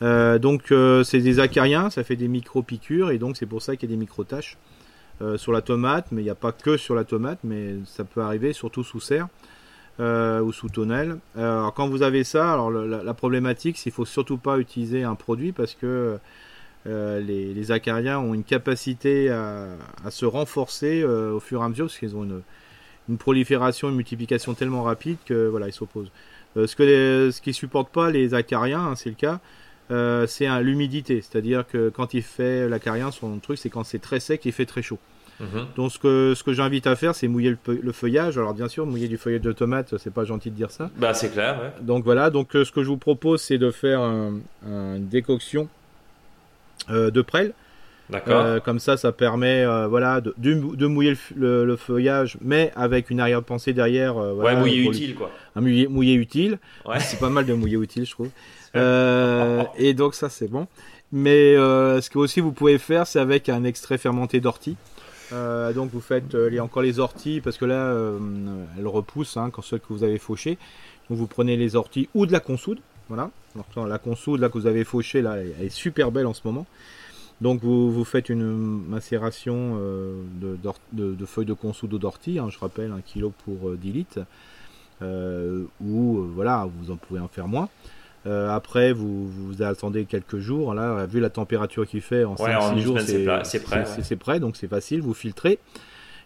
[0.00, 0.72] Euh, donc
[1.04, 3.94] c'est des acariens, ça fait des micro-piqûres et donc c'est pour ça qu'il y a
[3.94, 4.56] des micro-taches
[5.36, 8.22] sur la tomate, mais il n'y a pas que sur la tomate, mais ça peut
[8.22, 9.28] arriver surtout sous serre
[9.98, 11.18] ou sous tonnelle.
[11.36, 12.56] alors quand vous avez ça,
[13.04, 16.18] la, problématique, c'est qu'il faut surtout pas utiliser un produit parce que
[16.88, 19.66] les, acariens ont une capacité à,
[20.04, 22.40] à se renforcer au fur et à mesure parce qu'ils ont une
[23.08, 26.10] une prolifération, une multiplication tellement rapide que voilà, ils s'opposent.
[26.56, 29.40] Euh, ce que ce qui supporte pas les acariens, hein, c'est le cas,
[29.90, 34.20] euh, c'est l'humidité, c'est-à-dire que quand il fait l'acarien, son truc, c'est quand c'est très
[34.20, 34.98] sec, il fait très chaud.
[35.40, 35.66] Mhm.
[35.76, 38.36] Donc ce que, ce que j'invite à faire, c'est mouiller le, feuillage.
[38.38, 40.90] Alors bien sûr, mouiller du feuillage de tomate, c'est pas gentil de dire ça.
[40.96, 41.60] Bah c'est clair.
[41.60, 41.84] Ouais.
[41.84, 42.30] Donc voilà.
[42.30, 45.68] Donc euh, ce que je vous propose, c'est de faire une décoction
[46.88, 47.54] de prêle.
[48.10, 48.40] D'accord.
[48.40, 53.20] Euh, comme ça, ça permet euh, voilà, de, de mouiller le, feuillage, mais avec une
[53.20, 54.16] arrière-pensée derrière.
[54.16, 55.30] Euh, ouais, mouiller utile, quoi.
[55.56, 56.58] Un mouiller utile.
[56.86, 57.00] Ouais.
[57.00, 58.30] C'est pas mal de mouiller utile, je trouve.
[59.78, 60.66] et donc, ça, c'est bon.
[61.12, 64.76] Mais ce que aussi vous pouvez faire, c'est avec un extrait fermenté d'ortie.
[65.30, 67.94] donc vous faites les, encore les orties parce que là
[68.78, 70.58] elles repoussent hein, quand celles que vous avez fauchées.
[71.08, 73.30] Donc vous prenez les orties ou de la consoude, voilà.
[73.54, 76.42] Alors, la consoude là que vous avez fauchée là, elle est super belle en ce
[76.44, 76.66] moment.
[77.40, 78.44] Donc vous, vous faites une
[78.88, 80.22] macération euh,
[80.92, 84.18] de, feuilles de consoude d'ortie, hein, je rappelle, 1 kg pour 10 euh, litres,
[85.02, 87.68] euh, ou voilà, vous en pouvez en faire moins.
[88.26, 90.74] après, vous, vous, attendez quelques jours.
[90.74, 93.84] Là, vu la température qu'il fait, en 5-6 jours, c'est prêt.
[94.02, 95.00] C'est prêt, donc c'est facile.
[95.00, 95.58] Vous filtrez.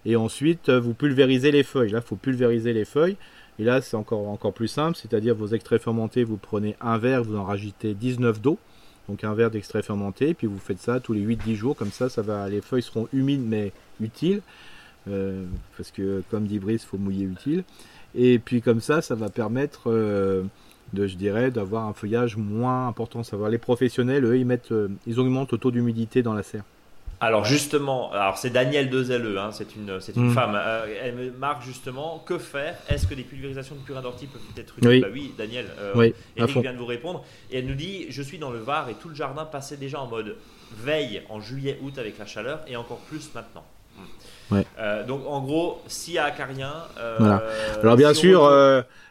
[0.05, 1.91] Et ensuite, vous pulvérisez les feuilles.
[1.91, 3.17] Là, il faut pulvériser les feuilles.
[3.59, 4.97] Et là, c'est encore, plus simple.
[4.97, 8.59] C'est-à-dire, vos extraits fermentés, vous prenez un verre, vous en rajoutez 19 d'eau
[9.09, 12.09] donc un verre d'extrait fermenté, puis vous faites ça tous les 8-10 jours, comme ça,
[12.09, 14.43] ça va, les feuilles seront humides mais utiles,
[15.09, 15.45] euh,
[15.77, 17.65] parce que comme dit Brice, il faut mouiller utile,
[18.15, 20.45] et puis comme ça, ça va permettre euh,
[20.93, 23.23] de, je dirais, d'avoir un feuillage moins important.
[23.23, 26.65] Savoir les professionnels, eux, ils mettent, euh, ils augmentent le taux d'humidité dans la serre.
[27.23, 30.35] Alors justement, alors c'est Daniel Dezelle, hein, c'est une, c'est une mm.
[30.35, 30.55] femme.
[30.57, 32.75] Euh, elle me marque justement que faire?
[32.89, 34.89] Est-ce que des pulvérisations de purin d'ortie peuvent être utiles?
[34.89, 35.01] Oui.
[35.01, 35.67] Bah oui, Daniel.
[35.79, 38.59] Euh, oui, Eric vient de vous répondre et elle nous dit je suis dans le
[38.59, 40.37] Var et tout le jardin passait déjà en mode
[40.77, 43.65] veille en juillet-août avec la chaleur et encore plus maintenant.
[44.51, 44.67] Ouais.
[44.81, 46.73] Euh, donc en gros, s'il y a acarien.
[47.19, 47.45] Voilà.
[47.83, 48.51] Alors bien sûr,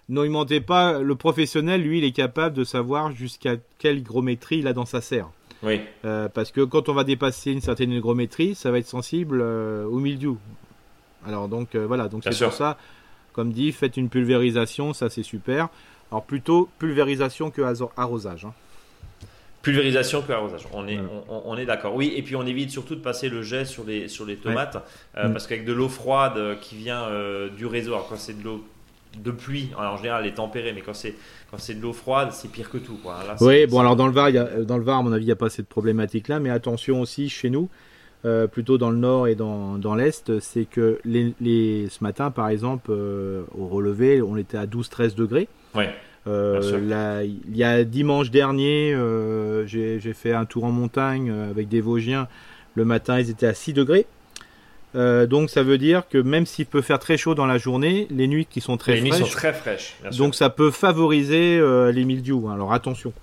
[0.10, 1.00] mentez pas.
[1.00, 5.00] Le professionnel, lui, il est capable de savoir jusqu'à quelle hygrométrie il a dans sa
[5.00, 5.30] serre.
[5.64, 5.82] Oui.
[6.02, 10.38] parce que quand on va dépasser une certaine hygrométrie, ça va être sensible au mildiou.
[11.26, 12.78] Alors donc voilà, donc c'est pour ça,
[13.34, 15.70] comme dit, faites une pulvérisation, ça c'est super.
[16.12, 17.62] Alors plutôt pulvérisation que
[17.96, 18.46] arrosage.
[18.46, 18.54] Hein.
[19.62, 20.68] Pulvérisation que arrosage.
[20.74, 21.00] On est,
[21.30, 21.94] on, est d'accord.
[21.94, 24.84] Oui, et puis on évite surtout de passer le jet sur les, sur les tomates,
[25.18, 25.34] euh, mm.
[25.34, 28.44] parce qu'avec de l'eau froide euh, qui vient euh, du réseau, alors quand c'est de
[28.44, 28.66] l'eau
[29.18, 31.16] de pluie, en général elle est tempérée, mais quand c'est
[31.50, 32.98] quand c'est de l'eau froide, c'est pire que tout.
[33.04, 33.20] Quoi.
[33.42, 35.28] oui, bon alors dans le Var, y a, dans le Var, à mon avis, il
[35.28, 37.70] n'y a pas cette problématique-là, mais attention aussi chez nous,
[38.52, 42.50] plutôt dans le nord et dans, dans l'est, c'est que les, les, ce matin, par
[42.50, 45.50] exemple, au relevé, on était à 12-13 degrés.
[45.76, 45.90] Ouais.
[46.28, 51.68] Euh, il y a dimanche dernier, euh, j'ai fait un tour en montagne euh, avec
[51.68, 52.28] des Vosgiens.
[52.76, 54.06] Le matin, ils étaient à 6 degrés.
[54.94, 58.28] Donc ça veut dire que même s'il peut faire très chaud dans la journée, les
[58.28, 59.20] nuits qui sont très les fraîches.
[59.20, 59.96] Nuits sont très fraîches.
[60.18, 61.62] donc ça peut favoriser
[61.92, 62.48] les mildiou.
[62.48, 62.54] Hein.
[62.56, 63.14] Alors attention.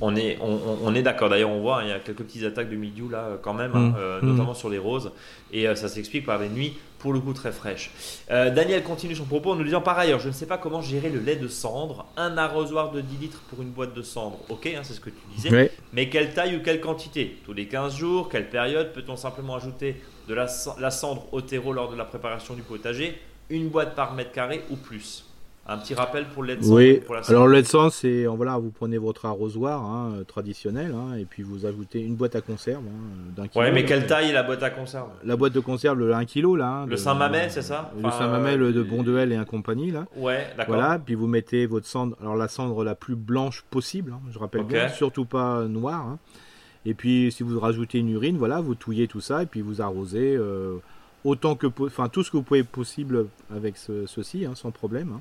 [0.00, 1.30] On est, on, est d'accord.
[1.30, 3.72] D'ailleurs, on voit, hein, il y a quelques petites attaques de mildiou là, quand même,
[3.74, 4.26] hein, mmh.
[4.26, 4.30] Mmh.
[4.30, 5.10] notamment sur les roses.
[5.52, 7.90] Et ça s'explique par les nuits pour le coup très fraîche.
[8.30, 10.80] Euh, Daniel continue son propos en nous disant par ailleurs, je ne sais pas comment
[10.82, 14.40] gérer le lait de cendre, un arrosoir de 10 litres pour une boîte de cendre,
[14.48, 17.36] ok, hein, c'est ce que tu disais, mais quelle taille ou quelle quantité?
[17.44, 18.92] Tous les 15 jours, quelle période?
[18.92, 20.46] Peut-on simplement ajouter de la,
[20.80, 23.16] la cendre au terreau lors de la préparation du potager?
[23.50, 25.25] Une boîte par mètre carré ou plus?
[25.68, 26.74] Un petit rappel pour le lait de sang.
[26.74, 30.94] Oui, alors le lait de sang, c'est voilà, vous prenez votre arrosoir hein, euh, traditionnel
[30.94, 33.64] hein, et puis vous ajoutez une boîte à conserve hein, d'un kilo.
[33.64, 35.08] Ouais, mais quelle taille la boîte à conserve?
[35.24, 36.86] La boîte de conserve, le 1 kg là.
[36.86, 37.92] le Saint-Mamet, c'est ça?
[38.00, 40.06] Le Saint-Mamet euh, de Bonduel et un compagnie là.
[40.16, 40.76] Ouais, d'accord.
[40.76, 44.64] Voilà, puis vous mettez votre cendre, alors la cendre la plus blanche possible, je rappelle
[44.64, 46.16] bien, surtout pas noire.
[46.84, 49.82] Et puis si vous rajoutez une urine, voilà, vous touillez tout ça et puis vous
[49.82, 50.76] arrosez euh,
[51.24, 55.18] autant que, enfin tout ce que vous pouvez possible avec ceci, sans problème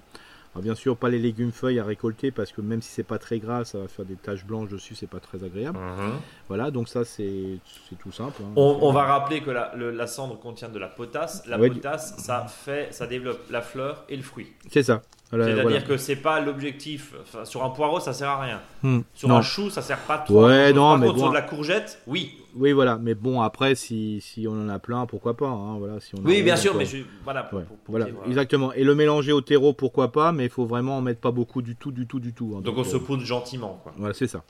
[0.61, 3.39] bien sûr, pas les légumes feuilles à récolter parce que même si c'est pas très
[3.39, 5.77] gras, ça va faire des taches blanches dessus, c'est pas très agréable.
[5.77, 6.13] Mhm.
[6.47, 7.59] Voilà, donc ça c'est
[7.99, 8.41] tout simple.
[8.41, 8.53] Hein.
[8.55, 11.45] On, va rappeler que la, cendre contient de la potasse.
[11.47, 14.47] La potasse, ça fait, ça développe la fleur et le fruit.
[14.69, 15.01] C'est ça.
[15.29, 17.13] C'est-à-dire que c'est pas l'objectif.
[17.43, 18.61] sur un poireau, ça sert à rien.
[18.83, 19.01] Hmm.
[19.13, 20.45] Sur un chou, ça sert pas trop.
[20.45, 22.37] Ouais, non, mais sur de la courgette, oui.
[22.55, 22.97] Oui, voilà.
[22.97, 25.47] Mais bon, après, si, si on en a plein, pourquoi pas.
[25.47, 26.85] Hein, voilà, si on oui, bien sûr, mais
[27.23, 27.49] voilà.
[27.87, 28.73] voilà, exactement.
[28.73, 31.61] Et le mélanger au terreau, pourquoi pas, mais il faut vraiment en mettre pas beaucoup
[31.61, 32.55] du tout, du tout, du tout.
[32.57, 32.61] Hein.
[32.61, 33.79] donc, on se euh, poudre gentiment.
[33.83, 33.93] Quoi.
[33.97, 34.43] Voilà, c'est ça.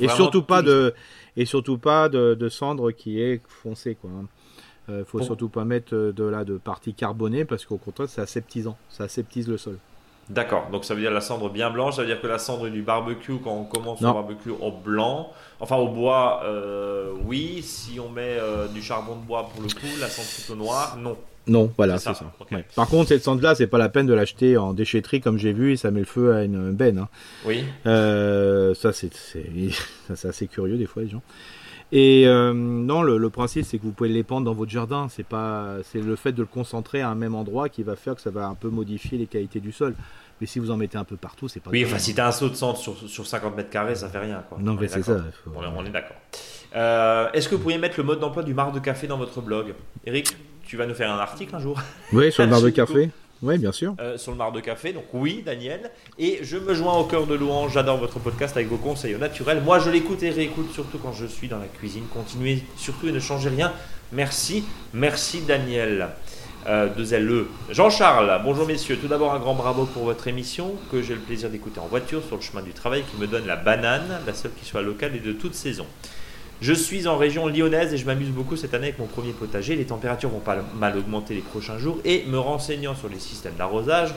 [0.00, 0.94] et, surtout pas de,
[1.36, 4.10] et surtout pas de, cendre qui est foncée, quoi.
[4.10, 4.26] Hein.
[4.90, 8.76] Euh, faut surtout pas mettre de là de partie carbonée parce qu'au contraire c'est aseptisant,
[8.90, 9.78] ça aseptise le sol.
[10.30, 12.68] D'accord, donc ça veut dire la cendre bien blanche, ça veut dire que la cendre
[12.68, 18.00] du barbecue, quand on commence au barbecue au blanc, enfin au bois, euh, oui, si
[18.00, 21.16] on met euh, du charbon de bois pour le coup, la cendre plutôt noire, non.
[21.46, 22.32] Non, voilà, c'est ça.
[22.74, 25.72] Par contre, cette cendre-là, c'est pas la peine de l'acheter en déchetterie comme j'ai vu
[25.72, 26.98] et ça met le feu à une benne.
[26.98, 27.08] Hein.
[27.44, 27.64] Oui.
[27.84, 29.10] Euh, ça, c'est
[30.26, 31.22] assez curieux des fois, les gens.
[31.96, 35.06] Et non, le, le principe, c'est que vous pouvez l'épandre dans votre jardin.
[35.08, 38.16] C'est pas, c'est le fait de le concentrer à un même endroit qui va faire
[38.16, 39.94] que ça va un peu modifier les qualités du sol.
[40.40, 41.70] Mais si vous en mettez un peu partout, c'est pas.
[41.70, 44.08] Oui, enfin, si tu as un saut de centre sur, sur 50 mètres carrés, ça
[44.08, 44.42] fait rien.
[44.48, 44.58] Quoi.
[44.60, 45.22] Non, mais c'est ça.
[45.54, 46.16] On, est d'accord.
[46.74, 49.40] Euh, est-ce que vous pourriez mettre le mode d'emploi du marc de café dans votre
[49.40, 49.74] blog?
[50.04, 51.80] Eric, tu vas nous faire un article un jour
[52.12, 53.10] Oui, sur le marc de café.
[53.44, 53.94] Oui, bien sûr.
[54.00, 55.90] Euh, sur le marc de café, donc oui, Daniel.
[56.18, 57.74] Et je me joins au cœur de louange.
[57.74, 59.60] J'adore votre podcast avec vos conseils au naturel.
[59.62, 62.04] Moi, je l'écoute et réécoute, surtout quand je suis dans la cuisine.
[62.10, 63.70] Continuez surtout et ne changez rien.
[64.12, 64.64] Merci,
[64.94, 66.08] merci, Daniel
[66.66, 67.46] euh, de LE.
[67.68, 68.96] Jean-Charles, bonjour messieurs.
[68.96, 72.24] Tout d'abord, un grand bravo pour votre émission que j'ai le plaisir d'écouter en voiture
[72.24, 75.14] sur le chemin du travail qui me donne la banane, la seule qui soit locale
[75.16, 75.84] et de toute saison.
[76.60, 79.76] Je suis en région lyonnaise et je m'amuse beaucoup cette année avec mon premier potager.
[79.76, 83.54] Les températures vont pas mal augmenter les prochains jours et me renseignant sur les systèmes
[83.58, 84.14] d'arrosage,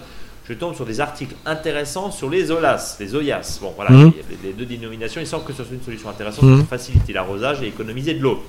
[0.48, 3.60] je tombe sur des articles intéressants sur les OLAS, les OIAS.
[3.62, 4.14] Bon, voilà, mmh.
[4.44, 5.20] les, deux dénominations.
[5.20, 6.60] Il semble que ce soit une solution intéressante mmh.
[6.60, 8.42] pour faciliter l'arrosage et économiser de l'eau.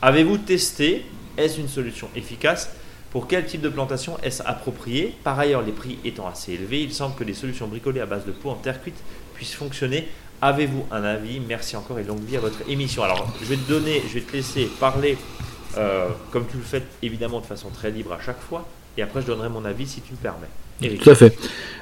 [0.00, 1.04] Avez-vous testé
[1.36, 2.70] Est-ce une solution efficace?
[3.10, 5.14] Pour quel type de plantation est-ce approprié?
[5.22, 8.24] Par ailleurs, les prix étant assez élevés, il semble que des solutions bricolées à base
[8.24, 8.96] de peau en terre cuite
[9.34, 10.08] puissent fonctionner.
[10.42, 11.40] Avez-vous un avis?
[11.40, 13.02] Merci encore et longue vie à votre émission.
[13.02, 15.16] Alors, je vais te donner, je vais te laisser parler
[15.76, 18.66] euh, comme tu le fais évidemment de façon très libre à chaque fois.
[18.96, 20.98] Et après, je donnerai mon avis si tu me permets.
[20.98, 21.36] Tout à fait.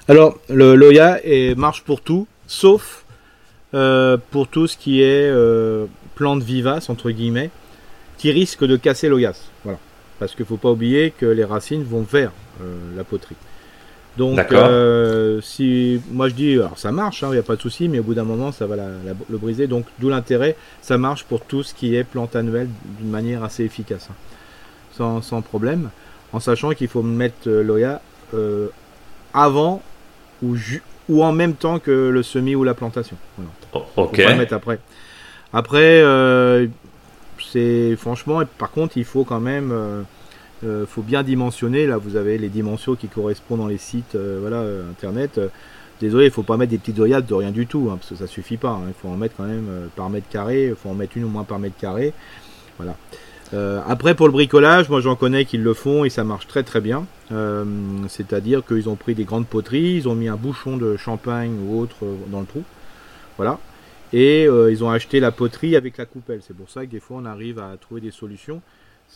[0.09, 1.18] Alors, le Loya
[1.57, 3.05] marche pour tout, sauf
[3.74, 7.50] euh, pour tout ce qui est euh, plantes vivaces, entre guillemets,
[8.18, 9.48] qui risquent de casser l'Oyas.
[9.64, 9.78] Voilà
[10.22, 12.30] parce qu'il ne faut pas oublier que les racines vont vers
[12.94, 13.34] la poterie.
[14.16, 17.60] Donc, euh, si moi je dis, alors ça marche, il hein, n'y a pas de
[17.60, 19.66] souci, mais au bout d'un moment, ça va le briser.
[19.66, 23.64] Donc, d'où l'intérêt, ça marche pour tout ce qui est plante annuelle d'une manière assez
[23.64, 24.08] efficace,
[25.00, 25.20] hein.
[25.22, 25.90] sans, problème,
[26.32, 28.00] en sachant qu'il faut mettre euh, l'OIA
[29.34, 29.82] avant
[30.42, 30.56] ou,
[31.08, 33.16] ou en même temps que le semis ou la plantation.
[33.36, 33.86] Voilà.
[33.96, 34.16] ok.
[34.16, 34.78] le mettre après.
[35.52, 36.66] Après, euh,
[37.52, 39.72] c'est franchement, par contre, il faut quand même,
[40.64, 41.86] euh, euh, faut bien dimensionner.
[41.86, 45.40] Là, vous avez les dimensions qui correspondent dans les sites, voilà, internet.
[46.00, 48.16] Désolé, il faut pas mettre des petites oeillades de rien du tout, hein, parce que
[48.16, 48.70] ça suffit pas.
[48.70, 48.84] hein.
[48.88, 50.68] Il faut en mettre quand même par mètre carré.
[50.68, 52.12] Il faut en mettre une au moins par mètre carré.
[52.78, 52.96] Voilà.
[53.86, 56.80] après, pour le bricolage, moi j'en connais qui le font et ça marche très très
[56.80, 57.06] bien.
[58.08, 61.78] C'est-à-dire qu'ils ont pris des grandes poteries, ils ont mis un bouchon de champagne ou
[61.80, 61.98] autre
[62.28, 62.64] dans le trou.
[63.36, 63.58] Voilà.
[64.12, 66.40] Et euh, ils ont acheté la poterie avec la coupelle.
[66.46, 68.60] C'est pour ça que des fois on arrive à trouver des solutions.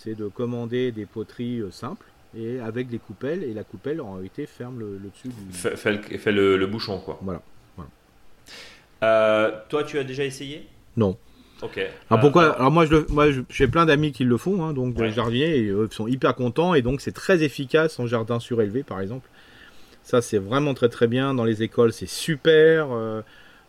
[0.02, 3.42] C'est de commander des poteries euh, simples et avec des coupelles.
[3.44, 5.52] Et la coupelle en réalité ferme le, dessus du.
[5.52, 7.18] Fait, fait, le, le, bouchon quoi.
[7.22, 7.42] Voilà.
[7.76, 7.90] voilà.
[9.02, 10.66] Euh, toi tu as déjà essayé?
[10.96, 11.16] Non.
[11.62, 11.80] Ok.
[12.10, 15.10] Alors pourquoi Alors moi, je, moi, j'ai plein d'amis qui le font, hein, donc des
[15.10, 19.00] jardiniers, et, ils sont hyper contents, et donc c'est très efficace en jardin surélevé, par
[19.00, 19.26] exemple.
[20.02, 21.32] Ça, c'est vraiment très très bien.
[21.32, 22.88] Dans les écoles, c'est super.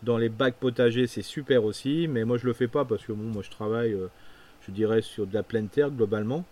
[0.04, 3.12] Dans les bacs potagers, c'est super aussi, mais moi je le fais pas parce que
[3.12, 4.08] bon, moi je travaille, euh,
[4.68, 6.46] je dirais, sur de la pleine terre globalement.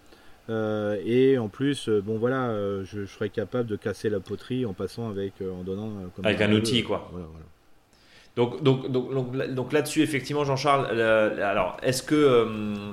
[0.50, 2.54] Euh, et en plus, euh, bon voilà,
[2.84, 5.92] je, serais capable de casser la poterie en passant avec, en donnant.
[6.16, 7.10] Comme avec un outil, quoi.
[7.12, 7.46] Voilà, voilà.
[8.36, 11.00] Donc, donc, donc, donc, là-dessus, effectivement, Jean-Charles,
[11.40, 12.46] alors, est-ce que euh,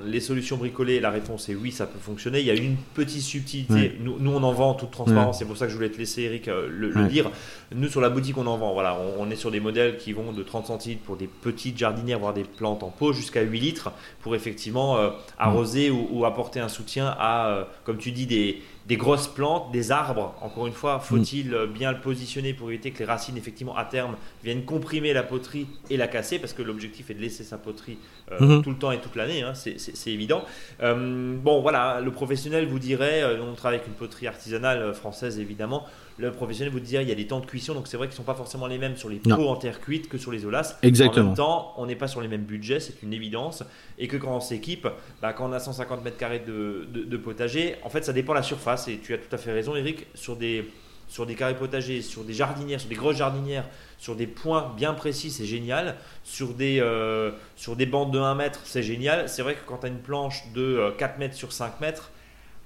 [0.05, 2.39] les solutions bricolées, la réponse est oui, ça peut fonctionner.
[2.39, 3.97] Il y a une petite subtilité.
[3.99, 5.39] Nous, nous, on en vend en toute transparence.
[5.39, 7.29] C'est pour ça que je voulais te laisser, Eric, euh, le, dire.
[7.75, 8.71] Nous, sur la boutique, on en vend.
[8.71, 12.19] Voilà, on, est sur des modèles qui vont de 30 centilitres pour des petites jardinières,
[12.19, 13.91] voire des plantes en pot, jusqu'à 8 litres
[14.21, 19.27] pour effectivement euh, arroser ou, apporter un soutien à, comme tu dis, des, des grosses
[19.27, 20.35] plantes, des arbres.
[20.41, 21.65] Encore une fois, faut-il mm.
[21.67, 25.67] bien le positionner pour éviter que les racines, effectivement, à terme, viennent comprimer la poterie
[25.89, 27.97] et la casser, parce que l'objectif est de laisser sa poterie
[28.31, 28.61] euh, mm-hmm.
[28.61, 30.43] tout le temps et toute l'année, hein, c'est évident.
[30.81, 35.39] Euh, bon, voilà, le professionnel vous dirait, euh, on travaille avec une poterie artisanale française,
[35.39, 35.85] évidemment,
[36.17, 38.13] le professionnel vous dirait il y a des temps de cuisson, donc c'est vrai qu'ils
[38.13, 40.45] ne sont pas forcément les mêmes sur les pots en terre cuite que sur les
[40.45, 40.77] olas.
[40.83, 41.25] Exactement.
[41.25, 43.63] En même temps, on n'est pas sur les mêmes budgets, c'est une évidence.
[43.97, 44.87] Et que quand on s'équipe,
[45.21, 48.37] bah, quand on a 150 mètres carrés de, de, potager, en fait, ça dépend de
[48.37, 48.87] la surface.
[48.87, 50.69] Et tu as tout à fait raison, Eric, sur des,
[51.07, 54.93] sur des carrés potagers, sur des jardinières, sur des grosses jardinières, sur des points bien
[54.93, 55.95] précis, c'est génial.
[56.23, 59.29] Sur des, euh, sur des bandes de 1 mètre, c'est génial.
[59.29, 62.11] C'est vrai que quand tu as une planche de 4 euh, mètres sur 5 mètres,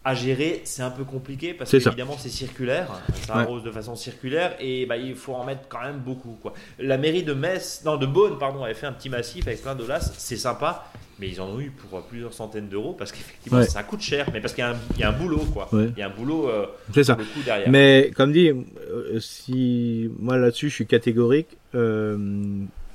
[0.08, 2.88] à gérer, c'est un peu compliqué parce que évidemment c'est circulaire,
[3.26, 6.38] ça arrose de façon circulaire et bah, il faut en mettre quand même beaucoup.
[6.42, 6.54] Quoi.
[6.80, 9.76] La mairie de Metz, non de Beaune, pardon, avait fait un petit massif avec plein
[9.76, 10.86] d'olas, c'est sympa,
[11.20, 14.40] mais ils en ont eu pour plusieurs centaines d'euros parce qu'effectivement ça coûte cher, mais
[14.40, 14.64] parce qu'il
[14.98, 15.68] y, a un boulot quoi.
[15.74, 17.18] Il y a un boulot euh, c'est ça.
[17.44, 17.70] derrière.
[17.70, 22.18] Mais comme dit, euh, si moi là-dessus je suis catégorique euh,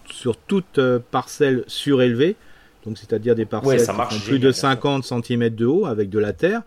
[0.06, 2.36] sur toute parcelle surélevée.
[2.84, 6.32] Donc, c'est-à-dire des parcelles qui font plus de 50 cm de haut avec de la
[6.32, 6.62] terre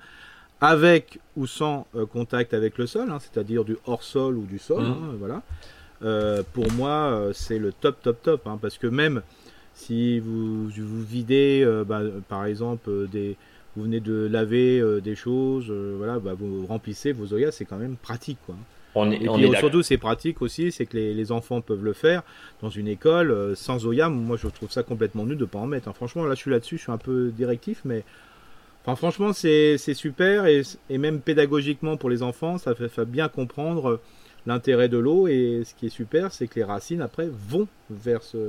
[0.65, 4.83] avec ou sans euh, contact avec le sol, hein, c'est-à-dire du hors-sol ou du sol.
[4.83, 4.87] Mmh.
[4.87, 5.41] Hein, voilà.
[6.03, 8.47] Euh, pour moi, euh, c'est le top, top, top.
[8.47, 9.21] Hein, parce que même
[9.73, 13.35] si vous, vous videz, bah, par exemple, des,
[13.75, 17.97] vous venez de laver des choses, voilà, bah, vous remplissez vos oyas, c'est quand même
[17.97, 18.37] pratique.
[18.45, 18.55] Quoi.
[18.97, 22.23] On est, et puis, surtout, c'est pratique aussi, c'est que les, enfants peuvent le faire
[22.61, 24.07] dans une école sans Oya.
[24.07, 25.93] Moi, je trouve ça complètement nul de ne pas en mettre.
[25.93, 28.05] Franchement, là, je suis là-dessus, je suis un peu directif, mais
[28.95, 33.99] franchement, c'est super et, même pédagogiquement pour les enfants, ça fait, bien comprendre
[34.45, 35.27] l'intérêt de l'eau.
[35.27, 38.45] Et ce qui est super, c'est que les racines après vont vers ce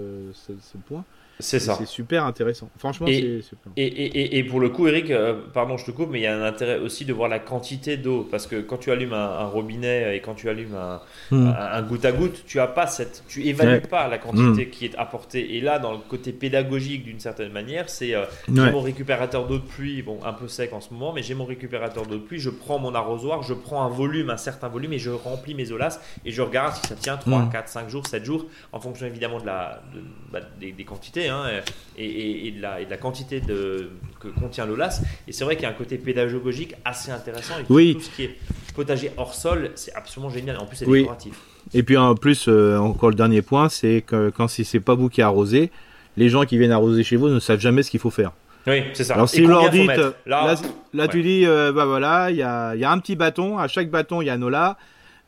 [0.87, 1.05] point.
[1.39, 1.76] C'est ça.
[1.78, 2.70] C'est super intéressant.
[2.78, 3.72] Franchement, c'est super.
[3.76, 6.26] Et, et, et, pour le coup, Eric, euh, pardon, je te coupe, mais il y
[6.26, 8.26] a un intérêt aussi de voir la quantité d'eau.
[8.30, 11.53] Parce que quand tu allumes un, robinet et quand tu allumes un, hmm.
[11.59, 14.70] un, goutte à goutte, tu as pas cette, tu évalues pas la quantité hmm.
[14.70, 15.57] qui est apportée.
[15.57, 19.59] Et là, dans le côté pédagogique, d'une certaine manière, c'est euh, j'ai mon récupérateur d'eau
[19.59, 22.22] de pluie, bon, un peu sec en ce moment, mais j'ai mon récupérateur d'eau de
[22.22, 25.55] pluie, je prends mon arrosoir, je prends un volume, un certain volume, et je remplis
[25.55, 28.80] mes olas et je regarde si ça tient 3, 4, 5 jours, 7 jours, en
[28.80, 29.82] fonction évidemment de la,
[30.32, 31.25] bah, des, des quantités.
[31.28, 31.62] Hein,
[31.98, 35.02] et, de la, la, quantité de, que contient l'OLAS.
[35.26, 37.54] Et c'est vrai qu'il y a un côté pédagogique assez intéressant.
[37.58, 37.94] Et oui.
[37.94, 38.36] Tout ce qui est
[38.74, 40.58] potager hors sol, c'est absolument génial.
[40.58, 41.34] En plus, c'est décoratif.
[41.74, 44.94] Et puis en plus, euh, encore le dernier point, c'est que quand si c'est pas
[44.94, 45.70] vous qui arrosez,
[46.16, 48.32] les gens qui viennent arroser chez vous ne savent jamais ce qu'il faut faire.
[48.66, 49.14] Oui, c'est ça.
[49.14, 49.90] Alors si vous leur dites,
[50.26, 50.54] là,
[50.92, 53.68] là, tu dis, euh, bah voilà, il y a, y a, un petit bâton, à
[53.68, 54.76] chaque bâton il y a un OLA,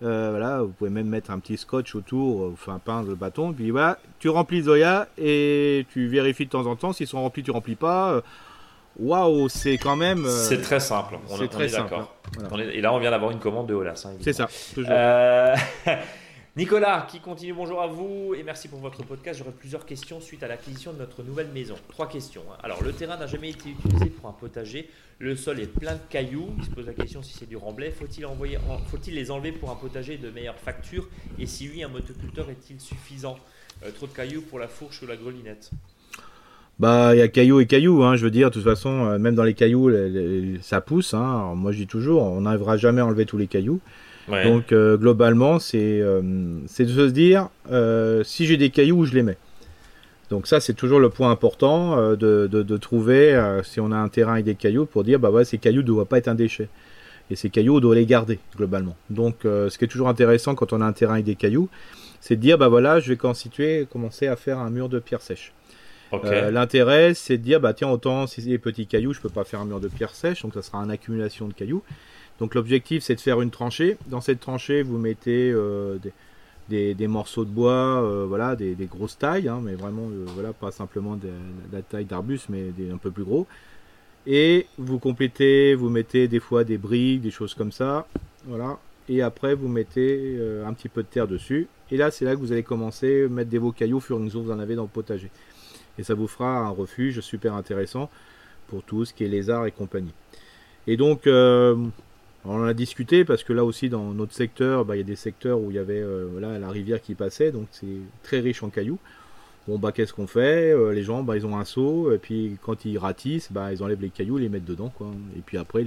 [0.02, 3.52] euh, voilà, vous pouvez même mettre un petit scotch autour, euh, enfin peindre le bâton.
[3.52, 6.92] Puis voilà, tu remplis Zoya et tu vérifies de temps en temps.
[6.92, 8.12] S'ils sont remplis, tu remplis pas.
[8.12, 8.20] Euh,
[9.00, 10.24] waouh, c'est quand même.
[10.28, 11.18] c'est très simple.
[11.30, 12.14] On, est, très d'accord.
[12.72, 14.06] Et là, on vient d'avoir une commande de Olas.
[14.06, 14.48] Hein, c'est ça.
[14.74, 14.92] Toujours.
[16.58, 19.38] Nicolas qui continue, bonjour à vous et merci pour votre podcast.
[19.38, 21.76] J'aurais plusieurs questions suite à l'acquisition de notre nouvelle maison.
[21.88, 22.42] Trois questions.
[22.50, 22.56] Hein.
[22.64, 24.90] Alors, le terrain n'a jamais été utilisé pour un potager.
[25.20, 26.48] Le sol est plein de cailloux.
[26.58, 27.92] Il se pose la question si c'est du remblai.
[27.92, 28.58] Faut-il envoyer,
[28.90, 31.08] faut-il les enlever pour un potager de meilleure facture?
[31.38, 33.36] Et si oui, un motoculteur est-il suffisant?
[33.84, 35.70] Euh, Trop de cailloux pour la fourche ou la grelinette?
[36.80, 39.18] Bah, il y a cailloux et cailloux, hein, je veux dire, de toute façon, euh,
[39.18, 39.92] même dans les cailloux,
[40.60, 41.14] ça pousse.
[41.14, 41.54] Hein.
[41.54, 43.80] moi, je dis toujours, on n'arrivera jamais à enlever tous les cailloux.
[44.28, 46.20] Donc, euh, globalement, c'est euh,
[46.66, 47.48] c'est de se dire,
[48.24, 49.38] si j'ai des cailloux, je les mets.
[50.30, 54.34] Donc ça, c'est toujours le point important de, de, trouver, si on a un terrain
[54.34, 56.68] avec des cailloux, pour dire, bah ouais, ces cailloux ne doivent pas être un déchet.
[57.30, 58.94] Et ces cailloux, on doit les garder, globalement.
[59.08, 61.70] Donc, ce qui est toujours intéressant quand on a un terrain avec des cailloux,
[62.20, 65.22] c'est de dire, bah voilà, je vais constituer, commencer à faire un mur de pierre
[65.22, 65.54] sèche.
[66.12, 69.28] Euh, l'intérêt, c'est de dire, bah tiens, autant si c'est des petits cailloux, je peux
[69.28, 71.82] pas faire un mur de pierre sèche, donc ça sera une accumulation de cailloux.
[72.38, 73.96] Donc l'objectif, c'est de faire une tranchée.
[74.06, 75.98] Dans cette tranchée, vous mettez euh,
[76.68, 81.16] des, morceaux de bois, euh, voilà, des, grosses tailles, hein, mais vraiment, voilà, pas simplement
[81.16, 81.28] de,
[81.72, 83.46] la taille d'arbus, mais un peu plus gros.
[84.26, 88.06] Et vous complétez, vous mettez des fois des briques, des choses comme ça,
[88.46, 88.78] voilà.
[89.08, 91.66] Et après, vous mettez un petit peu de terre dessus.
[91.90, 94.22] Et là, c'est là que vous allez commencer à mettre des beaux cailloux, fur et
[94.22, 95.30] à vous en avez dans le potager
[95.98, 98.08] et ça vous fera un refuge super intéressant
[98.68, 100.12] pour tout ce qui est lézard et compagnie.
[100.86, 101.76] Et donc, euh,
[102.44, 105.04] on en a discuté parce que là aussi, dans notre secteur, bah, il y a
[105.04, 107.86] des secteurs où il y avait euh, la rivière qui passait, donc c'est
[108.22, 108.98] très riche en cailloux.
[109.66, 112.56] Bon, bah, qu'est-ce qu'on fait euh, Les gens, bah, ils ont un seau, et puis
[112.62, 115.08] quand ils ratissent, bah, ils enlèvent les cailloux, les mettent dedans, quoi.
[115.36, 115.84] Et puis après,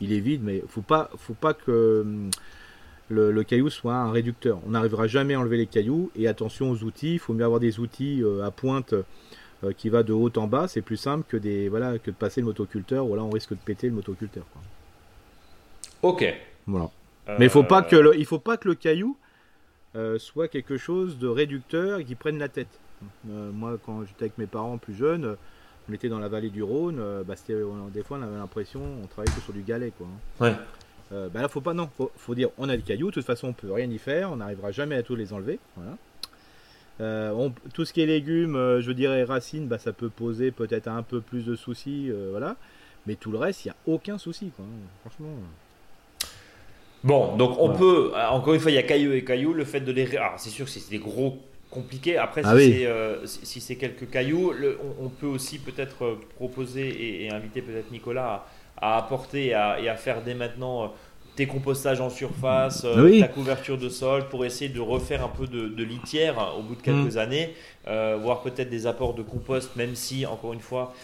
[0.00, 2.30] il est vide, mais faut pas, faut pas que hum,
[3.08, 4.60] le, caillou soit un réducteur.
[4.66, 7.60] On n'arrivera jamais à enlever les cailloux, et attention aux outils, il faut mieux avoir
[7.60, 8.94] des outils à pointe
[9.62, 12.46] euh, qui va de haut en bas, c'est plus simple que, des, de passer le
[12.46, 14.46] motoculteur, ou là on risque de péter le motoculteur.
[16.02, 16.24] Ok.
[16.66, 16.90] Voilà.
[17.38, 19.16] Mais il faut pas que le, il faut pas que le caillou
[19.94, 22.80] euh, soit quelque chose de réducteur et qui prenne la tête.
[23.28, 25.36] Euh, moi, quand j'étais avec mes parents plus jeunes,
[25.88, 27.00] on était dans la vallée du Rhône.
[27.26, 27.34] Bah,
[27.92, 30.06] des fois, on avait l'impression, on travaillait que sur du galet, quoi.
[30.40, 30.54] Ouais.
[31.10, 31.88] bah là, faut pas, non.
[31.96, 33.08] Faut, faut dire, on a des cailloux.
[33.08, 34.32] De toute façon, on peut rien y faire.
[34.32, 35.58] On n'arrivera jamais à tous les enlever.
[35.76, 35.96] Voilà.
[37.00, 40.88] Euh, tout ce qui est légumes, euh, je dirais racines, bah, ça peut poser peut-être
[40.88, 42.56] un peu plus de soucis, euh, voilà.
[43.06, 44.66] Mais tout le reste, il n'y a aucun souci, quoi.
[45.00, 45.34] Franchement.
[47.02, 49.52] Bon, donc on peut, encore une fois, il y a cailloux et cailloux.
[49.52, 51.38] Le fait de les, alors c'est sûr que c'est des gros
[51.70, 52.18] compliqués.
[52.18, 52.54] Après, ah
[53.24, 54.52] si c'est quelques cailloux,
[55.00, 58.44] on, peut aussi peut-être proposer et, inviter peut-être Nicolas
[58.76, 60.92] à, apporter et à, faire dès maintenant
[61.46, 65.82] compostages en surface, euh, ta couverture de sol, pour essayer de refaire un peu de,
[65.82, 67.18] litière au bout de quelques mm.
[67.18, 67.54] années,
[67.88, 70.94] euh, voir peut-être des apports de compost, même si, encore une fois,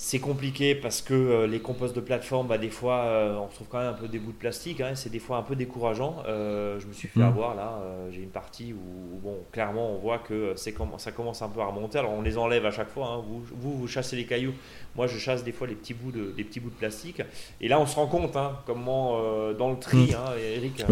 [0.00, 3.66] c'est compliqué parce que euh, les composts de plateforme, bah, des fois, euh, on retrouve
[3.68, 4.80] quand même un peu des bouts de plastique.
[4.80, 6.22] Hein, c'est des fois un peu décourageant.
[6.28, 7.24] Euh, je me suis fait mm.
[7.24, 7.82] avoir là.
[8.12, 11.64] j'ai une partie où, bon, clairement, on voit que c'est ça commence un peu à
[11.64, 11.98] remonter.
[11.98, 13.08] Alors, on les enlève à chaque fois.
[13.08, 13.24] Hein.
[13.26, 13.42] Vous,
[13.76, 14.54] vous, chassez les cailloux.
[14.94, 17.20] Moi, je chasse des fois les petits bouts de, des petits bouts de plastique.
[17.60, 19.20] Et là, on se rend compte hein, comment,
[19.54, 20.38] dans le tri, mm.
[20.38, 20.84] Eric,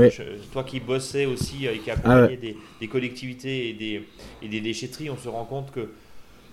[0.52, 4.02] toi qui bossais aussi et qui accompagnais ah des, des, collectivités et des,
[4.42, 5.90] et des déchetteries, on se rend compte que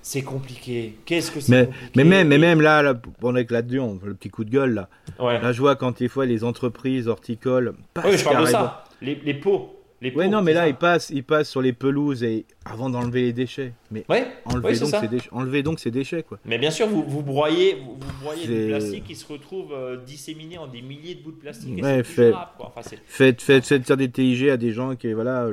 [0.04, 0.96] c'est compliqué.
[1.06, 2.94] Qu'est-ce que c'est mais, mais même, mais même là, là
[3.24, 4.90] on est là-dedans, le petit coup de gueule là.
[5.18, 5.42] Ouais.
[5.42, 7.74] Là, je vois quand des fois les entreprises horticoles.
[8.04, 8.84] Oui, je parle de ça.
[9.02, 12.46] Les, les pots ouais, non, mais là, il passe, il passe sur les pelouses et
[12.66, 13.74] avant d'enlever les déchets.
[13.92, 16.40] Mais ouais, enlevez, donc ces déchets, enlevez donc ces déchets, quoi.
[16.46, 20.58] Mais bien sûr, vous, vous broyez, vous, broyez du plastique qui se retrouve euh, disséminé
[20.58, 21.82] en des milliers de bouts de plastique.
[21.82, 22.36] Ouais, faites,
[23.06, 25.48] faites, faites, faites, faire des TIG à des gens qui, voilà,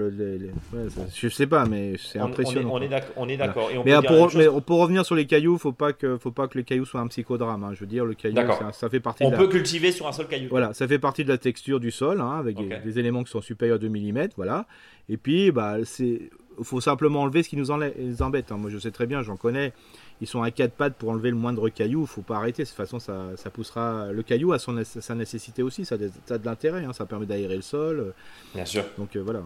[1.15, 2.71] je sais pas, mais c'est impressionnant.
[3.17, 3.71] On, est d'accord.
[3.85, 6.65] Mais, pour, mais, pour, revenir sur les cailloux, faut pas que, faut pas que les
[6.65, 7.65] cailloux soient un psychodrame.
[7.65, 7.73] Hein.
[7.75, 9.25] Je veux dire, le caillou, ça, ça, fait partie.
[9.25, 10.49] On peut cultiver sur un seul caillou.
[10.51, 13.41] Voilà, ça fait partie de la texture du sol, hein, avec des, éléments qui sont
[13.41, 14.65] supérieurs à 2 mm, voilà.
[15.11, 16.31] Et puis, bah, c'est
[16.63, 18.53] faut simplement enlever ce qui nous embête.
[18.53, 18.57] Hein.
[18.57, 19.73] Moi, je sais très bien, j'en connais.
[20.21, 22.03] Ils sont à quatre pattes pour enlever le moindre caillou.
[22.03, 22.63] Il faut pas arrêter.
[22.63, 24.13] De toute façon, ça, ça poussera.
[24.13, 25.85] Le caillou son, sa nécessité aussi.
[25.85, 26.85] Ça, a de l'intérêt.
[26.85, 26.93] Hein.
[26.93, 28.15] Ça permet d'aérer le sol.
[28.55, 28.85] Bien sûr.
[28.99, 29.43] Donc euh, voilà.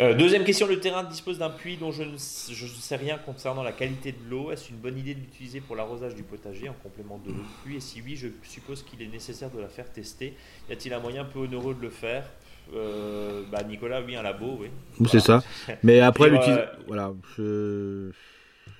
[0.00, 3.18] Euh, deuxième question, le terrain dispose d'un puits dont je ne, je ne, sais rien
[3.18, 4.50] concernant la qualité de l'eau.
[4.50, 7.62] Est-ce une bonne idée de l'utiliser pour l'arrosage du potager en complément de l'eau de
[7.62, 7.76] pluie?
[7.76, 10.34] Et si oui, je suppose qu'il est nécessaire de la faire tester.
[10.70, 12.24] Y a-t-il un moyen peu onéreux de le faire?
[12.74, 14.68] Euh, bah Nicolas, oui, un labo, oui.
[15.08, 15.42] C'est ça.
[15.82, 16.66] Mais après, l'utilisation.
[16.86, 18.10] Voilà, je...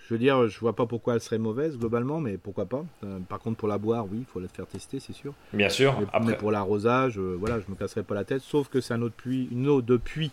[0.06, 2.84] je veux dire, je vois pas pourquoi elle serait mauvaise globalement, mais pourquoi pas.
[3.04, 5.34] Euh, par contre, pour la boire, oui, il faut la faire tester, c'est sûr.
[5.52, 5.96] Bien sûr.
[6.00, 6.36] Mais, après...
[6.36, 9.14] pour l'arrosage, euh, voilà, je me casserai pas la tête, sauf que c'est un autre
[9.14, 10.32] puits, une eau de puits,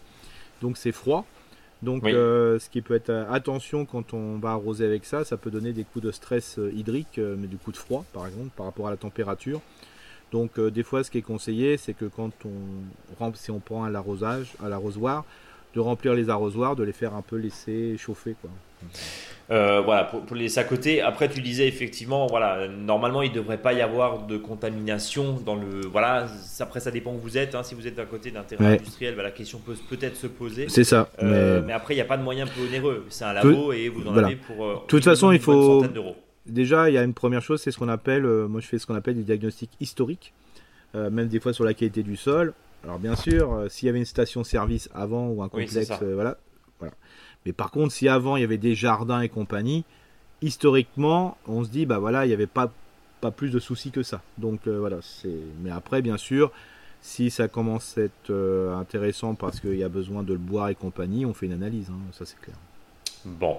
[0.61, 1.25] donc c'est froid.
[1.81, 5.71] Donc, ce qui peut être attention quand on va arroser avec ça, ça peut donner
[5.71, 8.91] des coups de stress hydrique, mais du coup de froid, par exemple, par rapport à
[8.91, 9.61] la température.
[10.31, 13.83] Donc euh, des fois ce qui est conseillé c'est que quand on si on prend
[13.83, 15.25] à l'arrosage, à l'arrosoir,
[15.75, 18.49] de remplir les arrosoirs, de les faire un peu laisser chauffer quoi.
[19.51, 21.01] Euh, voilà, pour, les laisser à côté.
[21.01, 25.55] Après, tu disais effectivement, voilà, normalement, il ne devrait pas y avoir de contamination dans
[25.55, 25.81] le.
[25.91, 26.27] Voilà,
[26.59, 27.55] après, ça dépend où vous êtes.
[27.55, 27.63] Hein.
[27.63, 30.69] Si vous êtes à côté d'un terrain industriel, bah, la question peut peut-être se poser.
[30.69, 31.09] C'est ça.
[31.23, 31.73] Euh, mais...
[31.73, 33.05] après, il n'y a pas de moyen peu onéreux.
[33.09, 34.63] C'est un labo et vous en avez pour.
[34.63, 35.83] Euh, de toute façon, il faut.
[36.49, 38.23] Déjà, il y a une première chose, c'est ce qu'on appelle.
[38.23, 40.33] moi, je fais ce qu'on appelle des diagnostics historiques,
[40.93, 42.53] même des fois sur la qualité du sol.
[42.83, 46.37] Alors, bien sûr, s'il y avait une station-service avant ou un complexe, voilà,
[46.79, 46.93] voilà.
[47.45, 49.85] Mais par contre, si avant il y avait des jardins et compagnie,
[50.41, 52.71] historiquement, on se dit, bah voilà, il n'y avait pas,
[53.21, 54.21] pas plus de soucis que ça.
[54.37, 55.35] Donc euh, voilà, c'est.
[55.61, 56.51] Mais après, bien sûr,
[57.01, 60.69] si ça commence à être euh, intéressant parce qu'il y a besoin de le boire
[60.69, 62.57] et compagnie, on fait une analyse, hein, ça c'est clair.
[63.25, 63.57] Bon.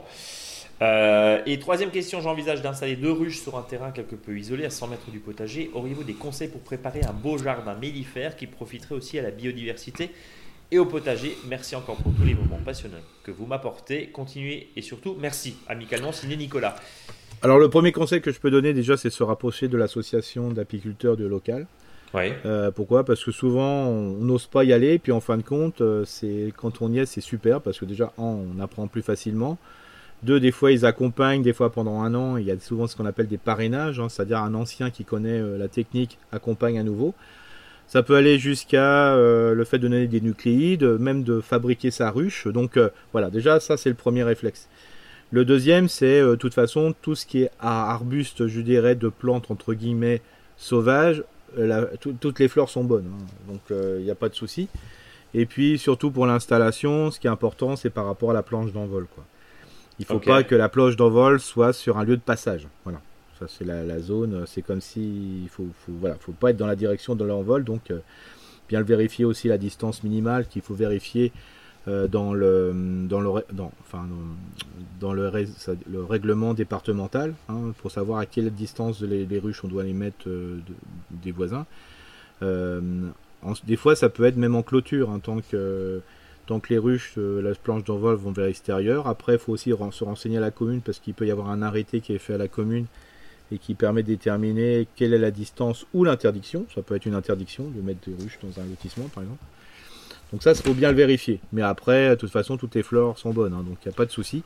[0.82, 4.70] Euh, et troisième question, j'envisage d'installer deux ruches sur un terrain quelque peu isolé à
[4.70, 5.70] 100 mètres du potager.
[5.74, 10.10] Auriez-vous des conseils pour préparer un beau jardin mellifère qui profiterait aussi à la biodiversité
[10.70, 11.36] et au potager?
[11.48, 14.06] Merci encore pour tous les moments passionnants que vous m'apportez.
[14.06, 16.76] Continuez et surtout, merci amicalement signé Nicolas.
[17.42, 21.16] Alors le premier conseil que je peux donner déjà, c'est se rapprocher de l'association d'apiculteurs
[21.16, 21.66] du local.
[22.14, 22.36] Ouais.
[22.44, 23.04] Euh, pourquoi?
[23.04, 26.52] Parce que souvent on n'ose pas y aller, puis en fin de compte, euh, c'est
[26.56, 29.58] quand on y est, c'est super parce que déjà on apprend plus facilement.
[30.22, 32.94] Deux, des fois ils accompagnent, des fois pendant un an, il y a souvent ce
[32.94, 36.84] qu'on appelle des parrainages, hein, c'est-à-dire un ancien qui connaît euh, la technique accompagne un
[36.84, 37.14] nouveau.
[37.86, 42.10] Ça peut aller jusqu'à euh, le fait de donner des nucléides, même de fabriquer sa
[42.10, 42.46] ruche.
[42.46, 44.68] Donc euh, voilà, déjà ça c'est le premier réflexe.
[45.32, 49.50] Le deuxième, c'est de toute façon tout ce qui est arbuste, je dirais, de plantes
[49.50, 50.22] entre guillemets
[50.56, 51.22] sauvages.
[52.00, 53.24] toutes les fleurs sont bonnes, hein.
[53.48, 54.68] donc il n'y a pas de souci.
[55.32, 58.72] Et puis surtout pour l'installation, ce qui est important, c'est par rapport à la planche
[58.72, 59.06] d'envol.
[60.00, 62.66] Il ne faut pas que la planche d'envol soit sur un lieu de passage.
[62.84, 63.00] Voilà
[63.48, 64.44] c'est la, zone.
[64.46, 67.64] C'est comme si il faut, voilà, faut pas être dans la direction de l'envol.
[67.64, 68.00] Donc, euh,
[68.68, 71.32] bien le vérifier aussi la distance minimale qu'il faut vérifier
[71.88, 72.72] euh, dans le
[73.08, 74.06] dans le dans, enfin
[75.00, 75.30] dans le,
[75.90, 80.28] le règlement départemental hein, pour savoir à quelle distance les, ruches on doit les mettre
[80.28, 80.58] euh,
[81.10, 81.66] des voisins.
[82.42, 86.02] des fois, ça peut être même en clôture, hein, tant que
[86.58, 89.06] que les ruches, la planche d'envol vont vers l'extérieur.
[89.06, 91.62] Après, il faut aussi se renseigner à la commune parce qu'il peut y avoir un
[91.62, 92.86] arrêté qui est fait à la commune
[93.52, 96.66] et qui permet de déterminer quelle est la distance ou l'interdiction.
[96.74, 99.42] Ça peut être une interdiction de mettre des ruches dans un lotissement, par exemple.
[100.32, 101.40] Donc ça, il faut bien le vérifier.
[101.52, 103.96] Mais après, de toute façon, toutes les fleurs sont bonnes, hein, donc il n'y a
[103.96, 104.42] pas de souci.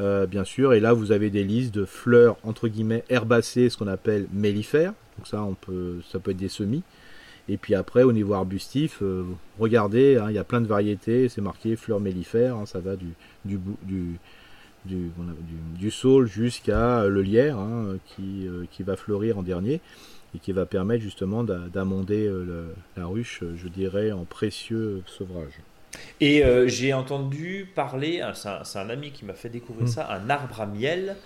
[0.00, 3.78] Euh, bien sûr, et là vous avez des listes de fleurs entre guillemets herbacées, ce
[3.78, 4.92] qu'on appelle mellifères.
[5.16, 5.46] Donc ça,
[6.10, 6.82] ça peut être des semis.
[7.48, 9.24] Et puis après, au niveau arbustif, euh,
[9.58, 11.28] regardez, hein, il y a plein de variétés.
[11.28, 12.56] C'est marqué fleurs mellifères.
[12.56, 13.06] Hein, ça va du,
[13.44, 14.18] du, du,
[14.86, 15.10] du,
[15.78, 19.80] du, saule jusqu'à le lierre hein, qui, euh, qui, va fleurir en dernier
[20.34, 25.60] et qui va permettre justement d'amender euh, la ruche, je dirais, en précieux sevrage.
[26.20, 29.90] Et euh, j'ai entendu parler, c'est un, ami qui m'a fait découvrir mmh.
[29.90, 31.16] ça, un arbre à miel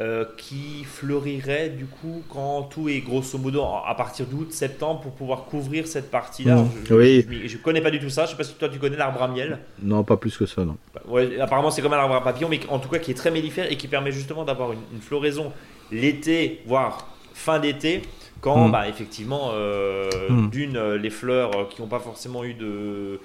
[0.00, 5.12] euh, qui fleurirait du coup quand tout est grosso modo à partir d'août, septembre pour
[5.12, 6.62] pouvoir couvrir cette partie-là.
[6.62, 6.70] Mmh.
[6.88, 7.42] Je, oui.
[7.44, 8.24] Je, connais pas du tout ça.
[8.24, 9.58] Je sais pas si toi tu connais l'arbre à miel.
[9.82, 10.78] Non, pas plus que ça, non.
[10.94, 13.14] Bah, ouais, apparemment c'est comme un arbre à papillon, mais en tout cas qui est
[13.14, 15.52] très mellifère et qui permet justement d'avoir une, floraison
[15.90, 18.00] l'été, voire fin d'été,
[18.40, 18.72] quand mmh.
[18.72, 20.48] bah, effectivement euh, mmh.
[20.48, 23.20] d'une euh, les fleurs qui n'ont pas forcément eu de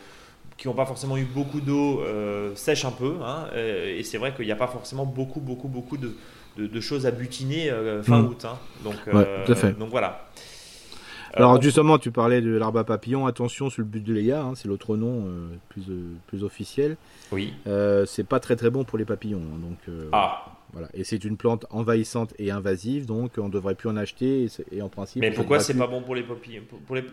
[0.57, 2.03] qui n'ont pas forcément eu beaucoup d'eau
[2.55, 5.97] sèchent un peu hein, et c'est vrai qu'il n'y a pas forcément beaucoup beaucoup beaucoup
[5.97, 6.15] de,
[6.57, 8.27] de, choses à butiner euh, fin mm.
[8.27, 8.45] août.
[8.45, 8.57] Hein.
[8.83, 10.25] Donc, euh, donc voilà.
[11.33, 13.27] Alors euh, justement, tu parlais de l'arbre à papillon.
[13.27, 15.25] Attention sur le but de Léa, hein, c'est l'autre nom
[15.69, 15.83] plus,
[16.27, 16.97] plus officiel.
[17.31, 17.53] Oui.
[18.05, 19.41] c'est pas très très bon pour les papillons.
[19.41, 20.45] Hein, donc, ah.
[20.73, 20.89] Voilà.
[20.93, 24.47] Et c'est une plante envahissante et invasive, donc on devrait plus en acheter.
[24.73, 25.21] Et, en principe.
[25.21, 26.63] Mais pourquoi c'est pas bon pour les papillons?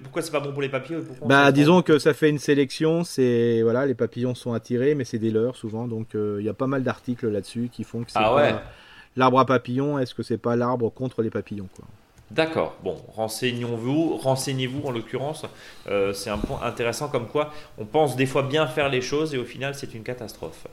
[0.03, 3.05] Pourquoi c'est pas bon pour les papillons Bah disons que ça fait une sélection.
[3.05, 5.87] C'est voilà, les papillons sont attirés, mais c'est des leurs souvent.
[5.87, 8.55] Donc il y a pas mal d'articles là-dessus qui font que c'est ah ouais
[9.17, 11.87] l'arbre à papillons, est-ce que c'est pas l'arbre contre les papillons quoi?
[12.35, 12.74] D'accord.
[12.82, 15.45] Bon, renseignons-vous, renseignez-vous en l'occurrence.
[15.89, 19.35] Euh, c'est un point intéressant comme quoi on pense des fois bien faire les choses
[19.35, 20.66] et au final c'est une catastrophe.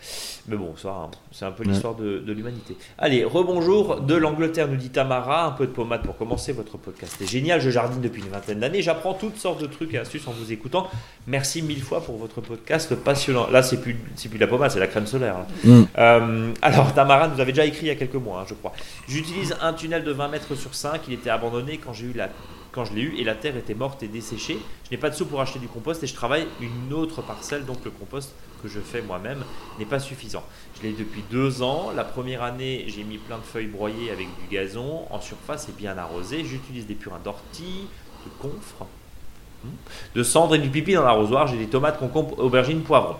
[0.48, 2.76] Mais bon, ça, hein, c'est un peu l'histoire de, l'humanité.
[2.98, 5.46] Allez, rebonjour de l'Angleterre, nous dit Tamara.
[5.46, 7.16] Un peu de pommade pour commencer votre podcast.
[7.20, 8.82] C'est génial, je jardine depuis une vingtaine d'années.
[8.82, 10.88] J'apprends toutes sortes de trucs et astuces en vous écoutant.
[11.28, 13.48] Merci mille fois pour votre podcast passionnant.
[13.52, 15.36] Là, c'est plus, c'est plus de la pommade, c'est la crème solaire.
[15.36, 15.46] Hein.
[15.64, 15.84] Mm.
[15.98, 18.74] Euh, alors, Tamara nous avait déjà écrit il y a quelques mois, hein, je crois.
[19.08, 21.02] J'utilise un tunnel de 20 mètres sur 5.
[21.08, 21.51] Il était abandonné
[21.84, 22.30] quand j'ai eu la
[22.72, 24.58] quand je l'ai eu et la terre était morte et desséchée.
[24.86, 27.66] Je n'ai pas de sous pour acheter du compost et je travaille une autre parcelle,
[27.66, 29.44] donc le compost que je fais moi-même
[29.80, 30.44] n'est pas suffisant.
[30.78, 31.92] Je l'ai depuis deux ans.
[31.96, 35.74] La première année, j'ai mis plein de feuilles broyées avec du gazon en surface et
[35.74, 36.46] bien arrosé.
[36.46, 37.88] J'utilise des purins d'ortie,
[38.26, 38.86] de confre,
[39.64, 39.70] hmm,
[40.16, 41.48] de cendre et du pipi dans l'arrosoir.
[41.48, 43.18] J'ai des tomates, concombres, aubergines, poivrons.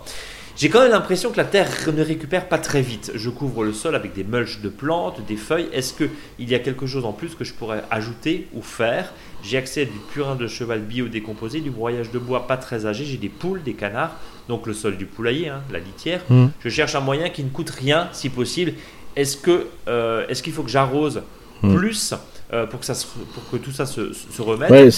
[0.56, 3.12] J'ai quand même l'impression que la terre ne récupère pas très vite.
[3.14, 5.68] Je couvre le sol avec des mulches de plantes, des feuilles.
[5.72, 6.10] Est-ce qu'il
[6.50, 9.12] y a quelque chose en plus que je pourrais ajouter ou faire?
[9.42, 13.04] J'ai accès à du purin de cheval biodécomposé, du broyage de bois pas très âgé.
[13.04, 14.16] J'ai des poules, des canards,
[14.48, 16.20] donc le sol du poulailler, hein, la litière.
[16.28, 16.46] Mmh.
[16.60, 18.74] Je cherche un moyen qui ne coûte rien si possible.
[19.16, 21.22] Est-ce que euh, est-ce qu'il faut que j'arrose
[21.62, 21.76] Mmh.
[21.76, 22.14] plus
[22.52, 24.88] euh, pour, que ça se- pour que tout ça se, se remette Ouais,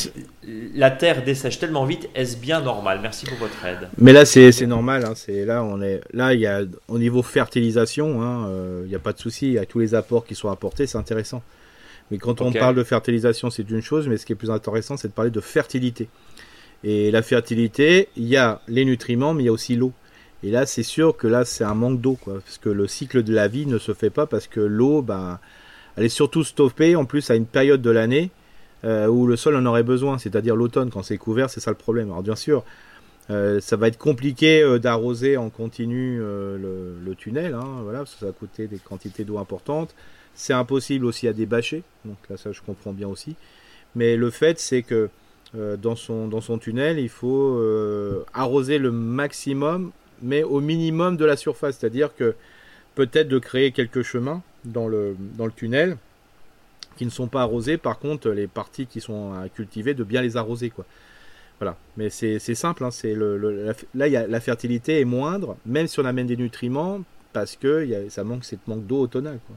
[0.74, 2.98] La terre dessèche tellement vite, est-ce bien normal?
[3.02, 3.88] Merci pour votre aide.
[3.98, 5.04] Mais là, c'est normal.
[5.04, 6.34] hein, c'est là, on est là.
[6.34, 9.46] Il y a au niveau fertilisation, hein, euh, il n'y a pas de souci.
[9.48, 11.42] Il y a tous les apports qui sont apportés, c'est intéressant.
[12.10, 14.96] Mais quand on parle de fertilisation, c'est une chose, mais ce qui est plus intéressant,
[14.96, 16.08] c'est de parler de fertilité.
[16.82, 19.92] Et la fertilité, il y a les nutriments, mais il y a aussi l'eau.
[20.42, 23.22] Et là, c'est sûr que là, c'est un manque d'eau, quoi, parce que le cycle
[23.22, 25.38] de la vie ne se fait pas parce que l'eau, ben,
[25.96, 28.30] elle est surtout stoppée en plus à une période de l'année
[28.84, 31.76] euh, où le sol en aurait besoin, c'est-à-dire l'automne quand c'est couvert, c'est ça le
[31.76, 32.10] problème.
[32.10, 32.64] Alors bien sûr,
[33.30, 38.20] euh, ça va être compliqué euh, d'arroser en continu le, tunnel, hein, voilà, parce que
[38.20, 39.94] ça va coûter des quantités d'eau importantes.
[40.34, 43.36] C'est impossible aussi à débâcher, donc là ça je comprends bien aussi.
[43.94, 45.08] Mais le fait c'est que
[45.54, 47.62] dans, son, dans son tunnel, il faut
[48.34, 52.34] arroser le maximum, mais au minimum de la surface, c'est-à-dire que
[52.96, 55.96] peut-être de créer quelques chemins dans le, dans le tunnel
[56.96, 60.22] qui ne sont pas arrosés, par contre les parties qui sont à cultiver, de bien
[60.22, 60.84] les arroser quoi.
[61.60, 65.04] Voilà, mais c'est simple, hein, c'est le, le- la- là y a, la fertilité est
[65.04, 67.00] moindre, même si on amène des nutriments,
[67.32, 69.38] parce que y a, ça manque cette manque d'eau automnale.
[69.46, 69.56] Quoi.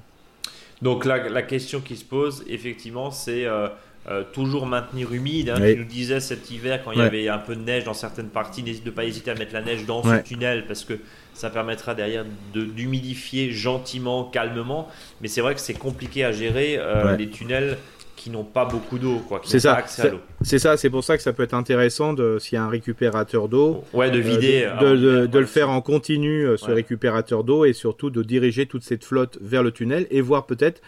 [0.82, 3.68] Donc la, la question qui se pose, effectivement, c'est euh,
[4.10, 5.50] euh, toujours maintenir humide.
[5.50, 5.74] Hein, Oui.
[5.74, 8.30] Tu nous disais cet hiver, quand il y avait un peu de neige dans certaines
[8.30, 10.20] parties, n'hésite pas hésiter à mettre la neige dans Ouais.
[10.20, 10.94] ce tunnel parce que
[11.38, 14.88] ça permettra derrière de- d'humidifier gentiment, calmement.
[15.22, 17.18] Mais c'est vrai que c'est compliqué à gérer euh, Ouais.
[17.18, 17.78] les tunnels
[18.16, 20.20] qui n'ont pas beaucoup d'eau, quoi, qui C'est n'ont ça, pas accès à l'eau.
[20.42, 22.68] C'est ça, c'est pour ça que ça peut être intéressant de s'il y a un
[22.70, 24.62] récupérateur d'eau, Ouais, de euh, vider.
[24.62, 26.74] de, avant de- de- l'hiver, de le faire en continu euh, ce Ouais.
[26.74, 30.82] récupérateur d'eau et surtout de diriger toute cette flotte vers le tunnel et voir peut-être,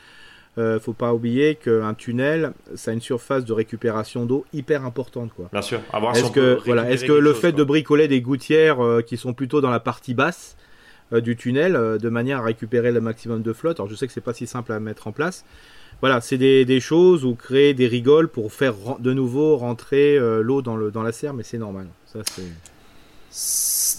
[0.58, 5.32] euh, faut pas oublier qu'un tunnel, ça a une surface de récupération d'eau hyper importante
[5.36, 5.48] quoi.
[5.52, 5.80] Bien sûr.
[5.94, 7.60] À voir Est-ce que, voilà, est-ce que le chose, fait quoi.
[7.60, 10.58] de bricoler des gouttières euh, qui sont plutôt dans la partie basse
[11.14, 14.08] euh, du tunnel, euh, de manière à récupérer le maximum de flotte, alors je sais
[14.08, 15.46] que c'est pas si simple à mettre en place.
[16.02, 20.62] Voilà, c'est des, des choses ou créer des rigoles pour faire de nouveau rentrer l'eau
[20.62, 21.88] dans, le, dans la serre, mais c'est normal.
[22.06, 22.44] Ça, c'est...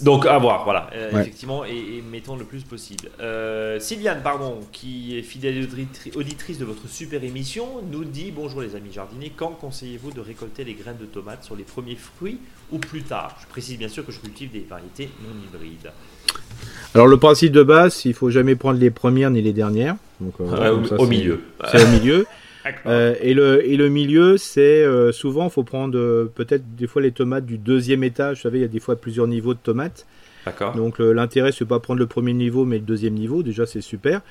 [0.01, 1.21] Donc à voir, voilà, Euh, Ouais.
[1.21, 3.09] effectivement, et, et mettons le plus possible.
[3.19, 8.61] Euh, Sylviane, pardon, qui est fidèle auditri- auditrice de votre super émission, nous dit bonjour
[8.61, 12.39] les amis jardiniers, quand conseillez-vous de récolter les graines de tomates sur les premiers fruits
[12.71, 13.37] ou plus tard?
[13.41, 15.91] Je précise bien sûr que je cultive des variétés non hybrides.
[16.93, 19.95] Alors le principe de base, il faut jamais prendre les premières ni les dernières.
[20.19, 21.41] Donc, euh, Ouais, au, ça, au c'est- milieu.
[21.71, 22.25] C'est au milieu.
[22.85, 27.01] Euh, et, le, et le milieu, c'est euh, souvent, faut prendre euh, peut-être des fois
[27.01, 28.37] les tomates du deuxième étage.
[28.37, 30.05] Vous savez, il y a des fois plusieurs niveaux de tomates.
[30.45, 30.75] D'accord.
[30.75, 33.43] Donc l'intérêt, c'est pas prendre le premier niveau, mais le deuxième niveau.
[33.43, 34.21] Déjà, c'est super.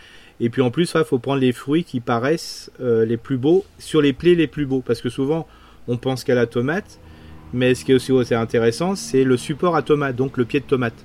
[0.40, 3.64] Et puis en plus, il faut prendre les fruits qui paraissent euh, les plus beaux
[3.78, 5.46] sur les plaies les plus beaux, parce que souvent,
[5.86, 6.98] on pense qu'à la tomate,
[7.52, 10.60] mais ce qui est aussi assez intéressant, c'est le support à tomate, donc le pied
[10.60, 11.04] de tomate.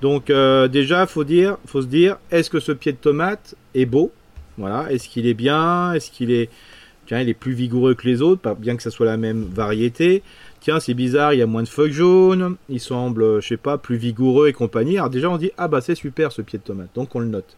[0.00, 0.32] Donc
[0.70, 4.10] déjà, faut dire, faut se dire, est-ce que ce pied de tomate est beau?
[4.60, 4.92] Voilà.
[4.92, 5.92] Est-ce qu'il est bien?
[5.94, 6.48] Est-ce qu'il est
[7.06, 10.22] Tiens, il est plus vigoureux que les autres, bien que ça soit la même variété.
[10.60, 13.56] Tiens, c'est bizarre, il y a moins de feuilles jaunes, il semble, euh, je sais
[13.56, 14.96] pas, plus vigoureux et compagnie.
[14.98, 17.26] Alors déjà, on dit, ah bah c'est super ce pied de tomate, donc on le
[17.26, 17.56] note.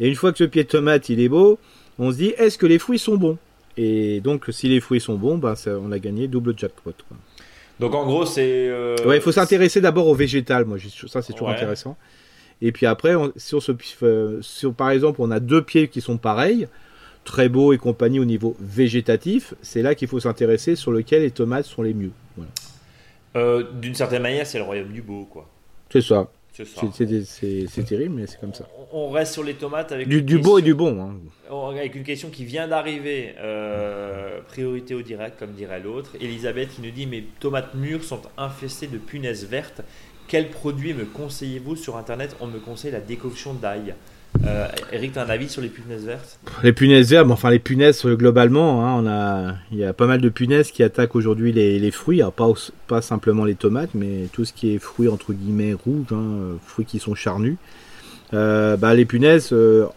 [0.00, 1.58] Et une fois que ce pied de tomate, il est beau,
[1.98, 3.36] on se dit, est-ce que les fruits sont bons?
[3.76, 6.94] Et donc, si les fruits sont bons, bah, ça- on a gagné double jackpot.
[7.08, 7.16] Quoi.
[7.80, 8.68] Donc en gros, c'est.
[8.70, 10.78] euh, Ouais, il faut s'intéresser d'abord au végétal, moi,
[11.08, 11.54] ça c'est toujours Ouais.
[11.54, 11.96] intéressant.
[12.62, 16.00] Et puis après, on- sur ce, euh, sur, par exemple, on a deux pieds qui
[16.00, 16.66] sont pareils,
[17.24, 21.30] très beaux et compagnie au niveau végétatif, c'est là qu'il faut s'intéresser sur lequel les
[21.30, 22.10] tomates sont les mieux.
[22.36, 22.50] Voilà.
[23.36, 25.48] euh, D'une certaine manière, c'est le royaume du beau, quoi.
[25.90, 26.28] C'est ça.
[26.52, 28.66] C'est terrible, mais c'est comme ça.
[28.92, 31.00] On- On reste sur les tomates avec Du, du beau et du bon.
[31.00, 31.14] hein.
[31.50, 36.16] Oh, Avec une question qui vient d'arriver, euh, priorité au direct, comme dirait l'autre.
[36.20, 39.82] Elisabeth qui nous dit Mes tomates mûres sont infestées de punaises vertes.
[40.28, 42.36] Quel produit me conseillez-vous sur internet?
[42.40, 43.94] On me conseille la décoction d'ail.
[44.46, 46.38] Euh, Eric, tu as un avis sur les punaises vertes?
[46.62, 50.06] Les punaises vertes, enfin les punaises euh, globalement, hein, on a, il y a pas
[50.06, 52.34] mal de punaises qui attaquent aujourd'hui les, fruits, alors
[52.86, 56.54] pas, simplement les tomates, mais tout ce qui est fruits entre guillemets rouges, hein, euh,
[56.62, 57.56] fruits qui sont charnus.
[58.30, 59.54] Bah, les punaises,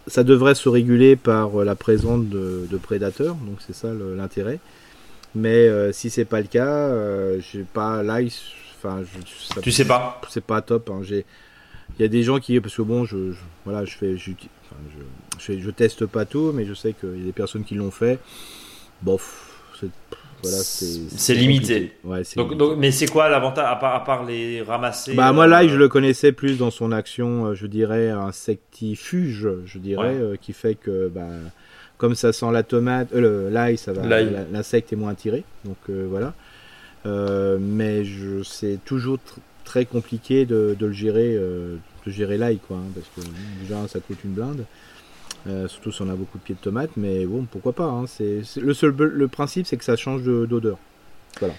[0.08, 4.60] ça devrait se réguler par la présence de, prédateurs, donc c'est ça l'intérêt.
[5.36, 6.90] Mais si c'est pas le cas,
[7.42, 8.32] j'ai pas là, il-
[8.84, 10.90] enfin, je, ça- Tu sais pas c'est pas top.
[10.90, 11.02] hein.
[11.04, 11.26] J'ai,
[11.98, 14.32] il y a des gens qui, parce que bon, je, je- voilà, je fais, je,
[15.40, 18.20] je, teste pas tout, mais je sais qu'il y a des personnes qui l'ont fait.
[19.02, 19.90] Bof, c'est-
[20.42, 21.94] voilà, c'est limité.
[22.04, 25.70] Ouais, donc, mais c'est quoi l'avantage à part, à part, les ramasser Bah moi l'ail,
[25.70, 31.10] je le connaissais plus dans son action, je dirais insectifuge, je dirais, qui fait que
[31.10, 31.28] bah,
[31.98, 34.08] comme ça sent la tomate, l'ail, ça va,
[34.52, 36.34] l'insecte est moins attiré, donc voilà.
[37.06, 39.18] Mais je c'est toujours
[39.66, 41.80] très compliqué de, de le gérer, de
[42.12, 43.32] gérer l'ail quoi, hein, parce que
[43.62, 44.66] déjà ça coûte une blinde.
[45.48, 47.86] Euh, surtout si on a beaucoup de pieds de tomates, mais bon, pourquoi pas.
[47.86, 50.78] Hein, c'est, le, seul, le principe, c'est que ça change d'odeur.
[51.40, 51.56] Voilà.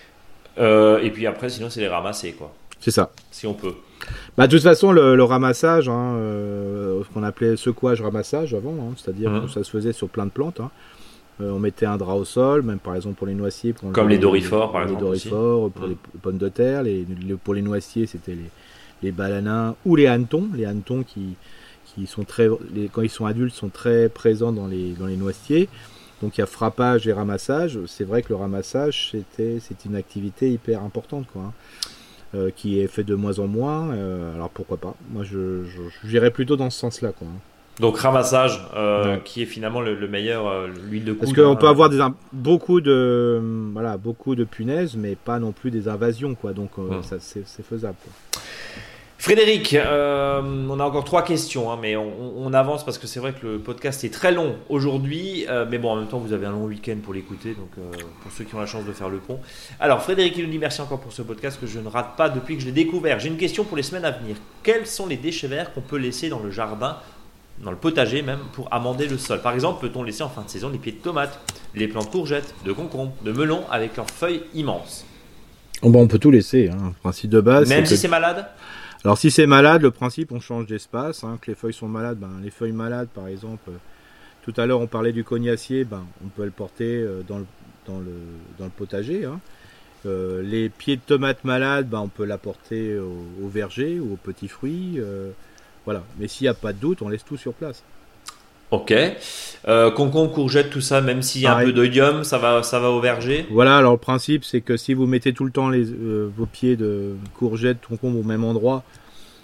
[0.59, 2.55] Euh, et puis après, sinon, c'est les ramasser, quoi.
[2.81, 3.11] C'est ça.
[3.31, 3.75] Si on peut.
[4.37, 8.95] Bah, de toute façon, le, ramassage, hein, euh, ce qu'on appelait secouage ramassage avant, hein,
[8.97, 9.47] c'est-à-dire mmh.
[9.47, 10.61] que ça se faisait sur plein de plantes.
[11.41, 13.75] On mettait un drap au sol, même par exemple pour les noisiers.
[13.93, 15.01] Comme les dorifores, par exemple.
[15.01, 16.83] Les dorifores, pour les pommes de terre.
[16.83, 17.05] Les,
[17.43, 18.51] pour les noisiers, c'était les,
[19.03, 20.49] les balanins ou les hannetons.
[20.55, 21.35] Les hannetons qui,
[21.87, 22.49] qui sont très,
[22.93, 25.69] quand ils sont adultes, sont très présents dans les, dans les noisetiers.
[26.21, 27.81] Donc il y a frappage et ramassage.
[27.89, 31.53] C'est vrai que le ramassage, c'était, c'est une activité hyper importante, quoi, hein.
[32.37, 33.91] euh, qui est fait de moins en moins.
[33.91, 34.95] Euh, alors pourquoi pas?
[35.11, 35.65] Moi, je,
[36.05, 37.27] j'irais plutôt dans ce sens-là, quoi.
[37.27, 37.41] Hein.
[37.81, 42.05] Donc ramassage, euh, qui est finalement le, meilleur, l'huile de Parce qu'on peut avoir des,
[42.33, 43.41] beaucoup de,
[43.73, 46.53] voilà, beaucoup de punaises, mais pas non plus des invasions, quoi.
[46.53, 46.71] Donc
[47.03, 47.97] ça, c'est, faisable.
[49.23, 53.33] Frédéric, euh, on a encore trois questions, hein, mais on, avance parce que c'est vrai
[53.33, 55.47] que le podcast est très long aujourd'hui.
[55.49, 57.97] Euh, mais bon, en même temps, vous avez un long week-end pour l'écouter, donc euh,
[58.21, 59.39] pour ceux qui ont la chance de faire le pont.
[59.79, 62.31] Alors, Frédéric, il nous dit merci encore pour ce podcast que je ne rate pas
[62.31, 63.21] depuis que je l'ai découvert.
[63.21, 64.35] J'ai une question pour les semaines à venir.
[64.65, 66.97] Quels sont les déchets verts qu'on peut laisser dans le jardin,
[67.63, 70.49] dans le potager même, pour amender le sol Par exemple, peut-on laisser en fin de
[70.49, 71.39] saison les pieds de tomates,
[71.75, 75.07] les plants de courgettes, de concombres, de melons avec leurs feuilles immenses?
[75.83, 76.93] Oh, bah, On peut tout laisser, hein.
[77.01, 77.69] principe de base.
[77.69, 78.47] Même si c'est malade?
[79.05, 82.19] Alors si c'est malade, le principe on change d'espace, hein, que les feuilles sont malades,
[82.19, 83.77] ben, les feuilles malades par exemple, euh,
[84.45, 87.47] tout à l'heure on parlait du cognacier, ben, on peut le porter euh, dans, le,
[87.85, 88.13] dans, le,
[88.61, 89.25] dans, le, potager.
[89.25, 89.41] Hein.
[90.07, 94.17] Euh, les pieds de tomates malades, ben, on peut l'apporter au, au, verger ou aux
[94.17, 95.01] petits fruits.
[95.85, 96.03] Voilà.
[96.19, 97.83] Mais s'il n'y a pas de doute, on laisse tout sur place.
[98.73, 98.95] Ok.
[99.69, 102.81] Euh, concombre, courgette, tout ça, même s'il y a un peu d'oïdium, ça va, ça
[102.81, 103.47] va au verger?
[103.51, 106.47] Voilà, alors le principe, c'est que si vous mettez tout le temps les, euh, vos
[106.47, 108.83] pieds de courgette, concombre au même endroit,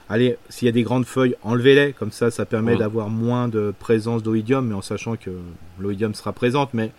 [0.08, 3.74] allez, s'il y a des grandes feuilles, enlevez-les, comme ça, ça permet d'avoir moins de
[3.78, 5.30] présence d'oïdium, mais en sachant que
[5.78, 6.90] l'oïdium sera présente, mais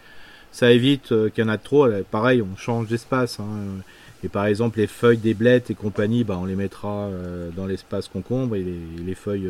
[0.51, 1.87] ça évite euh, qu'il y en a trop.
[2.11, 3.39] Pareil, on change d'espace.
[3.39, 3.81] Hein.
[4.23, 7.09] Et par exemple, les feuilles des blettes et compagnie, bah, on les mettra
[7.55, 8.65] dans l'espace concombre et
[9.05, 9.49] les, feuilles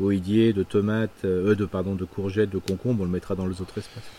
[0.00, 3.60] oïdier, de tomates, euh, de, pardon, de courgettes, de concombres, on le mettra dans les
[3.60, 4.10] autres espaces.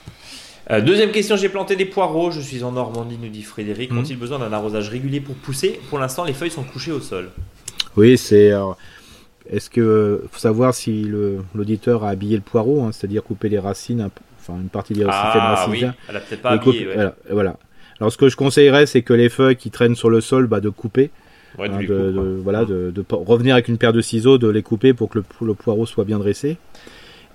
[0.71, 3.91] Euh, deuxième question, j'ai planté des poireaux, je suis en Normandie, nous dit Frédéric.
[3.91, 3.99] Mhm.
[3.99, 5.79] Ont-ils besoin d'un arrosage régulier pour pousser?
[5.89, 7.29] Pour l'instant, les feuilles sont couchées au sol.
[7.95, 8.51] Oui, c'est.
[9.49, 11.05] Est-ce que faut savoir si
[11.53, 14.09] l'auditeur a habillé le poireau, hein, c'est-à-dire couper les racines,
[14.39, 15.83] enfin une partie des racines, ah, oui.
[16.07, 16.87] Elle a peut-être pas habillé.
[17.29, 17.57] Voilà,
[17.99, 20.59] Alors ce que je conseillerais, c'est que les feuilles qui traînent sur le sol, bah,
[20.59, 21.11] de couper
[21.59, 25.19] Hein, de, voilà, de, revenir avec une paire de ciseaux, de les couper pour que
[25.41, 26.57] le, poireau soit bien dressé.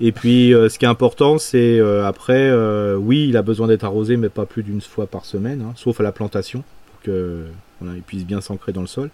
[0.00, 3.66] Et puis, euh, ce qui est important, c'est euh, après, euh, oui, il a besoin
[3.66, 7.02] d'être arrosé, mais pas plus d'une fois par semaine, hein, sauf à la plantation, pour
[7.02, 7.44] que
[7.82, 9.10] il puisse bien s'ancrer dans le sol.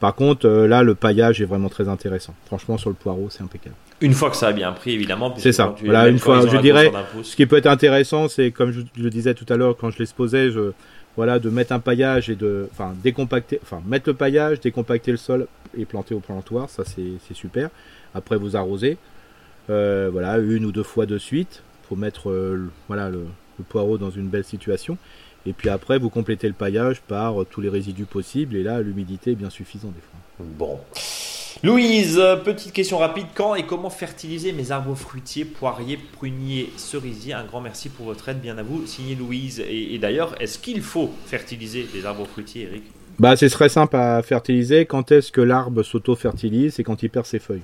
[0.00, 2.34] Par contre, là, le paillage est vraiment très intéressant.
[2.46, 3.76] Franchement, sur le poireau, c'est impeccable.
[4.00, 5.34] Une fois que ça a bien pris, évidemment.
[5.38, 5.74] C'est ça.
[5.82, 6.90] Voilà, une fois, je dirais,
[7.22, 9.98] ce qui peut être intéressant, c'est comme je, le disais tout à l'heure, quand je
[9.98, 10.72] l'exposais, je,
[11.16, 15.16] voilà, de mettre un paillage et de, enfin, décompacter, enfin, mettre le paillage, décompacter le
[15.16, 17.70] sol et planter au plantoir, ça c'est super.
[18.14, 18.96] Après vous arrosez,
[19.70, 23.26] euh, voilà, une ou deux fois de suite pour mettre, euh, voilà, le,
[23.68, 24.98] poireau dans une belle situation.
[25.46, 28.56] Et puis après, vous complétez le paillage par tous les résidus possibles.
[28.56, 30.46] Et là, l'humidité est bien suffisante des fois.
[30.58, 30.80] Bon.
[31.64, 33.24] Louise, petite question rapide.
[33.34, 37.32] Quand et comment fertiliser mes arbres fruitiers, poiriers, pruniers, cerisiers?
[37.32, 38.86] Un grand merci pour votre aide, bien à vous.
[38.86, 39.64] Signé Louise.
[39.66, 42.82] Et, d'ailleurs, est-ce qu'il faut fertiliser les arbres fruitiers, Eric?
[43.18, 44.84] Bah, C'est très simple à fertiliser.
[44.84, 46.74] Quand est-ce que l'arbre s'auto-fertilise?
[46.74, 47.62] C'est quand il perd ses feuilles.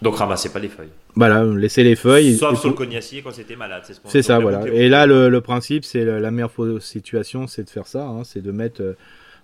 [0.00, 0.90] Donc ramassez pas les feuilles.
[1.16, 2.36] Voilà, laissez les feuilles.
[2.36, 3.82] Sauf sur le cognacier quand c'était malade.
[4.04, 4.68] C'est ça, voilà.
[4.68, 8.06] Et là, le, principe, c'est la meilleure situation, c'est de faire ça.
[8.06, 8.22] Hein.
[8.22, 8.96] c'est de mettre euh,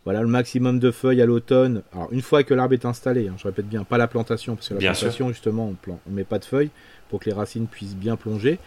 [0.05, 1.83] voilà, le maximum de feuilles à l'automne.
[1.93, 4.69] Alors, une fois que l'arbre est installé, hein, je répète bien, pas la plantation, parce
[4.69, 6.71] que la plantation, justement, on ne on met pas de feuilles
[7.09, 8.59] pour que les racines puissent bien plonger.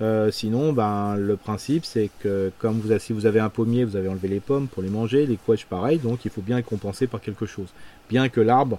[0.00, 3.96] Euh, sinon, ben, le principe, c'est que comme vous, si vous avez un pommier, vous
[3.96, 7.06] avez enlevé les pommes pour les manger, les couaches pareil, donc il faut bien compenser
[7.06, 7.68] par quelque chose.
[8.08, 8.78] Bien que l'arbre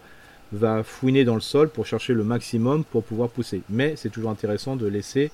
[0.52, 3.62] va fouiner dans le sol pour chercher le maximum pour pouvoir pousser.
[3.70, 5.32] Mais c'est toujours intéressant de laisser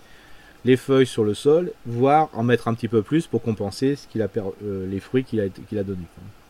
[0.66, 4.08] les feuilles sur le sol, voire en mettre un petit peu plus pour compenser ce
[4.08, 4.28] qu'il a
[4.64, 6.08] euh, les fruits qu'il a, qu'il a donnés.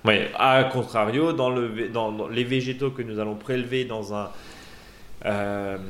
[0.08, 4.30] Oui, à contrario, dans, le, dans, les végétaux que nous allons prélever dans un,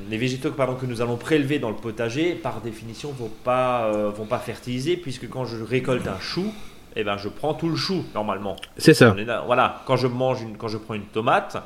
[0.10, 3.92] les végétaux pardon, que nous allons prélever dans le potager, par définition, ne vont pas,
[4.10, 6.52] vont pas fertiliser, puisque quand je récolte un chou,
[6.96, 8.56] eh ben, je prends tout le chou normalement.
[8.78, 9.16] C'est ça.
[9.46, 11.58] voilà, quand je mange une, quand je prends une tomate,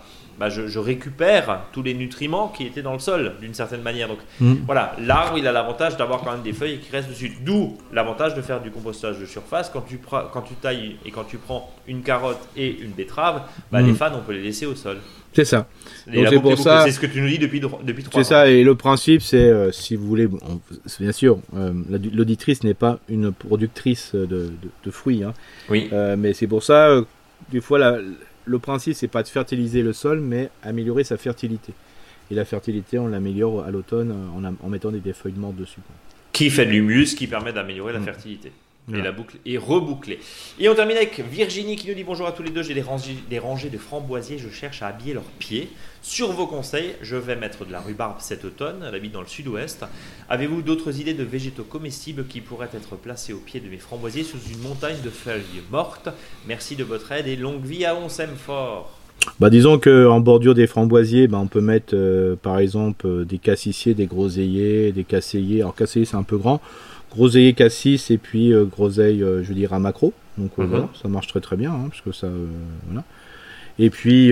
[0.41, 4.07] bah, je, récupère tous les nutriments qui étaient dans le sol d'une certaine manière.
[4.07, 4.55] Donc mm.
[4.65, 7.31] voilà, l'arbre il a l'avantage d'avoir quand même des feuilles qui restent dessus.
[7.45, 9.69] D'où l'avantage de faire du compostage de surface.
[9.69, 13.83] Quand tu, quand tu tailles et quand tu prends une carotte et une betterave, bah,
[13.83, 13.85] mm.
[13.85, 14.97] les fans on peut les laisser au sol.
[15.31, 15.67] C'est ça.
[16.11, 16.85] C'est pour ça.
[16.85, 18.23] C'est ce que tu nous dis depuis depuis trois.
[18.23, 18.47] C'est ça.
[18.47, 20.27] Et le principe, c'est euh, si vous voulez,
[20.99, 21.71] bien sûr, euh,
[22.11, 24.51] l'auditrice n'est pas une productrice de,
[24.83, 25.23] de, fruits.
[25.23, 25.35] Hein.
[25.69, 25.87] Oui.
[25.93, 26.99] Euh, mais c'est pour ça,
[27.51, 27.99] des fois, la,
[28.45, 31.73] le principe, c'est pas de fertiliser le sol, mais améliorer sa fertilité.
[32.29, 34.13] Et la fertilité, on l'améliore à l'automne
[34.61, 35.81] en, mettant des, feuilles mortes dessus.
[36.31, 38.05] Qui fait de l'humus, qui permet d'améliorer la mm.
[38.05, 38.51] fertilité.
[38.89, 40.19] Et la boucle est rebouclée.
[40.59, 42.63] Et on termine avec Virginie qui nous dit bonjour à tous les deux.
[42.63, 44.37] J'ai des rangées, des rangées de framboisiers.
[44.37, 45.69] Je cherche à habiller leurs pieds.
[46.01, 48.83] Sur vos conseils, je vais mettre de la rhubarbe cet automne.
[48.85, 49.85] Elle habite dans le sud-ouest.
[50.29, 54.23] Avez-vous d'autres idées de végétaux comestibles qui pourraient être placés au pied de mes framboisiers
[54.23, 56.09] sous une montagne de feuilles mortes?
[56.47, 58.97] Merci de votre aide et longue vie à On s'aime fort.
[59.39, 63.37] Bah disons qu'en bordure des framboisiers, bah, on peut mettre euh, par exemple euh, des
[63.37, 65.61] cassissiers, des groseilliers, des casseilliers.
[65.61, 66.59] Alors casseillier c'est un peu grand
[67.11, 70.13] groseille cassis et puis euh, groseille, euh, je veux dire, à macro.
[70.37, 70.69] Donc euh, mhm.
[70.69, 72.27] voilà, ça marche très très bien, hein, parce que ça,
[72.87, 73.03] voilà.
[73.79, 74.31] Et puis,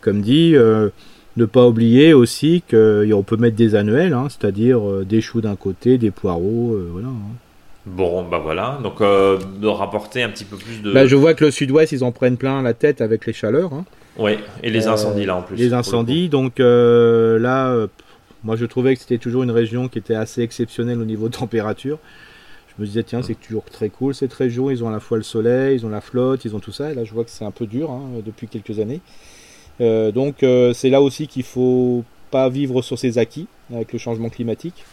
[0.00, 0.54] comme dit,
[1.36, 5.96] ne pas oublier aussi qu'on peut mettre des annuels, hein, c'est-à-dire des choux d'un côté,
[5.96, 7.08] des poireaux, voilà.
[7.08, 7.34] Hein.
[7.86, 10.92] Bon, bah voilà, donc de rapporter un petit peu plus de.
[10.92, 13.70] Bah, je vois que le sud-ouest, ils en prennent plein la tête avec les chaleurs.
[14.18, 14.32] Oui,
[14.62, 15.56] et les incendies là en plus.
[15.56, 17.86] Les incendies, donc là,
[18.42, 21.36] moi, je trouvais que c'était toujours une région qui était assez exceptionnelle au niveau de
[21.36, 21.98] température.
[22.68, 24.70] Je me disais, tiens, c'est toujours très cool cette région.
[24.70, 26.90] Ils ont à la fois le soleil, ils ont la flotte, ils ont tout ça.
[26.90, 29.00] Et là, je vois que c'est un peu dur hein, depuis quelques années.
[29.80, 33.98] Euh, donc, euh, c'est là aussi qu'il faut pas vivre sur ses acquis avec le
[33.98, 34.84] changement climatique.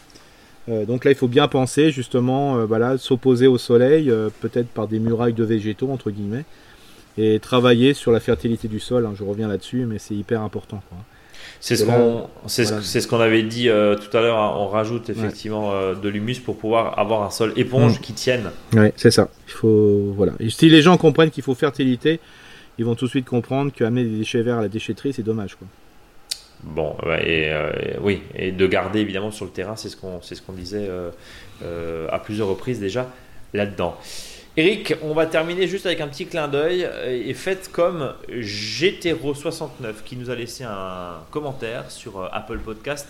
[0.68, 4.98] Euh, donc là, il faut bien penser justement, voilà, s'opposer au soleil, peut-être par des
[4.98, 6.44] murailles de végétaux entre guillemets,
[7.16, 9.06] et travailler sur la fertilité du sol.
[9.06, 9.14] Hein.
[9.14, 10.82] je reviens là-dessus, mais c'est hyper important.
[10.88, 10.98] Quoi.
[11.60, 14.38] C'est ce qu'on c'est ce, qu'on avait dit euh, tout à l'heure.
[14.38, 14.54] Hein.
[14.58, 18.00] on rajoute effectivement euh, de l'humus pour pouvoir avoir un sol éponge mm.
[18.00, 18.50] qui tienne.
[18.74, 19.28] Ouais, c'est ça.
[19.48, 20.32] Il faut voilà.
[20.48, 22.20] si les gens comprennent qu'il faut fertilité,
[22.78, 25.56] ils vont tout de suite comprendre qu'amener des déchets verts à la déchetterie, c'est dommage
[25.56, 25.66] quoi.
[26.64, 27.70] Bon, et, euh,
[28.02, 30.88] oui, et de garder évidemment sur le terrain, c'est ce qu'on c'est ce qu'on disait
[31.62, 33.08] à plusieurs reprises déjà
[33.54, 33.96] là-dedans.
[34.58, 40.16] Eric, on va terminer juste avec un petit clin d'œil et faites comme GTRO69 qui
[40.16, 43.06] nous a laissé un commentaire sur euh, Apple Podcast.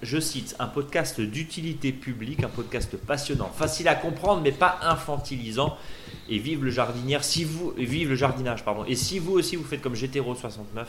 [0.00, 5.76] Je cite, un podcast d'utilité publique, un podcast passionnant, facile à comprendre mais pas infantilisant
[6.32, 7.22] et vive le jardinière.
[7.24, 8.86] Si vous, vive jardinage, pardon.
[8.86, 10.86] Et si vous aussi vous faites comme GTRO69,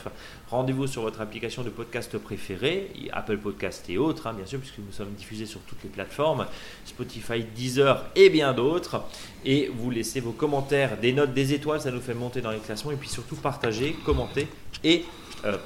[0.49, 4.77] rendez-vous sur votre application de podcast préférée, Apple Podcast et autres, hein, bien sûr, puisque
[4.77, 6.45] nous sommes diffusés sur toutes les plateformes,
[6.85, 9.03] Spotify, Deezer et bien d'autres.
[9.43, 12.59] Et vous laissez vos commentaires, des notes, des étoiles, ça nous fait monter dans les
[12.59, 12.91] classements.
[12.91, 14.47] Et puis surtout, partagez, commentez
[14.85, 15.03] et
[15.43, 15.57] euh,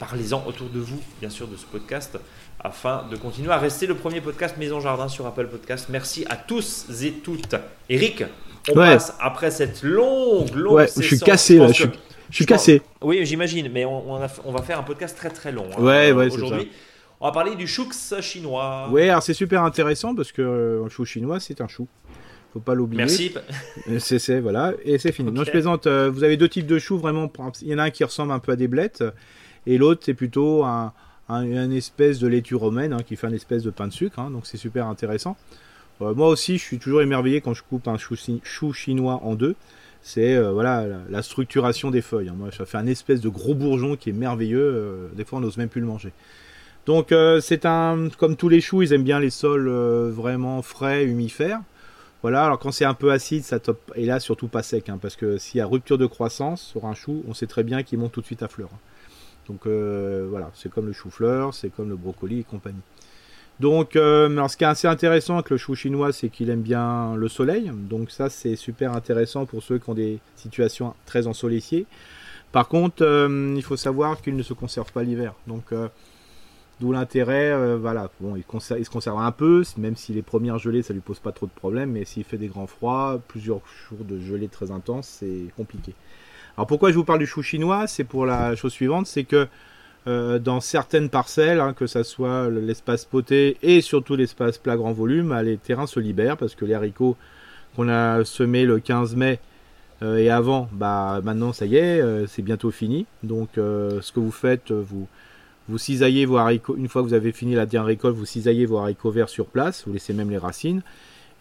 [0.00, 2.18] parlez-en autour de vous, bien sûr, de ce podcast
[2.64, 5.88] afin de continuer à rester le premier podcast Maison Jardin sur Apple Podcast.
[5.90, 7.54] Merci à tous et toutes.
[7.88, 8.24] Eric,
[8.70, 11.86] on passe après cette longue, longue ouais, Je suis cassé là, je
[12.30, 12.80] suis, cassé.
[13.02, 16.70] oui, j'imagine, mais on, va faire un podcast très très long hein, ouais, ouais, aujourd'hui.
[17.20, 17.88] On va parler du choux
[18.20, 18.88] chinois.
[18.90, 21.86] Ouais, alors c'est super intéressant parce que euh, chou chinois, c'est un chou.
[22.52, 23.04] Faut pas l'oublier.
[23.86, 24.18] Merci.
[24.18, 25.30] c'est voilà et c'est fini.
[25.30, 25.86] Non, je plaisante.
[25.86, 27.30] Euh, vous avez deux types de choux vraiment.
[27.62, 29.04] Il y en a un qui ressemble un peu à des blettes
[29.66, 30.92] et l'autre c'est plutôt un,
[31.40, 34.18] une espèce de laitue romaine hein, qui fait une espèce de pain de sucre.
[34.18, 35.36] Hein, donc c'est super intéressant.
[36.00, 39.54] Euh, moi aussi, je suis toujours émerveillé quand je coupe un chou, chinois en deux.
[40.02, 42.28] C'est euh, voilà la, structuration des feuilles.
[42.28, 42.34] Hein.
[42.36, 44.60] Moi, ça fait un espèce de gros bourgeon qui est merveilleux.
[44.60, 46.12] Euh, des fois, on n'ose même plus le manger.
[46.86, 49.68] Donc, c'est un comme tous les choux, ils aiment bien les sols
[50.10, 51.60] vraiment frais, humifères.
[52.22, 53.92] Voilà, alors quand c'est un peu acide, ça top.
[53.94, 56.94] Et là, surtout pas sec, parce que s'il y a rupture de croissance sur un
[56.94, 58.68] chou, on sait très bien qu'il monte tout de suite à fleur.
[59.48, 62.82] Donc voilà, c'est comme le chou-fleur, c'est comme le brocoli et compagnie.
[63.62, 67.14] Donc, euh, ce qui est assez intéressant avec le chou chinois, c'est qu'il aime bien
[67.14, 67.70] le soleil.
[67.72, 71.86] Donc ça, c'est super intéressant pour ceux qui ont des situations très ensoleillées.
[72.50, 75.34] Par contre, euh, il faut savoir qu'il ne se conserve pas l'hiver.
[75.46, 75.88] Donc, euh,
[76.80, 78.10] d'où l'intérêt, voilà.
[78.20, 81.32] Bon, il, se conserve un peu, même si les premières gelées, ça lui pose pas
[81.32, 81.92] trop de problèmes.
[81.92, 85.94] Mais s'il fait des grands froids, plusieurs jours de gelée très intense, c'est compliqué.
[86.56, 87.86] Alors pourquoi je vous parle du chou chinois?
[87.86, 89.48] C'est pour la chose suivante, c'est que
[90.08, 94.92] euh, dans certaines parcelles, hein, que ce soit l'espace poté et surtout l'espace plat grand
[94.92, 97.16] volume, bah, les terrains se libèrent parce que les haricots
[97.76, 99.38] qu'on a semés le 15 mai
[100.02, 103.06] euh, et avant, bah maintenant ça y est, euh, c'est bientôt fini.
[103.22, 105.06] Donc ce que vous faites, vous
[105.68, 108.66] Vous cisaillez vos haricots, une fois que vous avez fini la dernière récolte, vous cisaillez
[108.66, 110.82] vos haricots verts sur place, vous laissez même les racines.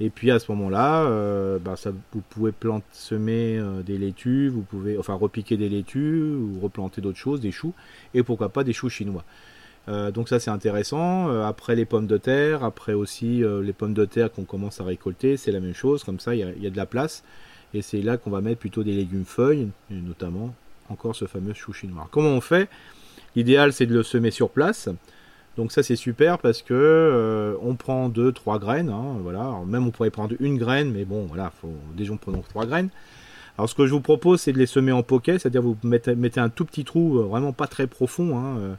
[0.04, 1.76] Et puis à ce moment-là, euh, bah,
[2.12, 7.02] vous pouvez planter, semer euh, des laitues, vous pouvez enfin repiquer des laitues ou replanter
[7.02, 7.76] d'autres choses, des choux,
[8.16, 9.24] et pourquoi pas des choux chinois.
[9.90, 11.30] Euh, donc ça c'est intéressant.
[11.46, 15.38] après les pommes de terre, après aussi les pommes de terre qu'on commence à récolter,
[15.38, 16.04] c'est la même chose.
[16.04, 17.24] Comme ça, il y, y, a de la place.
[17.76, 20.56] Et c'est là qu'on va mettre plutôt des légumes feuilles, et notamment
[20.90, 22.08] encore ce fameux chou chinois.
[22.10, 22.70] Comment on fait?
[23.36, 24.90] L'idéal c'est de le semer sur place.
[25.58, 29.54] Donc ça c'est super parce que euh, on prend deux, trois graines, hein, voilà.
[29.68, 32.90] même on pourrait prendre une graine, mais bon voilà, faut déjà prendre trois graines.
[33.58, 36.40] Alors ce que je vous propose c'est de les semer en poquet, c'est-à-dire vous mettez,
[36.40, 38.78] un tout petit trou, euh, vraiment pas très profond, hein,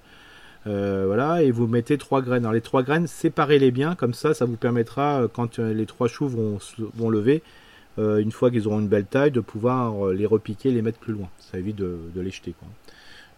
[0.66, 2.44] euh, voilà, et vous mettez trois graines.
[2.44, 6.28] Alors les trois graines, séparez-les bien, comme ça, ça vous permettra quand les trois choux
[6.28, 6.58] vont,
[6.94, 7.42] vont lever,
[7.98, 11.28] une fois qu'ils auront une belle taille, de pouvoir les repiquer, les mettre plus loin.
[11.38, 12.54] Ça évite de, de les jeter.
[12.58, 12.68] Quoi.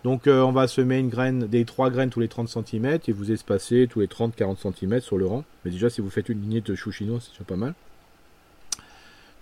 [0.04, 3.12] Donc euh, on va semer une graine, des trois graines tous les 30 cm et
[3.12, 5.44] vous espacez tous les 30-40 cm sur le rang.
[5.64, 7.72] Mais déjà si vous faites une lignée de choux chinois, c'est déjà pas mal.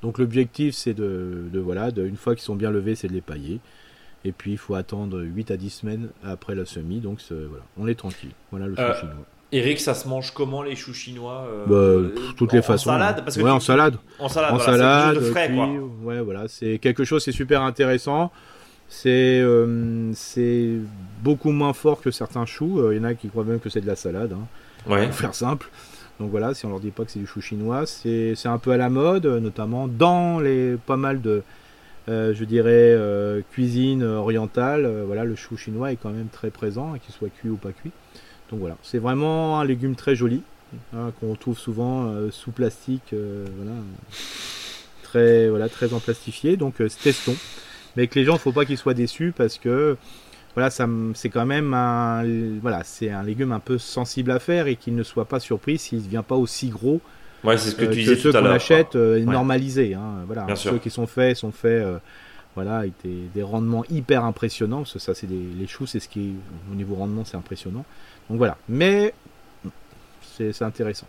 [0.02, 3.20] Donc l'objectif c'est de, voilà, de, une fois qu'ils sont bien levés, c'est de les
[3.20, 3.58] pailler.
[4.24, 7.88] Et puis il faut attendre 8 à 10 semaines après la semis, donc voilà, on
[7.88, 8.30] est tranquille.
[8.52, 9.26] Voilà le chou euh, chinois.
[9.50, 12.90] Eric, ça se mange comment les choux chinois euh, bah, Toutes les façons.
[12.90, 13.96] En salade parce ouais, en salade.
[14.20, 14.54] En salade.
[14.54, 15.20] En salade.
[15.20, 15.68] Frais, quoi.
[16.04, 18.30] Ouais, voilà, c'est quelque chose, c'est super intéressant.
[19.06, 20.70] Euh, c'est
[21.22, 22.80] beaucoup moins fort que certains choux.
[22.80, 24.32] Euh, il y en a qui croient même que c'est de la salade.
[24.32, 25.06] Hein, ouais.
[25.06, 25.70] Pour faire simple.
[26.20, 28.70] Donc voilà, si on leur dit pas que c'est du chou chinois, c'est un peu
[28.70, 31.42] à la mode, notamment dans les pas mal de,
[32.08, 32.96] euh, je dirais,
[33.50, 34.88] cuisine orientale.
[35.06, 37.90] voilà, le chou chinois est quand même très présent, qu'il soit cuit ou pas cuit.
[38.50, 40.42] Donc voilà, c'est vraiment un légume très joli
[40.94, 43.14] hein, qu'on trouve souvent sous plastique,
[43.56, 43.78] voilà,
[45.02, 46.56] très voilà, très emplastifié.
[46.56, 47.36] Donc testons
[47.96, 49.96] mais que les gens, il faut pas qu'ils soient déçus parce que
[50.54, 52.24] voilà, ça, c'est quand même un,
[52.60, 55.78] voilà, c'est un légume un peu sensible à faire et qu'il ne soit pas surpris
[55.78, 57.00] s'il ne vient pas aussi gros.
[57.42, 59.94] Ouais, c'est ce que, euh, tu disais ceux qu'on achète euh, normalisés.
[59.94, 61.82] Hein, voilà, ceux qui sont faits sont faits.
[61.82, 61.98] Euh,
[62.54, 64.80] voilà, avec des, rendements hyper impressionnants.
[64.80, 66.34] Parce que ça, c'est les choux, c'est ce qui,
[66.70, 67.86] au niveau rendement, c'est impressionnant.
[68.28, 68.58] Donc voilà.
[68.68, 69.14] Mais
[70.36, 71.06] c'est intéressant.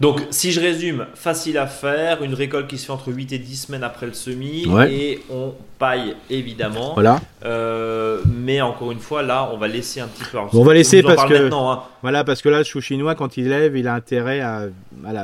[0.00, 3.38] Donc, si je résume, facile à faire, une récolte qui se fait entre 8 et
[3.38, 6.94] 10 semaines après le semis, et on paille évidemment.
[6.94, 7.20] Voilà.
[7.44, 10.38] Euh, mais encore une fois, là, on va laisser un petit peu.
[10.52, 11.82] on va laisser parce que hein.
[12.02, 14.68] voilà, parce que là, le chou chinois, quand il lève, il a intérêt à,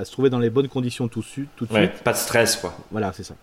[0.05, 1.25] se trouver dans les bonnes conditions tout,
[1.57, 1.93] tout de suite.
[2.03, 2.75] Pas de stress, quoi.
[2.91, 3.35] Voilà, c'est ça.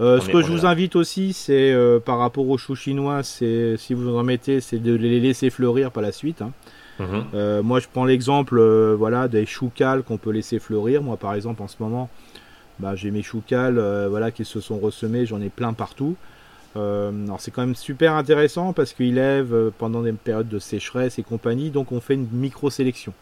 [0.00, 3.76] Euh, ce que je vous invite aussi, c'est euh, par rapport aux choux chinois, c'est
[3.76, 6.40] si vous en mettez, c'est de les laisser fleurir par la suite.
[6.40, 6.52] Hein.
[7.00, 7.24] Mhm.
[7.34, 11.02] Euh, moi, je prends l'exemple euh, voilà, des choux cales qu'on peut laisser fleurir.
[11.02, 12.10] Moi, par exemple, en ce moment,
[12.78, 15.24] bah, j'ai mes choux cales euh, voilà, qui se sont ressemés.
[15.24, 16.16] J'en ai plein partout.
[16.76, 21.22] alors, c'est quand même super intéressant parce qu'ils lèvent pendant des périodes de sécheresse et
[21.22, 21.70] compagnie.
[21.70, 23.14] Donc, on fait une micro-sélection.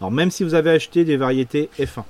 [0.00, 2.04] Alors, même si vous avez acheté des variétés F1,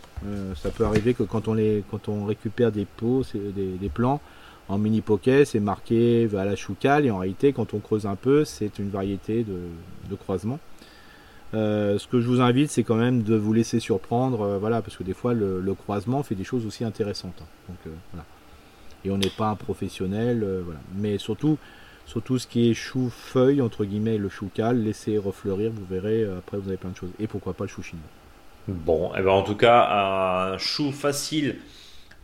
[0.54, 4.20] ça peut arriver que quand on, récupère des pots, des, des plants,
[4.68, 8.14] en mini pocket, c'est marqué à la choucale et en réalité, quand on creuse un
[8.14, 10.58] peu, c'est une variété de croisement.
[11.54, 14.80] Euh, ce que je vous invite, c'est quand même de vous laisser surprendre, euh, voilà,
[14.80, 17.40] parce que des fois le, croisement fait des choses aussi intéressantes.
[17.40, 17.46] Hein.
[17.68, 18.24] donc euh, voilà.
[19.04, 20.80] Et on n'est pas un professionnel, voilà.
[20.94, 21.58] Mais surtout,
[22.06, 26.24] surtout ce qui est chou feuille entre guillemets, le chou cal, laissez refleurir, vous verrez.
[26.24, 27.10] après, vous avez plein de choses.
[27.18, 28.04] Et pourquoi pas le chou chinois.
[28.68, 31.56] Bon, et eh ben en tout cas, un chou facile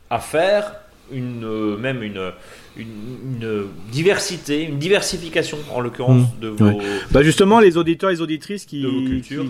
[0.08, 0.72] à faire,
[1.12, 2.32] une même une
[2.76, 6.40] une, diversité, une diversification en l'occurrence mmh.
[6.40, 6.80] de vos.
[7.10, 8.86] Bah justement, les auditeurs et les auditrices qui,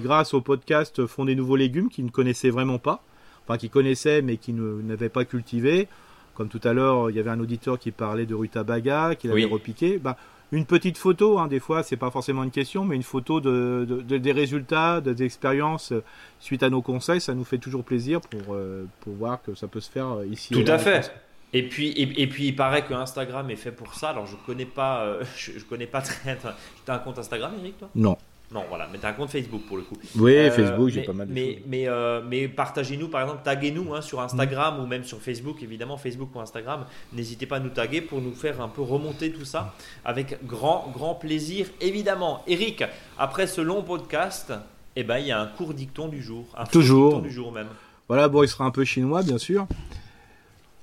[0.03, 3.03] grâce au podcast, font des nouveaux légumes qu'ils ne connaissaient vraiment pas,
[3.47, 5.89] enfin qui connaissaient mais qui n'avaient pas cultivé.
[6.35, 9.45] Comme tout à l'heure, il y avait un auditeur qui parlait de rutabaga, qui l'avait
[9.45, 9.99] repiqué.
[9.99, 10.17] Bah,
[10.51, 14.03] une petite photo, hein, des fois, c'est pas forcément une question, mais une photo de,
[14.07, 16.03] des résultats, des expériences euh,
[16.41, 19.67] suite à nos conseils, ça nous fait toujours plaisir pour, euh, pour voir que ça
[19.67, 20.55] peut se faire euh, ici.
[20.55, 21.13] Tout à fait.
[21.53, 24.11] Et puis, et, puis il paraît que Instagram est fait pour ça.
[24.11, 26.37] Alors je connais pas, euh, je, connais pas très.
[26.37, 27.89] Tu as un compte Instagram, Eric, toi?
[27.95, 28.17] Non.
[28.51, 29.97] Non, voilà, mais tu as un compte Facebook pour le coup.
[30.17, 33.95] Oui, euh, Facebook, j'ai pas mal de Mais, mais, euh, mais partagez-nous, par exemple, taguez-nous
[33.95, 36.87] hein, sur Instagram ou même sur Facebook, évidemment, Facebook ou Instagram.
[37.13, 40.91] N'hésitez pas à nous taguer pour nous faire un peu remonter tout ça avec grand,
[40.95, 42.43] grand plaisir, évidemment.
[42.47, 42.85] Eric,
[43.19, 44.55] après ce long podcast,
[44.97, 46.47] eh ben, il y a un court dicton du jour.
[46.57, 47.11] Un Toujours.
[47.11, 47.69] Dicton du jour même.
[48.09, 49.67] Voilà, bon, il sera un peu chinois, bien sûr.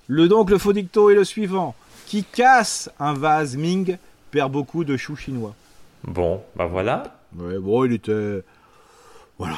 [0.08, 1.76] Le donc le faux dicton est le suivant.
[2.06, 3.98] Qui casse un vase Ming
[4.32, 5.56] perd beaucoup de choux chinois.
[6.04, 7.04] Bon, bah voilà.
[7.36, 8.44] Ouais, bon, il était.
[9.38, 9.58] Voilà.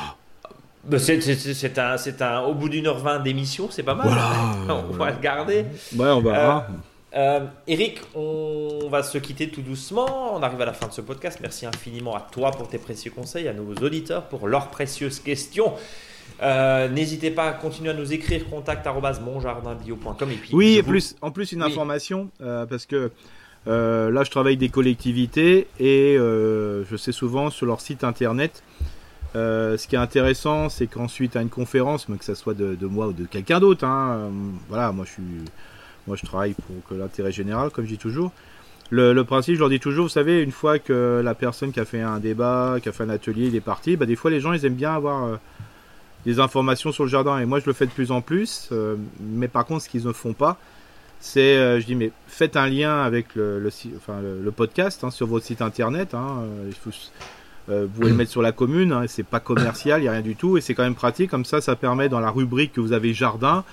[0.85, 4.07] Bah, c'est un, un, au bout d'une heure vingt d'émission, c'est pas mal.
[4.07, 4.83] Voilà.
[4.89, 5.65] on va le garder.
[5.95, 6.57] Ouais, on va.
[6.57, 6.73] Euh,
[7.17, 10.35] Euh, Eric, on va se quitter tout doucement.
[10.35, 11.39] On arrive à la fin de ce podcast.
[11.41, 15.73] Merci infiniment à toi pour tes précieux conseils, à nos auditeurs pour leurs précieuses questions.
[16.41, 21.51] Euh, n'hésitez pas à continuer à nous écrire contact@monjardinbio.com et puis oui, plus, en plus
[21.51, 23.11] une information euh, parce que
[23.65, 28.63] là je travaille des collectivités et je sais souvent sur leur site internet.
[29.33, 33.07] ce qui est intéressant, c'est qu'ensuite à une conférence, mais que ce soit de, moi
[33.07, 34.29] ou de quelqu'un d'autre, hein,
[34.69, 35.23] voilà, moi je suis
[36.07, 38.31] moi, je travaille pour l'intérêt général, comme je dis toujours.
[38.89, 41.85] Le, principe, je leur dis toujours, vous savez, une fois que la personne qui a
[41.85, 44.39] fait un débat, qui a fait un atelier, il est parti, bah, des fois les
[44.39, 45.35] gens, ils aiment bien avoir euh,
[46.27, 47.39] des informations sur le jardin.
[47.39, 48.67] Et moi, je le fais de plus en plus.
[48.73, 50.57] Euh, mais par contre, ce qu'ils ne font pas,
[51.21, 55.45] c'est, euh, je dis, mais faites un lien avec le, le, podcast hein, sur votre
[55.45, 56.13] site internet.
[56.13, 56.43] Hein,
[56.83, 56.91] faut,
[57.69, 60.21] vous pouvez le mettre sur la commune, hein, c'est pas commercial, il n'y a rien
[60.21, 61.29] du tout, et c'est quand même pratique.
[61.29, 63.63] Comme ça, ça permet dans la rubrique que vous avez jardin,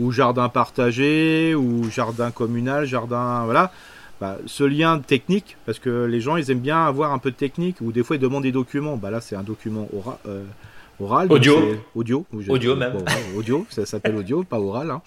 [0.00, 3.72] ou jardin partagé, ou jardin communal, jardin, voilà.
[4.20, 7.36] Bah, ce lien technique, parce que les gens, ils aiment bien avoir un peu de
[7.36, 8.96] technique, ou des fois ils demandent des documents.
[8.96, 9.88] Bah là, c'est un document
[10.26, 10.42] euh,
[11.00, 11.30] oral.
[11.30, 11.58] Audio.
[11.94, 12.26] Audio.
[12.48, 12.98] Audio même.
[13.36, 14.90] audio, ça s'appelle audio, pas oral.
[14.90, 15.02] Hein.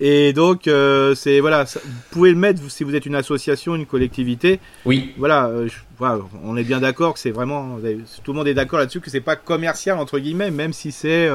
[0.00, 3.86] Et donc, euh, c'est voilà, vous pouvez le mettre si vous êtes une association, une
[3.86, 4.60] collectivité.
[4.84, 5.12] Oui.
[5.18, 7.78] Voilà, euh, voilà on est bien d'accord que c'est vraiment,
[8.22, 11.28] tout le monde est d'accord là-dessus que c'est pas commercial entre guillemets, même si c'est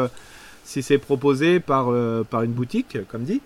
[0.63, 3.41] si c'est proposé par, euh, par une boutique, comme dit.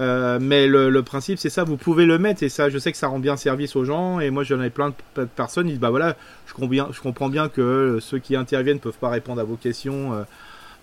[0.00, 2.98] Euh, mais le, principe, c'est ça, vous pouvez le mettre, et ça, je sais que
[2.98, 5.80] ça rend bien service aux gens, et moi j'en ai plein de personnes, ils disent,
[5.80, 6.16] bah voilà,
[6.46, 6.54] je
[7.00, 10.22] comprends bien, que ceux qui interviennent ne peuvent pas répondre à vos questions, euh,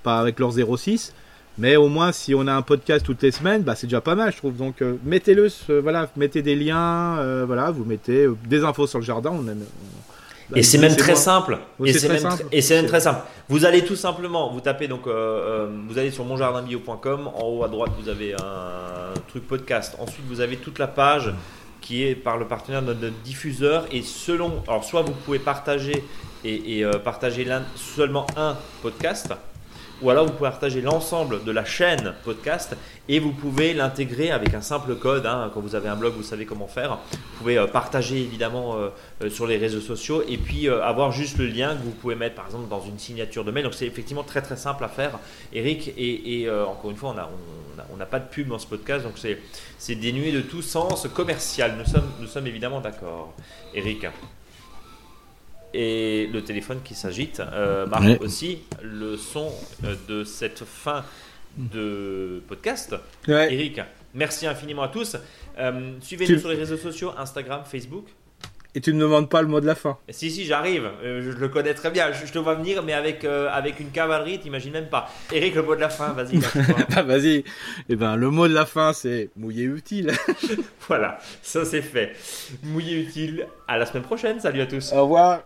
[0.04, 1.14] pas avec leur 06,
[1.58, 4.14] mais au moins si on a un podcast toutes les semaines, bah c'est déjà pas
[4.14, 4.56] mal, je trouve.
[4.56, 5.48] Donc mettez-le,
[5.82, 9.64] voilà, mettez des liens, voilà, vous mettez des infos sur le jardin, on aime,
[10.56, 11.60] et c'est même très simple.
[11.84, 13.22] et c'est même, et c'est même très simple.
[13.50, 17.30] Vous allez tout simplement, vous tapez donc, euh, euh, vous allez sur monjardinbio.com.
[17.36, 19.96] En haut à droite, vous avez un truc podcast.
[20.00, 21.34] Ensuite, vous avez toute la page
[21.82, 23.86] qui est par le partenaire de notre diffuseur.
[23.92, 26.04] Et selon, alors soit vous pouvez partager
[26.44, 29.34] et, euh, partager seulement un podcast
[30.02, 32.76] ou alors vous pouvez partager l'ensemble de la chaîne podcast
[33.10, 35.26] et vous pouvez l'intégrer avec un simple code.
[35.26, 35.52] Hein.
[35.54, 37.00] quand vous avez un blog, vous savez comment faire.
[37.12, 38.90] Vous pouvez euh, partager évidemment euh,
[39.24, 42.36] euh, sur les réseaux sociaux et puis avoir juste le lien que vous pouvez mettre
[42.36, 43.64] par exemple dans une signature de mail.
[43.64, 45.20] Donc c'est effectivement très très simple à faire,
[45.54, 45.94] Eric.
[45.98, 47.16] Et, encore une fois,
[47.92, 51.76] on n'a pas de pub dans ce podcast, donc c'est dénué de tout sens commercial.
[51.78, 53.34] Nous sommes, nous sommes évidemment d'accord,
[53.74, 54.06] Eric
[55.74, 59.52] et le téléphone qui s'agite euh, marque aussi le son
[59.84, 61.04] euh, de cette fin
[61.58, 62.96] de podcast.
[63.28, 63.82] Eric,
[64.14, 65.18] merci infiniment à tous.
[65.58, 68.06] Euh, suivez-nous sur les réseaux sociaux, Instagram, Facebook.
[68.78, 69.98] Et tu ne me demandes pas le mot de la fin.
[70.08, 70.88] Si, si, j'arrive.
[71.04, 72.12] Euh, je, le connais très bien.
[72.12, 75.10] Je, te vois venir, mais avec, euh, avec une cavalerie, t'imagines même pas.
[75.34, 76.38] Eric, le mot de la fin, vas-y.
[76.96, 77.44] bah, vas-y.
[77.90, 80.12] Eh ben, le mot de la fin, c'est mouiller utile.
[80.88, 82.16] voilà, ça c'est fait.
[82.62, 83.48] Mouiller utile.
[83.68, 84.40] À la semaine prochaine.
[84.40, 84.94] Salut à tous.
[84.94, 85.42] Au revoir.